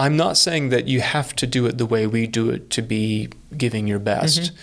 I'm 0.00 0.16
not 0.16 0.36
saying 0.36 0.68
that 0.70 0.86
you 0.86 1.00
have 1.00 1.34
to 1.36 1.46
do 1.46 1.66
it 1.66 1.76
the 1.76 1.84
way 1.86 2.06
we 2.06 2.26
do 2.28 2.48
it 2.50 2.70
to 2.70 2.82
be 2.82 3.28
giving 3.56 3.86
your 3.88 3.98
best. 3.98 4.40
Mm-hmm. 4.40 4.56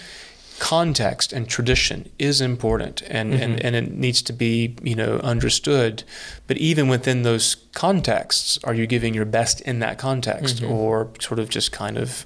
context 0.60 1.34
and 1.34 1.50
tradition 1.50 2.10
is 2.18 2.40
important 2.40 3.02
and, 3.10 3.34
Mm-hmm. 3.34 3.44
and, 3.44 3.66
and 3.66 3.76
it 3.76 3.92
needs 3.92 4.22
to 4.22 4.32
be 4.34 4.76
you 4.82 4.96
know 4.96 5.18
understood 5.34 6.04
but 6.48 6.58
even 6.58 6.88
within 6.88 7.24
those 7.24 7.58
contexts 7.74 8.58
are 8.64 8.74
you 8.74 8.88
giving 8.88 9.14
your 9.14 9.26
best 9.26 9.60
in 9.62 9.80
that 9.80 9.98
context 9.98 10.56
Mm-hmm. 10.62 10.72
or 10.72 11.10
sort 11.20 11.40
of 11.40 11.50
just 11.50 11.74
kind 11.74 11.98
of 11.98 12.26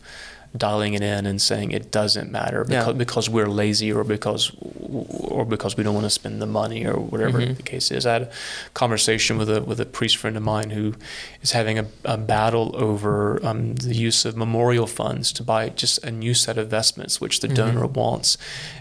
dialing 0.57 0.93
it 0.95 1.01
in 1.03 1.25
and 1.27 1.39
saying 1.41 1.71
it 1.71 1.91
doesn't 1.91 2.31
matter 2.31 2.65
Yeah. 2.67 2.79
because, 2.79 2.95
because 2.97 3.29
we're 3.29 3.47
lazy 3.47 3.91
or 3.93 4.03
because 4.03 4.51
or 4.59 5.45
because 5.45 5.77
we 5.77 5.83
don't 5.83 5.93
want 5.93 6.05
to 6.05 6.09
spend 6.09 6.41
the 6.41 6.47
money 6.47 6.85
or 6.85 6.93
whatever 6.99 7.39
Mhm. 7.39 7.57
the 7.57 7.63
case 7.63 7.91
is. 7.91 8.05
I 8.07 8.13
had 8.13 8.21
a 8.23 8.29
conversation 8.73 9.37
with 9.37 9.49
a 9.49 9.61
with 9.61 9.79
a 9.79 9.85
priest 9.85 10.17
friend 10.17 10.35
of 10.35 10.41
mine 10.43 10.71
who 10.71 10.95
is 11.43 11.51
having 11.51 11.77
a, 11.77 11.85
a 12.03 12.17
battle 12.17 12.71
over 12.75 13.39
um, 13.45 13.75
the 13.75 13.93
use 13.95 14.25
of 14.25 14.35
memorial 14.35 14.87
funds 14.87 15.31
to 15.33 15.43
buy 15.43 15.69
just 15.69 16.03
a 16.03 16.09
new 16.11 16.33
set 16.33 16.57
of 16.57 16.67
vestments, 16.69 17.21
which 17.21 17.41
the 17.41 17.47
Mhm. 17.47 17.55
donor 17.55 17.85
wants, 17.85 18.37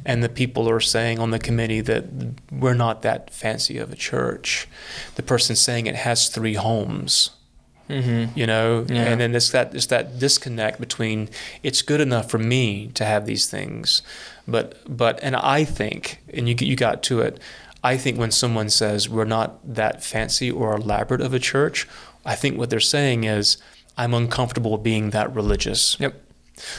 and 0.07 0.23
the 0.25 0.29
people 0.31 0.69
are 0.71 0.81
saying 0.81 1.19
on 1.19 1.31
the 1.33 1.39
committee 1.39 1.83
that 1.83 2.05
we're 2.51 2.75
not 2.75 3.03
that 3.03 3.31
fancy 3.31 3.77
of 3.79 3.93
a 3.93 3.97
church. 3.97 4.67
The 5.17 5.23
person 5.23 5.55
saying 5.55 5.87
it 5.87 5.97
has 5.97 6.29
three 6.29 6.55
homes 6.55 7.31
Mm-hmm. 7.89 8.39
you 8.39 8.47
know 8.47 8.85
Yeah. 8.89 9.05
and 9.05 9.21
then 9.21 9.35
it's 9.35 9.51
that 9.51 9.75
it's 9.75 9.87
that 9.87 10.19
disconnect 10.19 10.79
between 10.81 11.29
it's 11.63 11.81
good 11.83 12.01
enough 12.01 12.31
for 12.31 12.39
me 12.39 12.89
to 12.95 13.05
have 13.05 13.25
these 13.27 13.47
things 13.51 14.03
but 14.47 14.77
but 14.87 15.19
and 15.23 15.35
i 15.37 15.65
think 15.65 16.21
and 16.35 16.49
you 16.49 16.55
you 16.61 16.77
got 16.77 17.03
to 17.05 17.21
it 17.21 17.41
i 17.83 17.97
think 17.97 18.19
when 18.19 18.31
someone 18.31 18.69
says 18.71 19.09
we're 19.09 19.25
not 19.25 19.59
that 19.65 20.05
fancy 20.05 20.51
or 20.51 20.75
elaborate 20.77 21.21
of 21.23 21.33
a 21.33 21.39
church 21.39 21.87
i 22.27 22.35
think 22.35 22.59
what 22.59 22.69
they're 22.71 22.81
saying 22.81 23.25
is 23.25 23.57
i'm 23.97 24.13
uncomfortable 24.15 24.77
being 24.79 25.11
that 25.11 25.35
religious 25.35 25.97
Yep. 25.99 26.15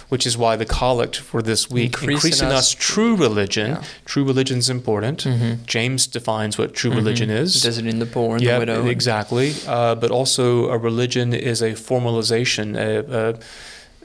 Which 0.10 0.26
is 0.26 0.38
why 0.38 0.56
the 0.56 0.66
collect 0.66 1.16
for 1.18 1.42
this 1.42 1.70
week 1.70 1.86
Increase 1.94 2.04
in 2.04 2.10
increasing 2.14 2.48
us- 2.50 2.54
us 2.74 2.76
true 2.78 3.16
religion 3.16 3.68
Yeah. 3.72 3.84
true 4.06 4.24
religion's 4.24 4.70
important 4.70 5.24
Mm-hmm. 5.24 5.64
james 5.66 6.08
defines 6.08 6.58
what 6.58 6.74
true 6.74 6.92
religion 6.92 7.30
is 7.30 7.64
Visiting 7.64 8.00
the 8.00 8.06
poor 8.06 8.36
and 8.36 8.44
yeah, 8.44 8.54
the 8.56 8.60
widow. 8.60 8.86
exactly. 8.88 9.54
Uh, 9.68 9.96
but 9.96 10.12
also, 10.12 10.70
a 10.70 10.78
religion 10.78 11.34
is 11.34 11.62
a 11.62 11.72
formalization, 11.74 12.76
a, 12.76 13.38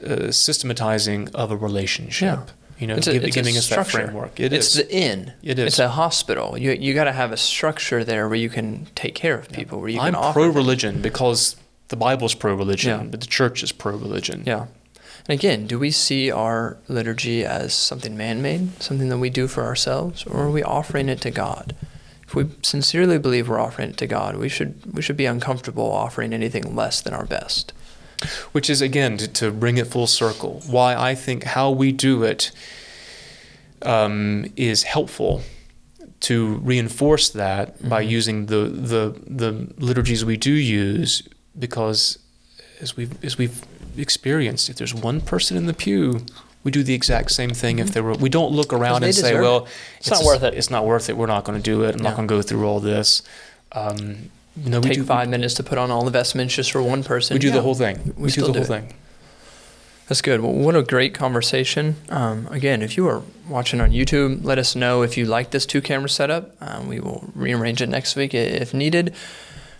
a, 0.05 0.27
a 0.27 0.33
systematizing 0.33 1.29
of 1.33 1.51
a 1.51 1.55
relationship. 1.57 2.39
Yeah. 2.47 2.53
You 2.79 2.87
know, 2.87 2.95
It's 2.95 3.07
a- 3.07 3.13
give- 3.13 3.23
it's 3.23 3.35
a 3.37 3.39
giving 3.39 3.57
us 3.57 3.69
that 3.69 3.87
framework. 3.87 4.39
It 4.39 4.51
it's 4.51 4.67
is. 4.67 4.73
the 4.75 4.91
inn. 4.93 5.31
It 5.43 5.57
is. 5.59 5.65
It's 5.67 5.79
a 5.79 5.89
hospital. 5.89 6.57
You 6.57 6.71
you 6.71 6.93
got 6.93 7.05
to 7.05 7.13
have 7.13 7.31
a 7.31 7.37
structure 7.37 8.03
there 8.03 8.27
where 8.27 8.37
you 8.45 8.49
can 8.49 8.87
take 8.95 9.15
care 9.15 9.37
of 9.39 9.49
people. 9.51 9.79
Where 9.79 9.89
you 9.89 9.99
I'm 10.01 10.13
can 10.13 10.21
offer. 10.23 10.33
pro 10.39 10.47
religion 10.49 11.01
because 11.01 11.55
the 11.87 11.95
Bible's 11.95 12.35
pro 12.35 12.53
religion, 12.53 12.99
Yeah. 12.99 13.07
but 13.11 13.21
the 13.21 13.27
church 13.27 13.63
is 13.63 13.71
pro 13.71 13.93
religion. 13.95 14.43
Yeah. 14.45 14.65
And 15.27 15.39
again, 15.39 15.65
do 15.67 15.79
we 15.79 15.89
see 15.91 16.29
our 16.31 16.77
liturgy 16.87 17.43
as 17.43 17.73
something 17.73 18.15
man-made, 18.15 18.81
something 18.81 19.09
that 19.09 19.17
we 19.17 19.29
do 19.29 19.47
for 19.47 19.63
ourselves, 19.63 20.23
or 20.27 20.43
are 20.43 20.51
we 20.51 20.61
offering 20.61 21.09
it 21.09 21.19
to 21.21 21.31
God? 21.31 21.75
If 22.27 22.35
we 22.35 22.45
sincerely 22.61 23.17
believe 23.17 23.49
we're 23.49 23.59
offering 23.59 23.89
it 23.89 23.97
to 23.97 24.07
God, 24.07 24.37
we 24.37 24.49
should 24.49 24.93
we 24.95 25.01
should 25.01 25.17
be 25.17 25.25
uncomfortable 25.25 25.91
offering 25.91 26.33
anything 26.33 26.75
less 26.75 27.01
than 27.01 27.13
our 27.13 27.25
best. 27.25 27.73
Which 28.51 28.69
is, 28.69 28.81
again, 28.81 29.17
to, 29.17 29.27
to 29.27 29.51
bring 29.51 29.77
it 29.77 29.87
full 29.87 30.07
circle, 30.07 30.61
why 30.67 30.95
I 30.95 31.15
think 31.15 31.43
how 31.43 31.69
we 31.69 31.91
do 31.91 32.23
it 32.23 32.51
um, 33.81 34.45
is 34.55 34.83
helpful 34.83 35.41
to 36.21 36.55
reinforce 36.63 37.29
that 37.29 37.87
by 37.87 38.03
Mhm. 38.03 38.09
using 38.09 38.45
the, 38.45 38.69
the, 38.69 39.21
the 39.27 39.67
liturgies 39.77 40.23
we 40.23 40.37
do 40.37 40.51
use, 40.51 41.21
because 41.59 42.17
as 42.79 42.95
we've, 42.95 43.23
as 43.23 43.37
we've 43.37 43.61
experienced, 44.01 44.69
if 44.69 44.75
there's 44.75 44.93
one 44.93 45.21
person 45.21 45.57
in 45.57 45.65
the 45.65 45.73
pew, 45.73 46.25
we 46.63 46.71
do 46.71 46.83
the 46.83 46.93
exact 46.93 47.31
same 47.31 47.51
thing 47.51 47.79
if 47.79 47.91
there 47.91 48.03
were. 48.03 48.13
We 48.13 48.29
don't 48.29 48.51
look 48.51 48.73
around 48.73 49.03
and 49.03 49.13
say, 49.13 49.33
"Well, 49.39 49.65
it. 49.65 49.71
It's 49.99 50.09
not 50.11 50.23
worth 50.23 50.43
it." 50.43 50.53
It's 50.55 50.69
not 50.69 50.85
worth 50.85 51.09
it. 51.09 51.17
We're 51.17 51.27
not 51.27 51.43
going 51.43 51.57
to 51.57 51.63
do 51.63 51.83
it. 51.83 51.95
I'm 51.95 52.01
not 52.01 52.15
going 52.15 52.27
to 52.27 52.33
go 52.33 52.41
through 52.41 52.65
all 52.67 52.79
this." 52.79 53.21
Um, 53.71 54.29
no, 54.55 54.79
we 54.79 54.89
Take 54.89 54.97
do, 54.99 55.03
five 55.03 55.27
minutes 55.29 55.53
to 55.55 55.63
put 55.63 55.77
on 55.77 55.91
all 55.91 56.03
the 56.05 56.11
vestments 56.11 56.55
just 56.55 56.71
for 56.71 56.81
one 56.81 57.03
person. 57.03 57.35
We 57.35 57.39
do 57.39 57.47
Yeah. 57.47 57.55
the 57.55 57.61
whole 57.61 57.75
thing. 57.75 58.13
we 58.17 58.23
We, 58.25 58.31
do 58.31 58.41
the 58.41 58.47
whole 58.47 58.57
it. 58.61 58.65
thing. 58.67 58.93
That's 60.07 60.21
good. 60.21 60.39
Well, 60.41 60.53
what 60.53 60.75
a 60.75 60.83
great 60.83 61.13
conversation. 61.13 61.95
Um, 62.09 62.47
again, 62.51 62.81
if 62.83 62.95
you 62.95 63.07
are 63.07 63.23
watching 63.49 63.81
on 63.81 63.89
YouTube, 63.91 64.43
let 64.45 64.57
us 64.59 64.75
know 64.75 65.01
if 65.01 65.17
you 65.17 65.25
like 65.25 65.49
this 65.51 65.65
two 65.65 65.81
camera 65.81 66.07
setup. 66.09 66.55
Um, 66.61 66.87
we 66.87 66.99
will 66.99 67.31
rearrange 67.35 67.81
it 67.81 67.89
next 67.89 68.15
week 68.15 68.33
if 68.33 68.73
needed. 68.73 69.13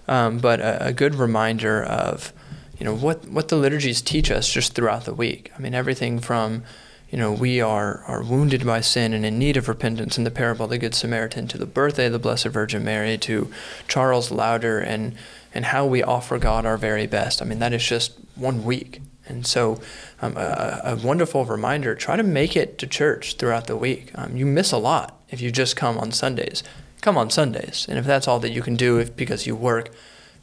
Um, 0.08 0.40
but 0.40 0.60
a, 0.60 0.88
a 0.88 0.94
good 0.94 1.16
reminder 1.16 1.84
of, 1.84 2.34
you 2.78 2.86
know, 2.86 2.96
what, 2.96 3.28
what 3.28 3.48
the 3.48 3.56
liturgies 3.56 4.02
teach 4.02 4.30
us 4.32 4.52
just 4.52 4.74
throughout 4.74 5.06
the 5.06 5.14
week. 5.14 5.52
I 5.58 5.62
mean, 5.62 5.74
everything 5.74 6.20
from, 6.20 6.64
you 7.10 7.18
know, 7.18 7.32
we 7.32 7.62
are, 7.62 8.04
are 8.08 8.24
wounded 8.24 8.66
by 8.66 8.82
sin 8.82 9.14
and 9.14 9.26
in 9.26 9.40
need 9.40 9.58
of 9.58 9.70
repentance 9.70 10.18
in 10.18 10.24
the 10.24 10.32
parable 10.32 10.66
of 10.66 10.72
the 10.72 10.78
Good 10.78 10.96
Samaritan 10.96 11.48
to 11.50 11.58
the 11.58 11.66
birthday 11.66 12.08
of 12.08 12.12
the 12.12 12.20
Blessed 12.20 12.48
Virgin 12.48 12.84
Mary 12.84 13.18
to 13.20 13.52
Charles 13.88 14.32
Lowder 14.32 14.80
and, 14.80 15.16
and 15.54 15.66
how 15.66 15.86
we 15.86 16.04
offer 16.04 16.38
God 16.38 16.66
our 16.66 16.78
very 16.78 17.08
best. 17.08 17.42
I 17.42 17.46
mean, 17.46 17.60
that 17.60 17.74
is 17.74 17.86
just 17.86 18.14
one 18.36 18.66
week. 18.66 19.02
And 19.28 19.48
so, 19.48 19.80
um, 20.22 20.38
a, 20.38 20.82
a 20.84 20.96
wonderful 20.98 21.46
reminder 21.46 21.96
try 21.96 22.16
to 22.16 22.24
make 22.24 22.56
it 22.56 22.78
to 22.80 22.88
church 22.88 23.38
throughout 23.38 23.68
the 23.68 23.78
week. 23.78 24.12
Um, 24.16 24.36
you 24.36 24.46
miss 24.46 24.72
a 24.72 24.78
lot 24.78 25.20
if 25.30 25.42
you 25.42 25.52
just 25.52 25.76
come 25.76 25.98
on 25.98 26.12
Sundays. 26.12 26.62
Come 27.02 27.18
on 27.18 27.30
Sundays. 27.30 27.86
And 27.88 27.98
if 27.98 28.06
that's 28.06 28.28
all 28.28 28.40
that 28.40 28.52
you 28.52 28.62
can 28.62 28.76
do 28.76 29.00
if, 29.00 29.16
because 29.16 29.48
you 29.48 29.56
work, 29.56 29.92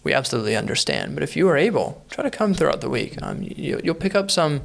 we 0.04 0.12
absolutely 0.12 0.56
understand. 0.56 1.14
But 1.14 1.22
if 1.22 1.36
you 1.36 1.48
are 1.48 1.56
able, 1.56 2.04
try 2.10 2.22
to 2.24 2.30
come 2.30 2.54
throughout 2.54 2.80
the 2.80 2.90
week. 2.90 3.20
Um, 3.22 3.42
you, 3.42 3.80
you'll 3.84 3.94
pick 3.94 4.14
up 4.14 4.30
some, 4.30 4.62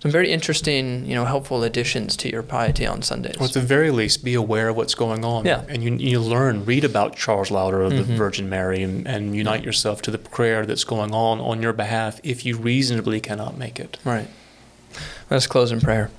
some 0.00 0.10
very 0.10 0.32
interesting, 0.32 1.04
you 1.06 1.14
know, 1.14 1.24
helpful 1.26 1.62
additions 1.62 2.16
to 2.18 2.30
your 2.30 2.42
piety 2.42 2.86
on 2.86 3.02
Sundays. 3.02 3.36
Or 3.38 3.44
at 3.44 3.52
the 3.52 3.60
very 3.60 3.90
least, 3.90 4.24
be 4.24 4.34
aware 4.34 4.68
of 4.68 4.76
what's 4.76 4.94
going 4.94 5.24
on. 5.24 5.44
Yeah. 5.46 5.62
And 5.68 5.84
you, 5.84 5.94
you 5.94 6.20
learn, 6.20 6.64
read 6.64 6.84
about 6.84 7.14
Charles 7.16 7.50
Lowder 7.50 7.82
of 7.82 7.92
the 7.92 8.02
Mhm. 8.02 8.16
Virgin 8.16 8.48
Mary 8.48 8.82
and, 8.82 9.06
and 9.06 9.36
unite 9.36 9.62
yourself 9.64 10.02
to 10.02 10.10
the 10.10 10.18
prayer 10.18 10.66
that's 10.66 10.84
going 10.84 11.12
on 11.14 11.40
on 11.40 11.62
your 11.62 11.72
behalf 11.72 12.18
if 12.24 12.44
you 12.44 12.56
reasonably 12.56 13.20
cannot 13.20 13.56
make 13.56 13.78
it. 13.78 13.98
Right. 14.04 14.28
Let's 15.30 15.46
close 15.46 15.70
in 15.70 15.80
prayer. 15.80 16.10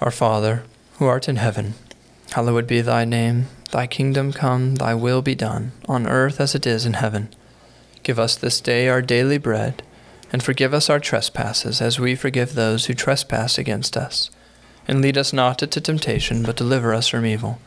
Our 0.00 0.10
Father, 0.10 0.62
who 0.94 1.04
art 1.04 1.28
in 1.28 1.36
heaven, 1.36 1.74
hallowed 2.30 2.66
be 2.66 2.80
thy 2.80 3.04
name. 3.04 3.48
Thy 3.70 3.86
kingdom 3.86 4.32
come, 4.32 4.76
thy 4.76 4.94
will 4.94 5.20
be 5.22 5.34
done, 5.34 5.72
on 5.86 6.06
earth 6.06 6.40
as 6.40 6.54
it 6.54 6.66
is 6.66 6.86
in 6.86 6.94
heaven. 6.94 7.28
Give 8.02 8.18
us 8.18 8.36
this 8.36 8.60
day 8.60 8.88
our 8.88 9.02
daily 9.02 9.38
bread, 9.38 9.82
and 10.32 10.42
forgive 10.42 10.72
us 10.72 10.88
our 10.88 11.00
trespasses, 11.00 11.80
as 11.80 12.00
we 12.00 12.14
forgive 12.14 12.54
those 12.54 12.86
who 12.86 12.94
trespass 12.94 13.58
against 13.58 13.96
us. 13.96 14.30
And 14.88 15.02
lead 15.02 15.18
us 15.18 15.32
not 15.32 15.62
into 15.62 15.80
temptation, 15.80 16.42
but 16.42 16.56
deliver 16.56 16.94
us 16.94 17.08
from 17.08 17.26
evil. 17.26 17.60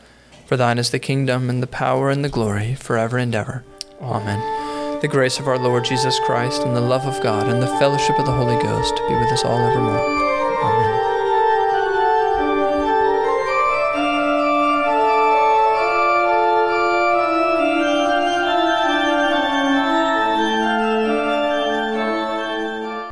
For 0.46 0.56
thine 0.56 0.78
is 0.78 0.90
the 0.90 0.98
kingdom, 0.98 1.48
and 1.48 1.62
the 1.62 1.66
power, 1.66 2.10
and 2.10 2.24
the 2.24 2.28
glory, 2.28 2.74
forever 2.74 3.18
and 3.18 3.34
ever. 3.34 3.64
Amen. 4.00 5.00
The 5.00 5.08
grace 5.08 5.38
of 5.38 5.46
our 5.46 5.58
Lord 5.58 5.84
Jesus 5.84 6.18
Christ, 6.20 6.62
and 6.62 6.76
the 6.76 6.80
love 6.80 7.06
of 7.06 7.22
God, 7.22 7.48
and 7.48 7.62
the 7.62 7.78
fellowship 7.78 8.18
of 8.18 8.26
the 8.26 8.32
Holy 8.32 8.60
Ghost 8.62 8.94
be 9.08 9.14
with 9.14 9.32
us 9.32 9.44
all 9.44 9.58
evermore. 9.58 9.98
Amen. 9.98 11.03